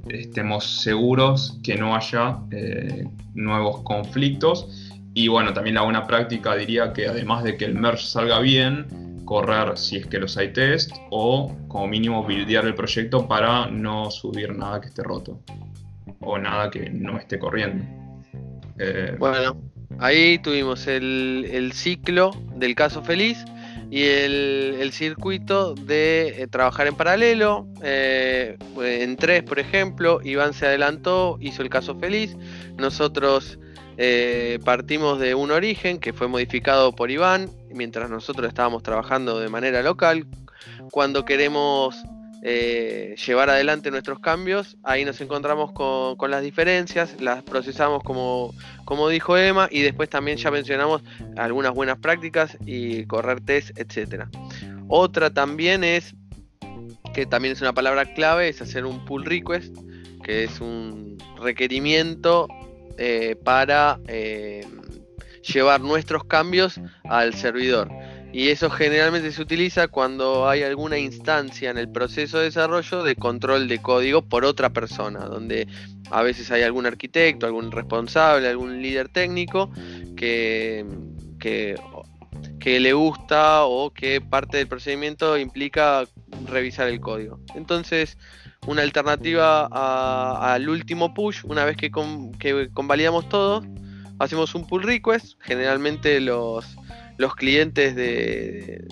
estemos 0.10 0.82
seguros 0.82 1.60
que 1.64 1.76
no 1.76 1.96
haya 1.96 2.38
eh, 2.52 3.06
nuevos 3.34 3.82
conflictos. 3.82 4.92
Y 5.14 5.28
bueno, 5.28 5.54
también 5.54 5.76
la 5.76 5.82
buena 5.82 6.08
práctica 6.08 6.56
diría 6.56 6.94
que 6.94 7.08
además 7.08 7.44
de 7.44 7.58
que 7.58 7.66
el 7.66 7.76
merge 7.76 8.06
salga 8.06 8.40
bien, 8.40 9.22
correr 9.26 9.78
si 9.78 9.98
es 9.98 10.08
que 10.08 10.20
los 10.20 10.38
hay 10.38 10.54
test 10.54 10.92
o 11.10 11.56
como 11.68 11.88
mínimo 11.88 12.24
buildear 12.24 12.66
el 12.66 12.76
proyecto 12.76 13.28
para 13.28 13.68
no 13.68 14.12
subir 14.12 14.56
nada 14.56 14.82
que 14.82 14.88
esté 14.88 15.04
roto 15.04 15.40
o 16.20 16.38
nada 16.38 16.70
que 16.70 16.90
no 16.90 17.18
esté 17.18 17.40
corriendo. 17.40 17.84
Eh, 18.78 19.16
bueno, 19.20 19.58
ahí 20.00 20.38
tuvimos 20.40 20.88
el, 20.88 21.48
el 21.52 21.74
ciclo 21.74 22.32
del 22.56 22.76
caso 22.76 23.02
feliz 23.04 23.44
y 23.92 24.06
el, 24.06 24.90
circuito 24.94 25.76
de 25.76 26.44
eh, 26.44 26.48
trabajar 26.48 26.88
en 26.88 26.96
paralelo. 26.96 27.68
Eh, 27.84 28.58
en 28.82 29.18
tres, 29.18 29.44
por 29.44 29.60
ejemplo, 29.60 30.22
Iván 30.24 30.54
se 30.54 30.66
adelantó, 30.66 31.38
hizo 31.42 31.62
el 31.62 31.70
caso 31.70 32.00
feliz. 32.00 32.38
Nosotros 32.78 33.60
eh, 33.98 34.60
partimos 34.64 35.20
de 35.20 35.36
un 35.36 35.52
origen 35.52 36.00
que 36.00 36.14
fue 36.14 36.30
modificado 36.30 36.94
por 36.94 37.12
Iván 37.12 37.50
mientras 37.70 38.10
nosotros 38.10 38.48
estábamos 38.48 38.82
trabajando 38.82 39.40
de 39.42 39.50
manera 39.50 39.82
local. 39.82 40.26
Cuando 40.90 41.26
queremos 41.26 42.02
eh, 42.44 43.16
llevar 43.26 43.50
adelante 43.50 43.92
nuestros 43.92 44.20
cambios. 44.20 44.78
Ahí 44.84 45.06
nos 45.06 45.22
encontramos 45.22 45.72
con, 45.74 46.32
las 46.32 46.42
diferencias, 46.42 47.22
las 47.22 47.44
procesamos 47.44 48.04
como, 48.04 48.54
como 48.86 49.10
dijo 49.10 49.38
Emma 49.38 49.68
y 49.70 49.82
después 49.82 50.10
también 50.10 50.38
ya 50.38 50.50
mencionamos 50.50 51.04
algunas 51.38 51.74
buenas 51.74 52.00
prácticas 52.00 52.58
y 52.66 53.06
correr 53.06 53.42
test, 53.42 53.78
etc. 53.78 54.26
Otra 54.88 55.30
también 55.30 55.84
es, 55.84 56.16
que 57.14 57.26
también 57.26 57.54
es 57.54 57.62
una 57.62 57.74
palabra 57.74 58.14
clave, 58.14 58.50
es 58.50 58.62
hacer 58.62 58.86
un 58.86 59.06
pull 59.06 59.26
request, 59.26 59.76
que 60.24 60.44
es 60.44 60.60
un 60.62 61.18
requerimiento 61.40 62.48
eh, 62.98 63.36
para 63.44 64.00
eh, 64.08 64.66
llevar 65.44 65.82
nuestros 65.82 66.24
cambios 66.24 66.80
al 67.04 67.34
servidor. 67.34 67.90
Y 68.34 68.48
eso 68.48 68.70
generalmente 68.70 69.32
se 69.32 69.42
utiliza 69.42 69.90
cuando 69.90 70.48
hay 70.48 70.64
alguna 70.64 70.98
instancia 70.98 71.70
en 71.70 71.78
el 71.78 71.90
proceso 71.92 72.38
de 72.40 72.46
desarrollo 72.46 73.04
de 73.04 73.16
control 73.16 73.68
de 73.68 73.82
código 73.82 74.22
por 74.22 74.46
otra 74.46 74.70
persona, 74.70 75.26
donde 75.26 75.68
a 76.12 76.22
veces 76.22 76.50
hay 76.50 76.64
algún 76.64 76.86
arquitecto, 76.86 77.46
algún 77.46 77.72
responsable, 77.72 78.48
algún 78.48 78.82
líder 78.82 79.10
técnico 79.10 79.70
que, 80.16 80.86
que, 81.40 82.80
le 82.80 82.94
gusta 82.94 83.66
o 83.66 83.92
que 83.92 84.22
parte 84.22 84.58
del 84.58 84.68
procedimiento 84.68 85.38
implica 85.38 86.06
revisar 86.46 86.88
el 86.88 87.02
código. 87.02 87.40
Entonces, 87.56 88.18
una 88.66 88.82
alternativa 88.82 89.68
al 90.54 90.70
último 90.70 91.14
push, 91.14 91.44
una 91.44 91.66
vez 91.66 91.76
que, 91.76 91.92
que 92.40 92.70
convalidamos 92.74 93.28
todo, 93.28 93.62
hacemos 94.20 94.56
un 94.56 94.68
pull 94.68 94.84
request, 94.84 95.34
generalmente 95.42 96.22
los 96.22 96.78
los 97.22 97.36
clientes 97.36 97.96
de, 97.96 98.84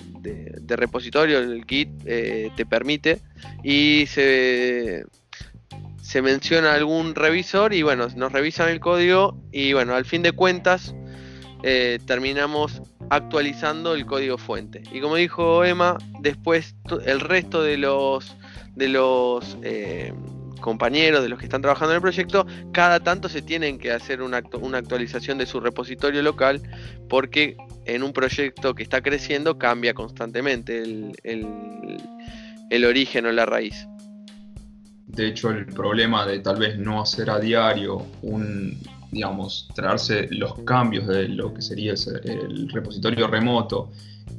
repositorio, 0.68 1.40
el 1.40 1.64
Git 1.66 1.90
eh, 2.06 2.50
te 2.56 2.64
permite 2.64 3.18
y 3.64 4.04
se, 4.06 5.04
se 6.00 6.22
menciona 6.22 6.74
algún 6.74 7.16
revisor 7.16 7.74
y 7.74 7.82
bueno, 7.82 8.06
nos 8.14 8.30
revisan 8.30 8.68
el 8.68 8.78
código 8.78 9.36
y 9.50 9.72
bueno, 9.72 9.94
al 9.96 10.04
fin 10.04 10.22
de 10.22 10.30
cuentas 10.30 10.94
eh, 11.64 11.98
terminamos 12.06 12.80
actualizando 13.10 13.94
el 13.94 14.06
código 14.06 14.38
fuente. 14.38 14.82
Y 14.92 15.00
como 15.00 15.16
dijo 15.16 15.64
Emma, 15.64 15.98
después 16.20 16.76
el 17.04 17.18
resto 17.18 17.62
de 17.64 17.76
los 17.78 18.36
de 18.76 18.88
los 18.88 19.58
eh, 19.62 20.14
compañeros, 20.60 21.22
de 21.22 21.28
los 21.28 21.38
que 21.38 21.46
están 21.46 21.62
trabajando 21.62 21.92
en 21.92 21.96
el 21.96 22.02
proyecto, 22.02 22.46
cada 22.72 23.00
tanto 23.00 23.28
se 23.28 23.42
tienen 23.42 23.78
que 23.78 23.92
hacer 23.92 24.22
una, 24.22 24.38
actualización 24.38 25.38
de 25.38 25.46
su 25.46 25.60
repositorio 25.60 26.22
local 26.22 26.62
porque 27.08 27.56
en 27.86 28.02
un 28.02 28.12
proyecto 28.12 28.74
que 28.74 28.82
está 28.82 29.02
creciendo 29.02 29.58
cambia 29.58 29.94
constantemente 29.94 30.82
el, 30.82 32.84
origen 32.84 33.26
o 33.26 33.32
la 33.32 33.46
raíz. 33.46 33.86
de 35.06 35.28
hecho, 35.28 35.50
el 35.50 35.66
problema 35.66 36.26
de 36.26 36.38
tal 36.38 36.58
vez 36.58 36.78
no 36.78 37.02
hacer 37.02 37.30
a 37.30 37.40
diario 37.40 38.06
un, 38.22 38.78
digamos, 39.10 39.68
traerse 39.74 40.28
los 40.30 40.54
cambios 40.60 41.06
de 41.06 41.28
lo 41.28 41.52
que 41.52 41.62
sería 41.62 41.94
el, 42.24 42.68
repositorio 42.68 43.26
remoto 43.26 43.90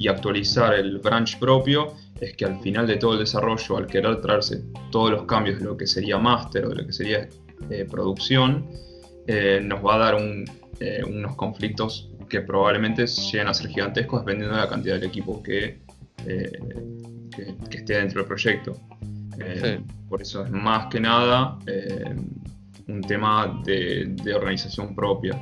y 0.01 0.07
actualizar 0.07 0.73
el 0.73 0.97
branch 0.97 1.37
propio, 1.37 1.93
es 2.19 2.35
que 2.35 2.45
al 2.45 2.59
final 2.61 2.87
de 2.87 2.97
todo 2.97 3.13
el 3.13 3.19
desarrollo, 3.19 3.77
al 3.77 3.85
querer 3.85 4.19
traerse 4.19 4.63
todos 4.89 5.11
los 5.11 5.23
cambios 5.25 5.59
de 5.59 5.65
lo 5.65 5.77
que 5.77 5.85
sería 5.85 6.17
master 6.17 6.65
o 6.65 6.69
de 6.69 6.75
lo 6.77 6.85
que 6.87 6.91
sería 6.91 7.29
eh, 7.69 7.85
producción, 7.89 8.67
eh, 9.27 9.61
nos 9.63 9.85
va 9.85 9.95
a 9.95 9.97
dar 9.99 10.17
eh, 10.79 11.03
unos 11.07 11.35
conflictos 11.35 12.09
que 12.27 12.41
probablemente 12.41 13.05
lleguen 13.05 13.47
a 13.47 13.53
ser 13.53 13.67
gigantescos 13.67 14.21
dependiendo 14.21 14.55
de 14.55 14.61
la 14.61 14.69
cantidad 14.69 14.95
del 14.95 15.03
equipo 15.03 15.43
que, 15.43 15.81
que, 16.17 17.77
esté 17.77 17.93
dentro 17.93 18.21
del 18.21 18.27
proyecto. 18.27 18.75
Por 20.09 20.21
eso 20.21 20.43
es 20.43 20.51
más 20.51 20.87
que 20.87 20.99
nada 20.99 21.59
un 22.87 23.01
tema 23.01 23.61
de, 23.65 24.33
organización 24.33 24.95
propia 24.95 25.39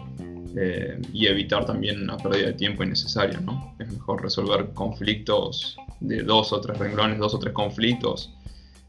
eh, 0.56 1.00
y 1.14 1.28
evitar 1.28 1.66
también 1.66 2.02
una 2.02 2.18
pérdida 2.18 2.48
de 2.48 2.54
tiempo 2.54 2.84
innecesaria. 2.84 3.40
¿no? 3.40 3.76
Es 3.80 3.92
mejor 3.92 4.22
resolver 4.22 4.70
conflictos 4.74 5.78
de 6.00 6.24
dos 6.24 6.54
o 6.54 6.62
tres 6.62 6.78
renglones, 6.78 7.18
dos 7.18 7.34
o 7.34 7.40
tres 7.40 7.54
conflictos 7.54 8.34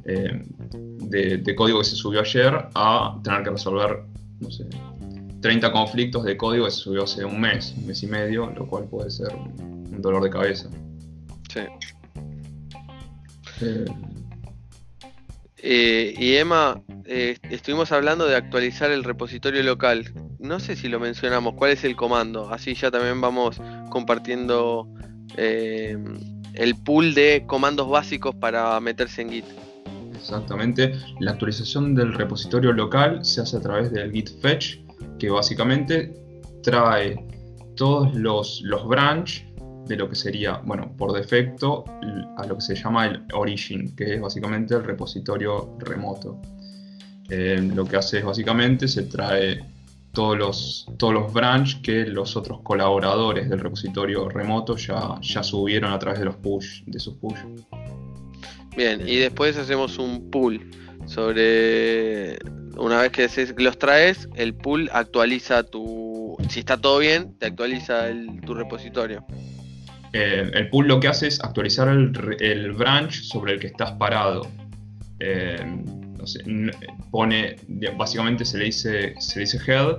eh, 0.05 0.45
de, 0.73 1.55
código 1.55 1.81
que 1.81 1.85
se 1.85 1.97
subió 1.97 2.21
ayer 2.21 2.55
a 2.75 3.19
tener 3.23 3.43
que 3.43 3.51
resolver, 3.51 4.05
no 4.41 4.51
sé, 4.51 4.67
30 5.41 5.73
conflictos 5.73 6.25
de 6.25 6.37
código 6.37 6.67
que 6.67 6.71
se 6.71 6.79
subió 6.79 7.05
hace 7.05 7.25
un 7.25 7.41
mes, 7.41 7.75
un 7.77 7.87
mes 7.87 8.03
y 8.03 8.07
medio, 8.07 8.51
lo 8.51 8.67
cual 8.67 8.85
puede 8.85 9.11
ser 9.11 9.35
un 9.35 10.01
dolor 10.01 10.23
de 10.23 10.31
cabeza. 10.31 10.69
Sí. 11.53 11.61
Eh, 13.61 13.85
eh, 15.63 16.15
y 16.17 16.37
Emma, 16.37 16.83
eh, 17.05 17.37
estuvimos 17.51 17.93
hablando 17.93 18.27
de 18.27 18.37
actualizar 18.37 18.91
el 18.91 19.05
repositorio 19.05 19.63
local. 19.63 20.13
No 20.41 20.59
sé 20.59 20.75
si 20.75 20.89
lo 20.89 20.99
mencionamos, 20.99 21.55
¿cuál 21.55 21.73
es 21.73 21.85
el 21.85 21.97
comando? 21.97 22.51
Así 22.51 22.75
ya 22.75 22.91
también 22.91 23.21
vamos 23.21 23.61
compartiendo 23.91 24.89
eh, 25.37 25.99
el 26.55 26.77
pool 26.77 27.13
de 27.13 27.45
comandos 27.47 27.91
básicos 27.91 28.35
para 28.35 28.81
meterse 28.81 29.21
en 29.21 29.31
Git. 29.31 29.45
Exactamente, 30.15 30.95
la 31.21 31.33
actualización 31.33 31.95
del 31.95 32.15
repositorio 32.15 32.73
local 32.73 33.25
se 33.25 33.43
hace 33.43 33.59
a 33.59 33.61
través 33.61 33.91
del 33.93 34.13
git 34.13 34.31
fetch, 34.41 34.79
que 35.19 35.31
básicamente 35.31 36.15
trae 36.63 37.23
todos 37.77 38.15
los, 38.15 38.61
los 38.65 38.87
branch 38.87 39.47
de 39.87 39.97
lo 39.97 40.09
que 40.09 40.15
sería, 40.15 40.59
bueno, 40.65 40.95
por 40.97 41.13
defecto, 41.13 41.85
a 42.37 42.47
lo 42.47 42.57
que 42.57 42.61
se 42.63 42.75
llama 42.75 43.07
el 43.07 43.25
origin, 43.33 43.95
que 43.95 44.15
es 44.15 44.21
básicamente 44.21 44.75
el 44.75 44.85
repositorio 44.85 45.77
remoto. 45.79 46.41
Eh, 47.29 47.61
lo 47.75 47.85
que 47.85 47.97
hace 47.97 48.19
es 48.19 48.25
básicamente 48.25 48.89
se 48.89 49.05
trae 49.05 49.70
todos 50.13 50.37
los, 50.37 50.87
todos 50.99 51.15
los 51.15 51.33
branch 51.33 51.81
que 51.83 52.05
los 52.07 52.37
otros 52.37 52.61
colaboradores 52.63 53.49
del 53.49 53.61
repositorio 53.61 54.29
remoto 54.29 54.77
ya, 54.77 55.19
ya 55.21 55.43
subieron 55.43 55.93
a 55.93 55.99
través 55.99 56.19
de 56.19 56.27
los 56.27 56.37
push, 56.37 56.83
de 56.87 56.99
sus 56.99 57.15
push. 57.15 57.39
Bien, 58.77 59.07
y 59.07 59.17
después 59.17 59.57
hacemos 59.57 59.99
un 59.99 60.31
pull 60.31 60.71
sobre 61.07 62.39
una 62.77 63.03
vez 63.03 63.13
que 63.13 63.29
los 63.59 63.79
traes, 63.79 64.29
el 64.37 64.55
pool 64.55 64.91
actualiza 64.93 65.63
tu. 65.65 66.37
Si 66.49 66.61
está 66.61 66.77
todo 66.77 66.99
bien, 66.99 67.35
te 67.39 67.47
actualiza 67.47 68.07
tu 68.47 68.55
repositorio. 68.55 69.25
Eh, 70.13 70.51
el 70.55 70.69
pool 70.71 70.89
lo 70.89 70.99
que 70.99 71.09
hace 71.09 71.29
es 71.29 71.41
actualizar 71.43 71.89
el, 71.89 72.73
branch 72.73 73.23
sobre 73.23 73.53
el 73.53 73.61
que 73.61 73.69
estás 73.69 73.93
parado. 73.93 74.49
Eh, 75.21 75.59
pone, 77.11 77.57
básicamente 77.97 78.45
se 78.45 78.59
le 78.59 78.65
dice, 78.67 79.15
se 79.19 79.41
dice 79.41 79.59
head 79.67 79.97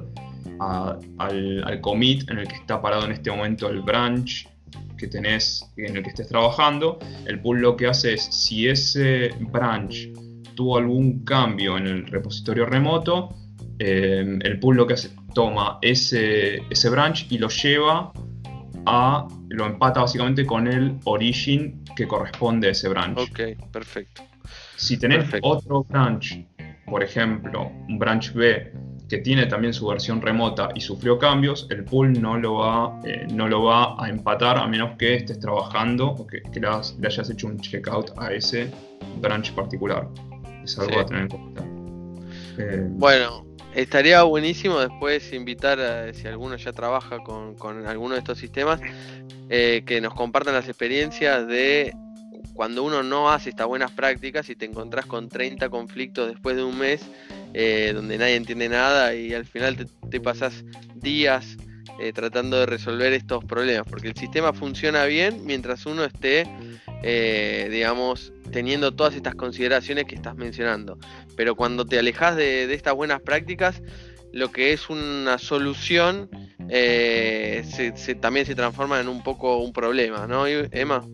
al, 0.60 1.82
commit 1.82 2.30
en 2.30 2.40
el 2.40 2.48
que 2.48 2.56
está 2.56 2.82
parado 2.82 3.06
en 3.06 3.12
este 3.12 3.32
momento 3.32 3.70
el 3.70 3.82
branch 3.82 4.48
que 4.98 5.08
tenés, 5.08 5.68
en 5.78 5.98
el 5.98 6.04
que 6.04 6.10
estés 6.10 6.28
trabajando. 6.28 7.00
El 7.26 7.42
pool 7.42 7.62
lo 7.62 7.76
que 7.76 7.88
hace 7.88 8.14
es, 8.14 8.24
si 8.24 8.68
ese 8.68 9.30
branch 9.52 10.12
tuvo 10.56 10.78
algún 10.78 11.26
cambio 11.26 11.78
en 11.78 11.88
el 11.88 12.08
repositorio 12.08 12.66
remoto, 12.66 13.36
eh, 13.80 14.40
el 14.42 14.60
pool 14.60 14.78
lo 14.78 14.86
que 14.86 14.94
hace, 14.94 15.10
toma 15.34 15.80
ese, 15.82 16.58
ese 16.70 16.90
branch 16.90 17.28
y 17.32 17.40
lo 17.40 17.50
lleva 17.50 18.12
a 18.86 19.28
lo 19.50 19.66
empata 19.66 20.02
básicamente 20.02 20.46
con 20.46 20.68
el 20.68 20.98
origin 21.06 21.84
que 21.96 22.08
corresponde 22.08 22.68
a 22.68 22.72
ese 22.72 22.90
branch. 22.90 23.20
Ok, 23.20 23.40
perfecto. 23.72 24.24
Si 24.82 24.98
tenés 24.98 25.26
otro 25.44 25.84
branch, 25.84 26.44
por 26.88 27.04
ejemplo, 27.04 27.72
un 27.88 28.00
branch 28.00 28.34
B 28.34 28.74
que 29.08 29.20
tiene 29.20 29.46
también 29.46 29.74
su 29.74 29.88
versión 29.88 30.22
remota 30.22 30.70
y 30.74 30.82
sufrió 30.82 31.20
cambios, 31.20 31.68
el 31.70 31.84
pool 31.84 32.20
no 32.20 32.38
lo 32.38 32.56
va, 32.56 33.00
eh, 33.06 33.28
no 33.32 33.48
lo 33.48 33.66
va 33.66 34.04
a 34.04 34.10
empatar 34.10 34.58
a 34.58 34.66
menos 34.68 34.98
que 34.98 35.16
estés 35.16 35.40
trabajando 35.40 36.08
o 36.08 36.26
que, 36.26 36.42
le, 36.60 36.68
hayas 37.08 37.30
hecho 37.30 37.48
un 37.48 37.60
checkout 37.60 38.12
a 38.18 38.34
ese 38.34 38.72
branch 39.20 39.52
particular. 39.54 40.08
Es 40.64 40.80
algo 40.80 41.00
a 41.00 41.06
tener 41.06 41.24
en 41.24 41.28
cuenta. 41.30 41.64
Eh, 42.58 42.88
bueno, 42.90 43.46
Estaría 43.74 44.24
buenísimo 44.24 44.82
después 44.82 45.32
invitar, 45.32 45.80
a, 45.80 46.14
si 46.14 46.28
alguno 46.28 46.58
ya 46.58 46.74
trabaja 46.74 47.20
con, 47.20 47.56
alguno 47.88 48.16
de 48.16 48.20
estos 48.20 48.38
sistemas, 48.38 48.82
eh, 49.50 49.84
que 49.86 50.02
nos 50.02 50.14
compartan 50.14 50.56
las 50.56 50.68
experiencias 50.68 51.48
de 51.48 51.94
cuando 52.54 52.84
uno 52.84 53.04
no 53.04 53.32
hace 53.32 53.50
estas 53.50 53.68
buenas 53.68 53.92
prácticas 53.92 54.50
y 54.50 54.56
te 54.56 54.66
encontrás 54.66 55.06
con 55.06 55.30
30 55.30 55.70
conflictos 55.70 56.28
después 56.30 56.56
de 56.56 56.64
un 56.64 56.78
mes 56.78 57.02
eh, 57.54 57.92
donde 57.94 58.18
nadie 58.18 58.36
entiende 58.36 58.70
nada 58.70 59.14
y 59.16 59.34
al 59.34 59.46
final 59.46 59.78
te, 59.78 59.86
te 60.10 60.20
pasás 60.20 60.64
días 60.96 61.58
eh, 62.00 62.14
tratando 62.14 62.60
de 62.60 62.66
resolver 62.66 63.14
estos 63.14 63.44
problemas, 63.46 63.86
porque 63.90 64.08
el 64.08 64.16
sistema 64.16 64.54
funciona 64.54 65.06
bien 65.06 65.46
mientras 65.46 65.86
uno 65.86 66.04
esté, 66.04 66.48
digamos, 67.70 68.32
teniendo 68.52 68.94
todas 68.94 69.16
estas 69.16 69.36
consideraciones 69.36 70.06
que 70.06 70.16
estás 70.16 70.36
mencionando. 70.36 70.98
Pero 71.36 71.56
cuando 71.56 71.86
te 71.86 71.98
alejas 71.98 72.36
de, 72.36 72.72
estas 72.74 72.94
buenas 72.94 73.22
prácticas, 73.22 73.82
lo 74.32 74.52
que 74.52 74.74
es 74.74 74.90
una 74.90 75.38
solución 75.38 76.30
eh, 76.70 77.64
también 78.22 78.46
se 78.46 78.56
transforma 78.56 79.00
en 79.00 79.08
un 79.08 79.24
poco 79.24 79.58
un 79.58 79.74
problema, 79.74 80.28
¿no, 80.28 80.48
Emma? 80.48 81.06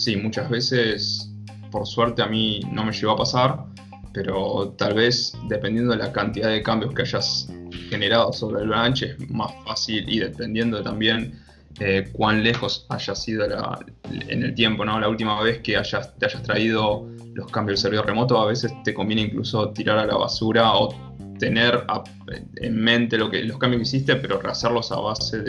Sí, 0.00 0.16
muchas 0.16 0.48
veces, 0.48 1.30
por 1.70 1.86
suerte 1.86 2.22
a 2.22 2.26
mí 2.26 2.60
no 2.72 2.86
me 2.86 2.90
llegó 2.90 3.12
a 3.12 3.16
pasar, 3.16 3.66
pero 4.14 4.74
tal 4.78 4.94
vez 4.94 5.36
dependiendo 5.46 5.90
de 5.90 5.98
la 5.98 6.10
cantidad 6.10 6.48
de 6.48 6.62
cambios 6.62 6.94
que 6.94 7.02
hayas 7.02 7.52
generado 7.90 8.32
sobre 8.32 8.62
el 8.62 8.68
branch 8.68 9.02
es 9.02 9.30
más 9.30 9.52
fácil 9.66 10.08
y 10.08 10.20
dependiendo 10.20 10.82
también 10.82 11.38
eh, 11.80 12.08
cuán 12.14 12.42
lejos 12.42 12.86
haya 12.88 13.14
sido 13.14 13.44
en 13.44 14.42
el 14.42 14.54
tiempo, 14.54 14.86
¿no? 14.86 14.98
La 14.98 15.06
última 15.06 15.38
vez 15.42 15.58
que 15.58 15.76
hayas, 15.76 16.16
te 16.16 16.24
hayas 16.24 16.42
traído 16.44 17.06
los 17.34 17.50
cambios 17.50 17.78
del 17.78 17.82
servidor 17.82 18.06
remoto, 18.06 18.40
a 18.40 18.46
veces 18.46 18.72
te 18.84 18.94
conviene 18.94 19.20
incluso 19.20 19.68
tirar 19.72 19.98
a 19.98 20.06
la 20.06 20.16
basura 20.16 20.76
o 20.76 20.88
tener 21.38 21.84
en 22.56 22.74
mente 22.74 23.18
lo 23.18 23.28
que, 23.28 23.44
los 23.44 23.58
cambios 23.58 23.80
que 23.82 23.96
hiciste, 23.96 24.16
pero 24.16 24.40
rehacerlos 24.40 24.92
a 24.92 24.96
base 24.98 25.42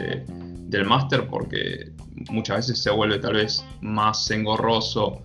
del 0.72 0.86
máster, 0.86 1.28
porque 1.28 1.92
muchas 2.30 2.58
veces 2.58 2.80
se 2.82 2.90
vuelve 2.90 3.20
tal 3.20 3.34
vez 3.34 3.64
más 3.82 4.32
engorroso 4.32 5.22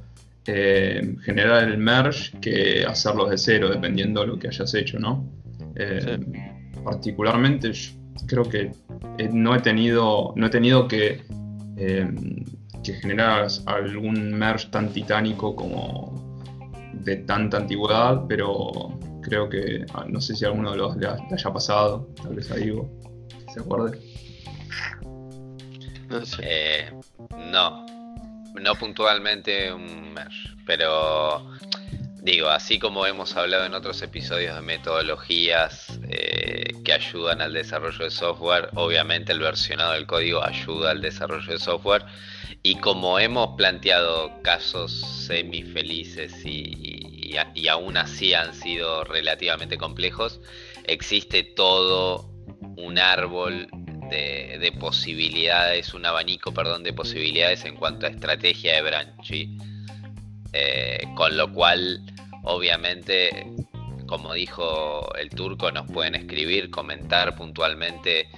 eh, 0.46 1.16
generar 1.24 1.64
el 1.64 1.78
merge 1.78 2.38
que 2.40 2.84
hacerlo 2.84 3.26
de 3.28 3.38
cero, 3.38 3.68
dependiendo 3.68 4.20
de 4.20 4.26
lo 4.26 4.38
que 4.38 4.48
hayas 4.48 4.74
hecho, 4.74 4.98
¿no? 4.98 5.24
Eh, 5.76 6.18
particularmente 6.84 7.72
creo 8.26 8.44
que 8.44 8.72
eh, 9.18 9.28
no 9.32 9.54
he 9.54 9.60
tenido, 9.60 10.32
no 10.36 10.46
he 10.46 10.50
tenido 10.50 10.88
que, 10.88 11.22
eh, 11.76 12.08
que 12.82 12.92
generar 12.94 13.48
algún 13.66 14.32
merge 14.32 14.68
tan 14.68 14.88
titánico 14.90 15.54
como 15.54 16.40
de 16.92 17.16
tanta 17.16 17.58
antigüedad, 17.58 18.24
pero 18.28 18.98
creo 19.22 19.48
que 19.48 19.84
ah, 19.94 20.06
no 20.08 20.20
sé 20.20 20.34
si 20.34 20.44
alguno 20.44 20.72
de 20.72 20.78
los 20.78 20.96
le, 20.96 21.06
haya 21.08 21.52
pasado, 21.52 22.08
tal 22.22 22.34
vez 22.34 22.50
a 22.50 22.58
Ivo, 22.58 22.88
se 23.52 23.60
acuerde. 23.60 23.98
No, 26.08 26.22
eh, 26.40 26.92
no, 27.36 27.86
no 28.54 28.74
puntualmente 28.76 29.72
un 29.72 30.12
merge, 30.14 30.50
pero 30.64 31.52
digo, 32.22 32.48
así 32.48 32.78
como 32.78 33.06
hemos 33.06 33.36
hablado 33.36 33.66
en 33.66 33.74
otros 33.74 34.02
episodios 34.02 34.56
de 34.56 34.62
metodologías 34.62 36.00
eh, 36.08 36.72
que 36.84 36.92
ayudan 36.92 37.40
al 37.40 37.52
desarrollo 37.52 38.04
de 38.04 38.10
software, 38.10 38.70
obviamente 38.74 39.32
el 39.32 39.40
versionado 39.40 39.92
del 39.92 40.06
código 40.06 40.42
ayuda 40.44 40.90
al 40.90 41.00
desarrollo 41.00 41.52
de 41.52 41.58
software. 41.58 42.04
Y 42.62 42.76
como 42.80 43.20
hemos 43.20 43.56
planteado 43.56 44.42
casos 44.42 44.92
semi 45.26 45.62
felices 45.62 46.44
y, 46.44 47.36
y 47.54 47.68
aún 47.68 47.96
así 47.96 48.34
han 48.34 48.54
sido 48.54 49.04
relativamente 49.04 49.78
complejos, 49.78 50.40
existe 50.84 51.44
todo 51.44 52.28
un 52.76 52.98
árbol 52.98 53.68
de, 54.08 54.72
posibilidades, 54.78 55.94
un 55.94 56.06
abanico, 56.06 56.52
perdón, 56.52 56.82
de 56.82 56.92
posibilidades 56.92 57.64
en 57.64 57.76
cuanto 57.76 58.06
a 58.06 58.10
estrategia 58.10 58.74
de 58.74 58.82
branch. 58.82 59.32
Eh, 60.52 61.02
con 61.14 61.36
lo 61.36 61.52
cual 61.52 62.00
obviamente, 62.44 63.46
como 64.06 64.32
dijo 64.32 65.14
el 65.16 65.30
turco, 65.30 65.70
nos 65.70 65.90
pueden 65.90 66.14
escribir, 66.14 66.70
comentar 66.70 67.34
puntualmente 67.36 68.28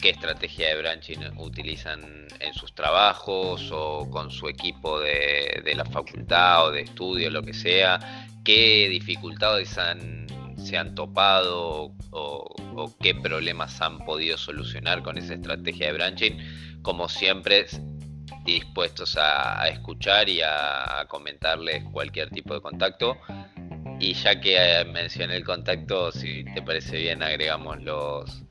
qué 0.00 0.10
estrategia 0.10 0.68
de 0.68 0.76
branching 0.82 1.38
utilizan 1.38 2.26
en 2.40 2.54
sus 2.54 2.74
trabajos 2.74 3.70
o 3.72 4.08
con 4.10 4.30
su 4.30 4.48
equipo 4.48 5.00
de, 5.00 5.72
la 5.74 5.84
facultad 5.84 6.66
o 6.66 6.70
de 6.72 6.82
estudio, 6.82 7.30
lo 7.30 7.42
que 7.42 7.54
sea, 7.54 8.28
qué 8.44 8.88
dificultades 8.90 9.78
han, 9.78 10.26
se 10.64 10.78
han 10.78 10.94
topado 10.94 11.92
o, 12.10 12.94
qué 13.00 13.14
problemas 13.14 13.80
han 13.80 13.98
podido 13.98 14.36
solucionar 14.36 15.02
con 15.02 15.18
esa 15.18 15.34
estrategia 15.34 15.86
de 15.88 15.92
branching. 15.92 16.38
Como 16.82 17.08
siempre, 17.08 17.66
dispuestos 18.44 19.16
a, 19.18 19.68
escuchar 19.68 20.28
y 20.28 20.40
a, 20.42 21.04
comentarles 21.08 21.84
cualquier 21.92 22.30
tipo 22.30 22.54
de 22.54 22.60
contacto. 22.60 23.16
Y 24.00 24.14
ya 24.14 24.40
que 24.40 24.56
eh, 24.56 24.84
mencioné 24.84 25.36
el 25.36 25.44
contacto, 25.44 26.10
si 26.10 26.44
te 26.52 26.60
parece 26.62 26.98
bien, 26.98 27.22
agregamos 27.22 27.80
los, 27.82 28.42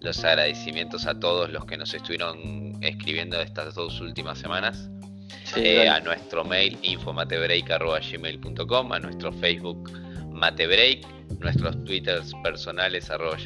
los 0.00 0.24
agradecimientos 0.24 1.06
a 1.06 1.20
todos 1.20 1.50
los 1.50 1.66
que 1.66 1.76
nos 1.76 1.92
estuvieron 1.92 2.82
escribiendo 2.82 3.38
estas 3.40 3.74
dos 3.74 4.00
últimas 4.00 4.38
semanas. 4.38 4.88
Eh, 5.56 5.88
a 5.88 6.00
nuestro 6.00 6.44
mail 6.44 6.76
infomatebreak.gmail.com, 6.82 8.92
a 8.92 8.98
nuestro 8.98 9.32
Facebook 9.32 9.90
matebreak, 10.36 11.06
nuestros 11.38 11.82
twitters 11.84 12.32
personales 12.42 13.10
arroba 13.10 13.36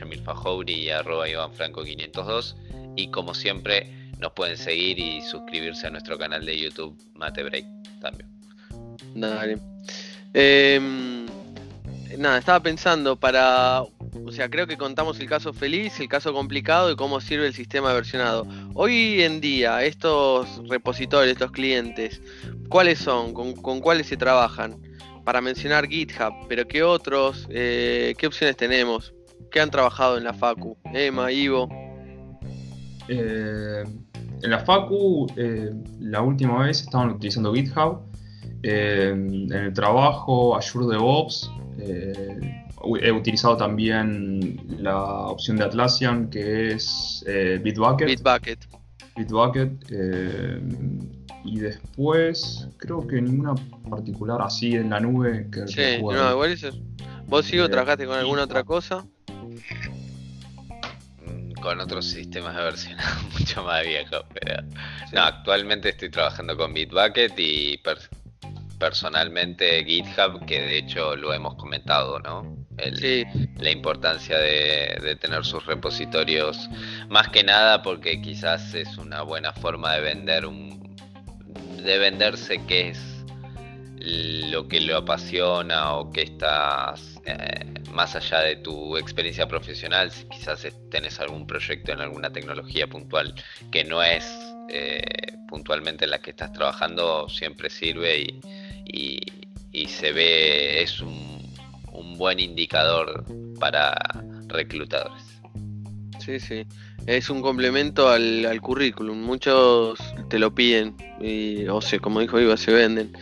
y 0.67 0.91
arroba 0.91 1.29
ivanfranco502 1.29 2.55
y 2.97 3.11
como 3.11 3.35
siempre 3.35 4.13
nos 4.19 4.33
pueden 4.33 4.57
seguir 4.57 4.99
y 4.99 5.23
suscribirse 5.23 5.87
a 5.87 5.91
nuestro 5.91 6.19
canal 6.19 6.45
de 6.45 6.59
YouTube 6.59 6.97
Mate 7.15 7.43
Break 7.43 7.65
también. 8.01 8.29
Dale. 9.15 9.59
Em, 10.35 11.27
nada, 12.19 12.39
estaba 12.39 12.61
pensando 12.61 13.17
para. 13.17 13.83
O 13.83 14.33
sea, 14.33 14.49
creo 14.49 14.67
que 14.67 14.77
contamos 14.77 15.19
el 15.21 15.29
caso 15.29 15.53
feliz, 15.53 15.99
el 16.01 16.09
caso 16.09 16.33
complicado 16.33 16.91
y 16.91 16.97
cómo 16.97 17.21
sirve 17.21 17.47
el 17.47 17.55
sistema 17.55 17.93
versionado. 17.93 18.47
Hoy 18.75 19.23
en 19.23 19.41
día, 19.41 19.83
estos 19.85 20.69
repositorios, 20.69 21.33
estos 21.33 21.53
clientes, 21.53 22.21
¿cuáles 22.69 22.99
son? 22.99 23.33
¿Con, 23.33 23.81
cuáles 23.81 24.07
se 24.07 24.17
trabajan? 24.17 24.77
Para 25.31 25.43
mencionar 25.43 25.87
GitHub, 25.87 26.49
pero 26.49 26.67
¿qué 26.67 26.83
otros? 26.83 27.47
Eh, 27.51 28.17
¿Qué 28.19 28.27
opciones 28.27 28.57
tenemos? 28.57 29.15
¿Qué 29.53 29.61
han 29.61 29.71
trabajado 29.71 30.19
en 30.19 30.25
la 30.25 30.35
Facu? 30.35 30.77
Emma, 30.93 31.31
Ivo. 31.31 31.69
Eh, 33.07 33.85
en 34.43 34.51
la 34.51 34.59
Facu, 34.59 35.29
eh, 35.37 35.71
la 36.01 36.21
última 36.23 36.65
vez 36.65 36.81
estaban 36.81 37.11
utilizando 37.11 37.55
GitHub. 37.55 38.01
En 38.65 39.53
el 39.53 39.73
trabajo, 39.73 40.57
Azure 40.57 40.89
DevOps. 40.89 41.49
He 41.79 43.13
utilizado 43.13 43.57
también 43.57 44.61
la 44.81 45.01
opción 45.29 45.59
de 45.59 45.63
Atlassian 45.63 46.29
que 46.29 46.73
es 46.73 47.25
Bitbucket. 47.63 48.09
Bitbucket. 48.09 48.67
Bitbucket. 49.17 49.71
Y 51.45 51.59
después, 51.61 52.69
creo 52.77 53.07
que 53.07 53.21
ninguna 53.21 53.55
particular 53.89 54.41
así 54.43 54.75
en 54.75 54.91
la 54.91 55.01
nube 55.01 55.49
que. 55.51 55.67
Sí, 55.69 56.03
no, 56.03 56.33
igual 56.33 56.53
eso. 56.53 56.71
¿Vos 57.27 57.47
sigo 57.47 57.69
trabajaste 57.69 58.07
con 58.07 58.19
alguna 58.19 58.45
otra 58.45 58.65
cosa? 58.65 59.07
con 61.61 61.81
otros 61.81 62.07
sistemas 62.07 62.57
de 62.57 62.63
versionado 62.63 63.21
mucho 63.39 63.63
más 63.63 63.85
viejos, 63.85 64.25
pero 64.33 64.63
no, 65.13 65.23
actualmente 65.23 65.91
estoy 65.91 66.11
trabajando 66.11 66.57
con 66.57 66.73
Bitbucket 66.73 67.39
y 67.39 67.81
personalmente 68.79 69.85
GitHub, 69.85 70.45
que 70.47 70.61
de 70.61 70.79
hecho 70.79 71.15
lo 71.17 71.33
hemos 71.33 71.55
comentado, 71.57 72.19
¿no? 72.21 72.57
La 73.59 73.71
importancia 73.71 74.39
de, 74.39 75.17
tener 75.21 75.45
sus 75.45 75.67
repositorios, 75.67 76.71
más 77.11 77.29
que 77.29 77.45
nada 77.45 77.83
porque 77.83 78.23
quizás 78.23 78.73
es 78.73 78.97
una 78.97 79.21
buena 79.21 79.53
forma 79.53 79.93
de 79.95 80.01
vender 80.01 80.47
un 80.47 80.80
de 81.83 81.99
venderse 81.99 82.61
qué 82.67 82.91
es 82.91 82.99
lo 84.51 84.67
que 84.67 84.81
lo 84.81 84.97
apasiona 84.97 85.95
o 85.95 86.11
que 86.11 86.23
estás 86.23 87.21
eh, 87.27 87.65
más 87.93 88.17
allá 88.17 88.41
de 88.41 88.57
tu 88.57 88.97
experiencia 88.97 89.47
profesional, 89.47 90.11
si 90.11 90.25
quizás 90.27 90.67
tenés 90.91 91.21
algún 91.21 91.47
proyecto 91.47 91.93
en 91.93 92.01
alguna 92.01 92.33
tecnología 92.33 92.87
puntual 92.87 93.35
que 93.71 93.85
no 93.85 94.03
es 94.03 94.25
eh, 94.71 95.03
puntualmente 95.49 96.05
en 96.05 96.13
la 96.13 96.21
que 96.21 96.31
estás 96.31 96.53
trabajando, 96.53 97.29
siempre 97.29 97.69
sirve 97.69 98.41
y, 98.87 99.21
se 99.89 100.13
ve, 100.13 100.83
es 100.83 101.01
un, 101.01 101.41
buen 102.17 102.39
indicador 102.39 103.25
para 103.59 103.97
reclutadores. 104.47 105.30
Sí, 106.21 106.39
sí. 106.39 106.67
Es 107.07 107.31
un 107.31 107.41
complemento 107.41 108.09
al, 108.09 108.61
currículum. 108.61 109.21
Muchos 109.21 109.99
te 110.29 110.39
lo 110.39 110.55
piden 110.55 110.95
y, 111.21 111.67
o 111.67 111.81
sea, 111.81 111.99
como 111.99 112.21
dijo 112.21 112.39
Iba, 112.39 112.57
se 112.57 112.73
venden. 112.73 113.13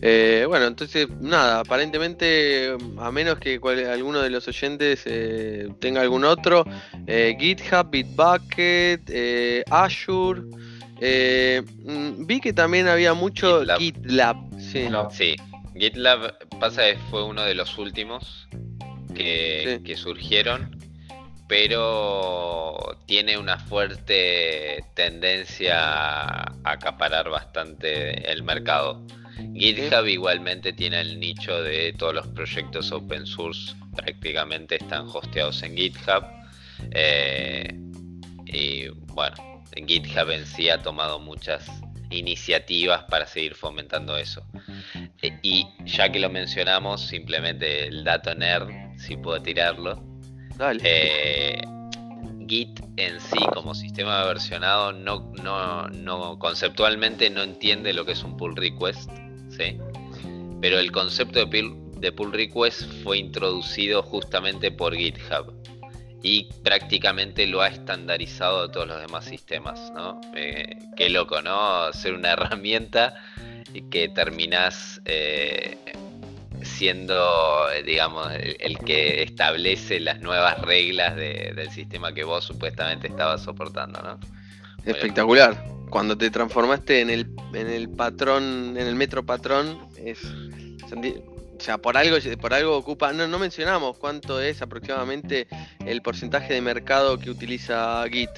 Eh, 0.00 0.44
bueno, 0.46 0.66
entonces, 0.66 1.08
nada, 1.20 1.60
aparentemente, 1.60 2.76
a 2.98 3.10
menos 3.10 3.38
que 3.38 3.60
alguno 3.90 4.20
de 4.20 4.30
los 4.30 4.46
oyentes 4.46 5.02
eh, 5.06 5.68
tenga 5.80 6.02
algún 6.02 6.24
otro, 6.24 6.64
eh, 7.06 7.36
GitHub, 7.38 7.90
Bitbucket, 7.90 9.64
Azure. 9.70 10.42
Mm, 11.00 12.26
vi 12.26 12.40
que 12.40 12.52
también 12.52 12.88
había 12.88 13.14
mucho 13.14 13.64
GitLab. 13.78 14.36
sí. 14.60 15.36
GitLab 15.76 16.36
pasa 16.58 16.82
que 16.82 16.98
fue 17.10 17.24
uno 17.24 17.42
de 17.42 17.54
los 17.54 17.78
últimos 17.78 18.48
que, 19.14 19.80
que 19.84 19.96
surgieron, 19.96 20.77
pero 21.48 22.98
tiene 23.06 23.38
una 23.38 23.58
fuerte 23.58 24.84
tendencia 24.94 25.76
a 25.78 26.54
acaparar 26.62 27.30
bastante 27.30 28.30
el 28.30 28.42
mercado. 28.42 29.04
GitHub 29.54 30.06
igualmente 30.06 30.72
tiene 30.72 31.00
el 31.00 31.18
nicho 31.18 31.62
de 31.62 31.94
todos 31.94 32.14
los 32.14 32.26
proyectos 32.28 32.92
open 32.92 33.26
source, 33.26 33.74
prácticamente 33.96 34.76
están 34.76 35.06
hosteados 35.08 35.62
en 35.62 35.76
GitHub. 35.76 36.24
Eh, 36.92 37.74
y 38.46 38.88
bueno, 39.12 39.36
GitHub 39.86 40.30
en 40.30 40.46
sí 40.46 40.68
ha 40.68 40.82
tomado 40.82 41.18
muchas 41.18 41.66
iniciativas 42.10 43.04
para 43.04 43.26
seguir 43.26 43.54
fomentando 43.54 44.16
eso. 44.16 44.44
Eh, 45.22 45.38
y 45.42 45.66
ya 45.84 46.10
que 46.10 46.18
lo 46.18 46.30
mencionamos, 46.30 47.06
simplemente 47.06 47.86
el 47.86 48.04
dato 48.04 48.34
nerd, 48.34 48.68
si 48.98 49.16
puedo 49.16 49.40
tirarlo. 49.40 50.07
Eh, 50.82 51.60
Git 52.46 52.80
en 52.96 53.20
sí 53.20 53.38
como 53.52 53.74
sistema 53.74 54.24
versionado 54.24 54.92
no, 54.92 56.38
conceptualmente 56.38 57.30
no 57.30 57.42
entiende 57.42 57.92
lo 57.92 58.04
que 58.04 58.12
es 58.12 58.24
un 58.24 58.36
pull 58.36 58.56
request 58.56 59.10
pero 60.60 60.78
el 60.78 60.92
concepto 60.92 61.44
de 61.44 62.12
pull, 62.12 62.32
request 62.32 62.82
fue 63.02 63.18
introducido 63.18 64.02
justamente 64.02 64.70
por 64.70 64.94
GitHub 64.94 65.54
y 66.22 66.48
prácticamente 66.64 67.46
lo 67.46 67.60
ha 67.60 67.68
estandarizado 67.68 68.62
a 68.62 68.72
todos 68.72 68.88
los 68.88 69.00
demás 69.00 69.24
sistemas, 69.24 69.92
¿no? 69.94 70.20
Eh, 70.34 70.76
qué 70.96 71.10
loco, 71.10 71.40
¿no? 71.42 71.92
Ser 71.92 72.14
una 72.14 72.32
herramienta 72.32 73.14
que 73.90 74.08
terminás 74.08 75.00
eh, 75.04 75.78
siendo, 76.62 77.66
digamos, 77.84 78.28
el, 78.34 78.78
que 78.78 79.22
establece 79.22 80.00
las 80.00 80.20
nuevas 80.20 80.60
reglas 80.60 81.16
del 81.16 81.70
sistema 81.70 82.12
que 82.12 82.24
vos 82.24 82.44
supuestamente 82.44 83.08
estabas 83.08 83.42
soportando, 83.42 84.00
¿no? 84.02 84.18
Espectacular 84.84 85.78
cuando 85.88 86.16
te 86.16 86.30
transformaste 86.30 87.00
en 87.00 87.10
el, 87.10 87.30
en 87.54 87.68
el 87.68 87.88
patrón, 87.88 88.76
en 88.76 88.86
el 88.86 88.94
metro 88.94 89.24
patrón, 89.24 89.78
es. 89.96 90.18
O 90.24 91.60
sea, 91.60 91.76
por 91.78 91.96
algo, 91.96 92.16
por 92.40 92.54
algo 92.54 92.76
ocupa. 92.76 93.12
No, 93.12 93.26
no 93.26 93.38
mencionamos 93.38 93.98
cuánto 93.98 94.40
es 94.40 94.62
aproximadamente 94.62 95.48
el 95.84 96.02
porcentaje 96.02 96.54
de 96.54 96.60
mercado 96.60 97.18
que 97.18 97.30
utiliza 97.30 98.04
Git. 98.10 98.30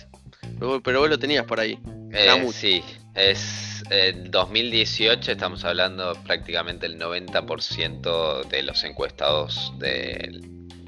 Pero, 0.82 1.00
vos 1.00 1.08
lo 1.08 1.18
tenías 1.18 1.44
por 1.44 1.60
ahí. 1.60 1.78
Eh, 2.12 2.48
sí, 2.52 2.82
es 3.14 3.79
en 3.90 4.30
2018 4.30 5.32
estamos 5.32 5.64
hablando 5.64 6.14
prácticamente 6.24 6.86
el 6.86 6.98
90% 6.98 8.46
de 8.46 8.62
los 8.62 8.84
encuestados 8.84 9.72
de, 9.78 10.40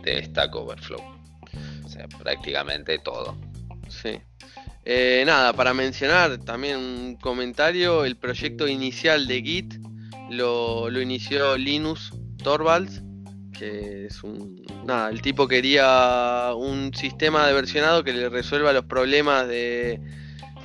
de 0.02 0.24
Stack 0.24 0.54
Overflow. 0.54 1.00
O 1.84 1.88
sea, 1.88 2.06
prácticamente 2.08 2.98
todo. 2.98 3.36
Sí. 3.88 4.20
Eh, 4.84 5.22
nada, 5.26 5.52
para 5.52 5.74
mencionar 5.74 6.38
también 6.38 6.78
un 6.78 7.16
comentario, 7.16 8.04
el 8.04 8.16
proyecto 8.16 8.66
inicial 8.66 9.26
de 9.26 9.42
Git 9.42 9.74
lo, 10.30 10.90
inició 11.00 11.56
Linus 11.56 12.12
Torvalds, 12.42 13.02
que 13.58 14.06
es 14.06 14.22
un... 14.22 14.62
Nada, 14.84 15.10
el 15.10 15.22
tipo 15.22 15.46
quería 15.46 16.52
un 16.56 16.94
sistema 16.94 17.46
de 17.46 17.52
versionado 17.52 18.02
que 18.02 18.12
le 18.12 18.28
resuelva 18.28 18.72
los 18.72 18.84
problemas 18.86 19.46
de, 19.46 20.00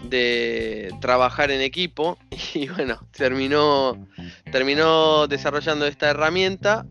de 0.03 0.93
trabajar 1.01 1.51
en 1.51 1.61
equipo 1.61 2.17
y 2.53 2.67
bueno, 2.69 2.99
terminó, 3.11 4.07
terminó 4.51 5.27
desarrollando 5.27 5.85
esta 5.85 6.09
herramienta 6.09 6.85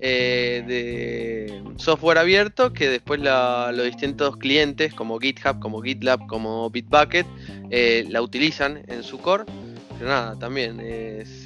eh, 0.00 0.62
de 0.66 1.62
software 1.78 2.18
abierto 2.18 2.72
que 2.72 2.88
después 2.88 3.20
los 3.20 3.84
distintos 3.84 4.36
clientes 4.36 4.92
como 4.92 5.18
GitHub, 5.18 5.58
como 5.58 5.80
GitLab, 5.80 6.26
como 6.26 6.68
Bitbucket 6.70 7.26
eh, 7.70 8.06
la 8.08 8.20
utilizan 8.20 8.82
en 8.88 9.02
su 9.02 9.18
core. 9.18 9.44
Pero 9.98 10.10
nada, 10.10 10.38
también 10.38 10.80
es, 10.80 11.45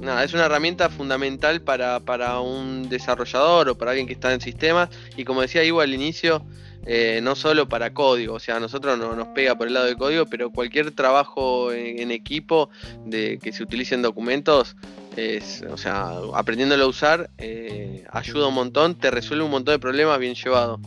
nada, 0.00 0.24
es 0.24 0.32
una 0.34 0.46
herramienta 0.46 0.88
fundamental 0.88 1.60
para, 1.62 2.00
para 2.00 2.40
un 2.40 2.88
desarrollador 2.88 3.68
o 3.68 3.78
para 3.78 3.92
alguien 3.92 4.06
que 4.06 4.12
está 4.12 4.32
en 4.32 4.40
sistemas. 4.40 4.88
Y 5.16 5.24
como 5.24 5.42
decía 5.42 5.64
Ivo 5.64 5.80
al 5.80 5.94
inicio, 5.94 6.44
eh, 6.86 7.20
no 7.22 7.36
solo 7.36 7.68
para 7.68 7.92
código, 7.92 8.34
o 8.34 8.40
sea, 8.40 8.56
a 8.56 8.60
nosotros 8.60 8.98
no 8.98 9.14
nos 9.14 9.28
pega 9.28 9.54
por 9.54 9.66
el 9.66 9.74
lado 9.74 9.86
del 9.86 9.96
código, 9.96 10.24
pero 10.26 10.50
cualquier 10.50 10.92
trabajo 10.92 11.72
en, 11.72 12.10
equipo 12.10 12.70
de 13.04 13.38
que 13.38 13.52
se 13.52 13.62
utilicen 13.62 14.00
documentos, 14.00 14.76
es, 15.16 15.62
o 15.70 15.76
sea, 15.76 16.12
aprendiéndolo 16.34 16.84
a 16.84 16.86
usar, 16.86 17.30
eh, 17.36 18.04
ayuda 18.10 18.48
un 18.48 18.54
montón, 18.54 18.94
te 18.94 19.10
resuelve 19.10 19.44
un 19.44 19.50
montón 19.50 19.74
de 19.74 19.78
problemas 19.78 20.18
bien 20.18 20.34
llevado. 20.34 20.80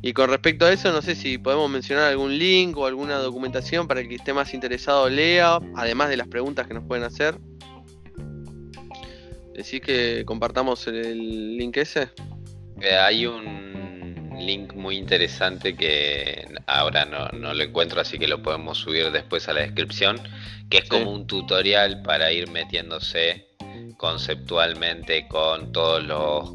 Y 0.00 0.12
con 0.12 0.30
respecto 0.30 0.64
a 0.64 0.72
eso, 0.72 0.92
no 0.92 1.02
sé 1.02 1.14
si 1.14 1.38
podemos 1.38 1.68
mencionar 1.68 2.04
algún 2.04 2.38
link 2.38 2.76
o 2.78 2.86
alguna 2.86 3.16
documentación 3.18 3.88
para 3.88 4.00
el 4.00 4.08
que 4.08 4.14
esté 4.14 4.32
más 4.32 4.54
interesado 4.54 5.08
lea, 5.10 5.58
además 5.74 6.08
de 6.08 6.16
las 6.16 6.28
preguntas 6.28 6.66
que 6.66 6.74
nos 6.74 6.84
pueden 6.84 7.04
hacer. 7.04 7.36
Decís 9.58 9.80
que 9.80 10.24
compartamos 10.24 10.86
el 10.86 11.56
link 11.56 11.78
ese. 11.78 12.10
Eh, 12.80 12.94
hay 12.94 13.26
un 13.26 14.30
link 14.38 14.72
muy 14.74 14.96
interesante 14.96 15.74
que 15.74 16.46
ahora 16.68 17.04
no, 17.04 17.28
lo 17.32 17.64
encuentro, 17.64 18.00
así 18.00 18.20
que 18.20 18.28
lo 18.28 18.40
podemos 18.40 18.78
subir 18.78 19.10
después 19.10 19.48
a 19.48 19.54
la 19.54 19.62
descripción, 19.62 20.20
que 20.70 20.78
es 20.78 20.88
como 20.88 21.10
un 21.10 21.26
tutorial 21.26 22.02
para 22.02 22.30
ir 22.30 22.48
metiéndose 22.48 23.48
conceptualmente 23.96 25.26
con 25.26 25.72
todos 25.72 26.04
los, 26.04 26.54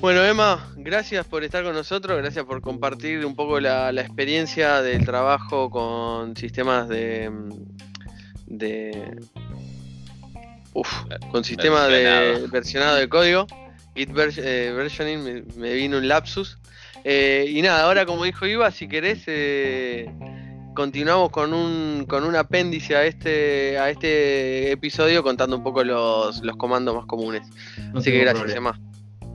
Bueno, 0.00 0.24
Emma, 0.24 0.72
gracias 0.76 1.26
por 1.26 1.42
estar 1.42 1.64
con 1.64 1.74
nosotros, 1.74 2.16
gracias 2.18 2.44
por 2.44 2.60
compartir 2.60 3.26
un 3.26 3.34
poco 3.34 3.58
la, 3.60 3.90
la 3.92 4.02
experiencia 4.02 4.80
del 4.80 5.04
trabajo 5.04 5.70
con 5.70 6.36
sistemas 6.36 6.88
de, 6.88 7.30
de, 8.46 9.16
con 11.30 11.44
sistema 11.44 11.86
de 11.88 12.46
versionado 12.50 12.96
de 12.96 13.08
código, 13.08 13.46
Git 13.94 14.10
eh, 14.16 14.72
versioning, 14.76 15.44
me, 15.56 15.72
vino 15.74 15.98
un 15.98 16.08
lapsus. 16.08 16.58
Eh, 17.04 17.46
y 17.48 17.62
nada, 17.62 17.84
ahora 17.84 18.06
como 18.06 18.24
dijo 18.24 18.46
Iva, 18.46 18.70
si 18.70 18.88
querés, 18.88 19.22
eh, 19.26 20.10
continuamos 20.74 21.30
con 21.30 21.52
un, 21.52 22.06
con 22.06 22.24
un 22.24 22.36
apéndice 22.36 22.96
a 22.96 23.04
este, 23.04 23.78
a 23.78 23.90
este 23.90 24.70
episodio 24.70 25.22
contando 25.22 25.56
un 25.56 25.62
poco 25.62 25.82
los, 25.82 26.40
comandos 26.56 26.94
más 26.94 27.06
comunes. 27.06 27.42
Así 27.94 28.10
que 28.10 28.18
gracias, 28.18 28.54
Emma. 28.54 28.78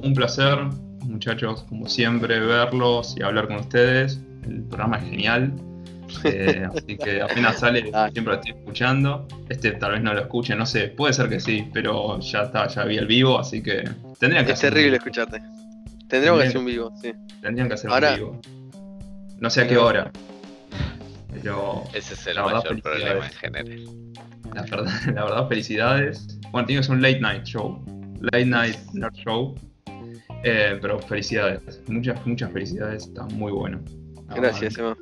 Un 0.03 0.13
placer, 0.13 0.59
muchachos, 1.05 1.63
como 1.69 1.87
siempre, 1.87 2.39
verlos 2.39 3.15
y 3.17 3.23
hablar 3.23 3.47
con 3.47 3.57
ustedes. 3.57 4.19
El 4.45 4.63
programa 4.63 4.97
es 4.97 5.03
genial. 5.05 5.53
Eh, 6.25 6.67
así 6.71 6.95
que 6.95 7.23
apenas 7.23 7.59
sale, 7.59 7.81
siempre 7.81 8.25
lo 8.25 8.33
estoy 8.35 8.51
escuchando. 8.51 9.27
Este 9.49 9.71
tal 9.71 9.93
vez 9.93 10.03
no 10.03 10.13
lo 10.13 10.19
escuche, 10.19 10.55
no 10.55 10.65
sé, 10.65 10.89
puede 10.89 11.11
ser 11.11 11.27
que 11.27 11.39
sí, 11.39 11.67
pero 11.73 12.19
ya 12.19 12.43
está, 12.43 12.67
ya 12.67 12.83
vi 12.83 12.97
el 12.97 13.07
vivo, 13.07 13.39
así 13.39 13.63
que 13.63 13.83
tendrían 14.19 14.45
que 14.45 14.51
Es 14.51 14.59
terrible 14.59 14.97
escucharte. 14.97 15.41
Tendríamos 16.07 16.41
que 16.41 16.47
hacer 16.49 16.57
un 16.59 16.65
vivo, 16.65 16.93
sí. 17.01 17.13
Tendrían 17.41 17.67
que 17.67 17.73
hacer 17.73 17.89
un 17.89 18.15
vivo. 18.15 18.41
No 19.39 19.49
sé 19.49 19.61
a 19.61 19.67
qué 19.67 19.77
hora. 19.77 20.11
Pero. 21.31 21.83
Ese 21.93 22.13
es 22.13 22.27
el 22.27 22.35
mayor 22.35 22.81
problema 22.81 23.25
en 23.25 23.33
general. 23.33 23.85
La 24.53 24.61
verdad, 24.61 24.91
la 25.15 25.23
verdad, 25.23 25.47
felicidades. 25.47 26.39
Bueno, 26.51 26.67
tienes 26.67 26.89
un 26.89 27.01
late 27.01 27.21
night 27.21 27.43
show. 27.45 27.83
Late 28.21 28.45
night 28.45 28.77
nerd 28.93 29.15
show. 29.15 29.55
Eh, 30.43 30.77
pero 30.81 30.99
felicidades. 30.99 31.81
Muchas, 31.87 32.25
muchas 32.25 32.51
felicidades. 32.51 33.07
Está 33.07 33.23
muy 33.25 33.51
bueno. 33.51 33.81
Gracias, 34.35 34.77
Emma. 34.77 34.97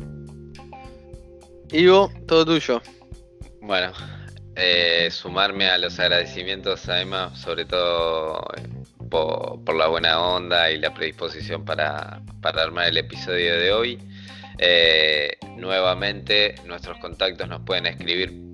Ivo, 1.72 2.12
todo 2.28 2.46
tuyo. 2.46 2.82
Bueno, 3.62 3.94
eh, 4.56 5.10
sumarme 5.12 5.70
a 5.70 5.78
los 5.78 5.98
agradecimientos 6.00 6.90
a 6.90 7.02
Emma, 7.02 7.34
sobre 7.36 7.66
todo 7.66 8.46
eh, 8.58 8.68
por, 9.10 9.76
la 9.76 9.88
buena 9.88 10.20
onda 10.20 10.70
y 10.70 10.80
la 10.80 10.94
predisposición 10.94 11.64
para, 11.64 12.22
armar 12.44 12.88
el 12.88 12.98
episodio 12.98 13.58
de 13.58 13.72
hoy. 13.72 14.00
Eh, 14.58 15.38
nuevamente, 15.58 16.56
nuestros 16.66 16.98
contactos 17.00 17.48
nos 17.48 17.62
pueden 17.62 17.86
escribir 17.86 18.51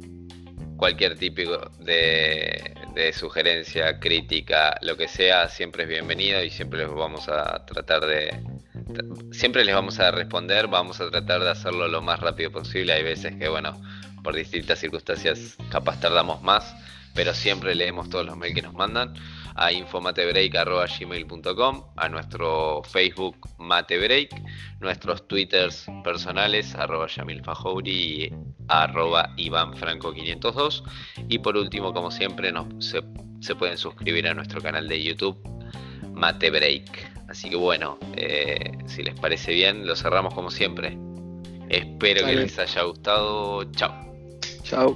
cualquier 0.78 1.18
tipo 1.18 1.42
de, 1.80 2.74
sugerencia, 3.14 4.00
crítica, 4.00 4.78
lo 4.82 4.96
que 4.96 5.08
sea, 5.08 5.50
siempre 5.50 5.84
es 5.84 5.90
bienvenido 5.90 6.44
y 6.44 6.50
siempre 6.50 6.80
les 6.80 6.90
vamos 6.90 7.28
a 7.30 7.66
tratar 7.66 8.06
de, 8.06 8.40
siempre 9.32 9.66
les 9.66 9.76
vamos 9.76 10.00
a 10.00 10.12
responder, 10.12 10.68
vamos 10.68 11.02
a 11.02 11.10
tratar 11.10 11.42
de 11.42 11.50
hacerlo 11.50 11.88
lo 11.88 12.02
más 12.02 12.20
rápido 12.20 12.52
posible. 12.52 12.94
Hay 12.94 13.04
veces 13.04 13.36
que, 13.36 13.48
bueno, 13.48 13.80
por 14.24 14.36
distintas 14.36 14.80
circunstancias 14.80 15.58
capaz 15.70 16.00
tardamos 16.00 16.42
más, 16.42 16.76
pero 17.14 17.34
siempre 17.34 17.76
leemos 17.76 18.10
todos 18.10 18.26
los 18.26 18.38
mails 18.38 18.56
que 18.56 18.62
nos 18.62 18.74
mandan 18.74 19.14
a 19.58 19.72
infomatebreak.gmail.com, 19.72 21.84
a 21.96 22.10
nuestro 22.10 22.82
Facebook 22.84 23.38
Matebreak, 23.58 24.30
nuestros 24.80 25.28
twitters 25.28 25.88
personales 26.04 26.76
arroba 26.76 27.08
Yamil 27.08 27.42
y 27.84 28.32
arroba 28.68 29.34
Iván 29.36 29.76
Franco 29.76 30.14
502 30.14 30.84
y 31.28 31.40
por 31.40 31.58
último, 31.58 31.92
como 31.94 32.12
siempre, 32.12 32.54
se, 32.80 33.02
se 33.42 33.56
pueden 33.56 33.78
suscribir 33.78 34.28
a 34.28 34.34
nuestro 34.34 34.62
canal 34.62 34.88
de 34.88 35.04
YouTube 35.04 35.38
Matebreak. 36.14 37.18
Así 37.28 37.50
que 37.50 37.56
bueno, 37.56 37.98
eh, 38.16 38.72
si 38.86 39.04
les 39.04 39.20
parece 39.20 39.54
bien, 39.54 39.86
lo 39.86 39.96
cerramos 39.96 40.34
como 40.34 40.50
siempre. 40.50 40.98
Espero 41.70 42.26
que 42.26 42.36
les 42.36 42.58
haya 42.60 42.84
gustado. 42.84 43.70
Chao. 43.72 43.94
Chao. 44.64 44.94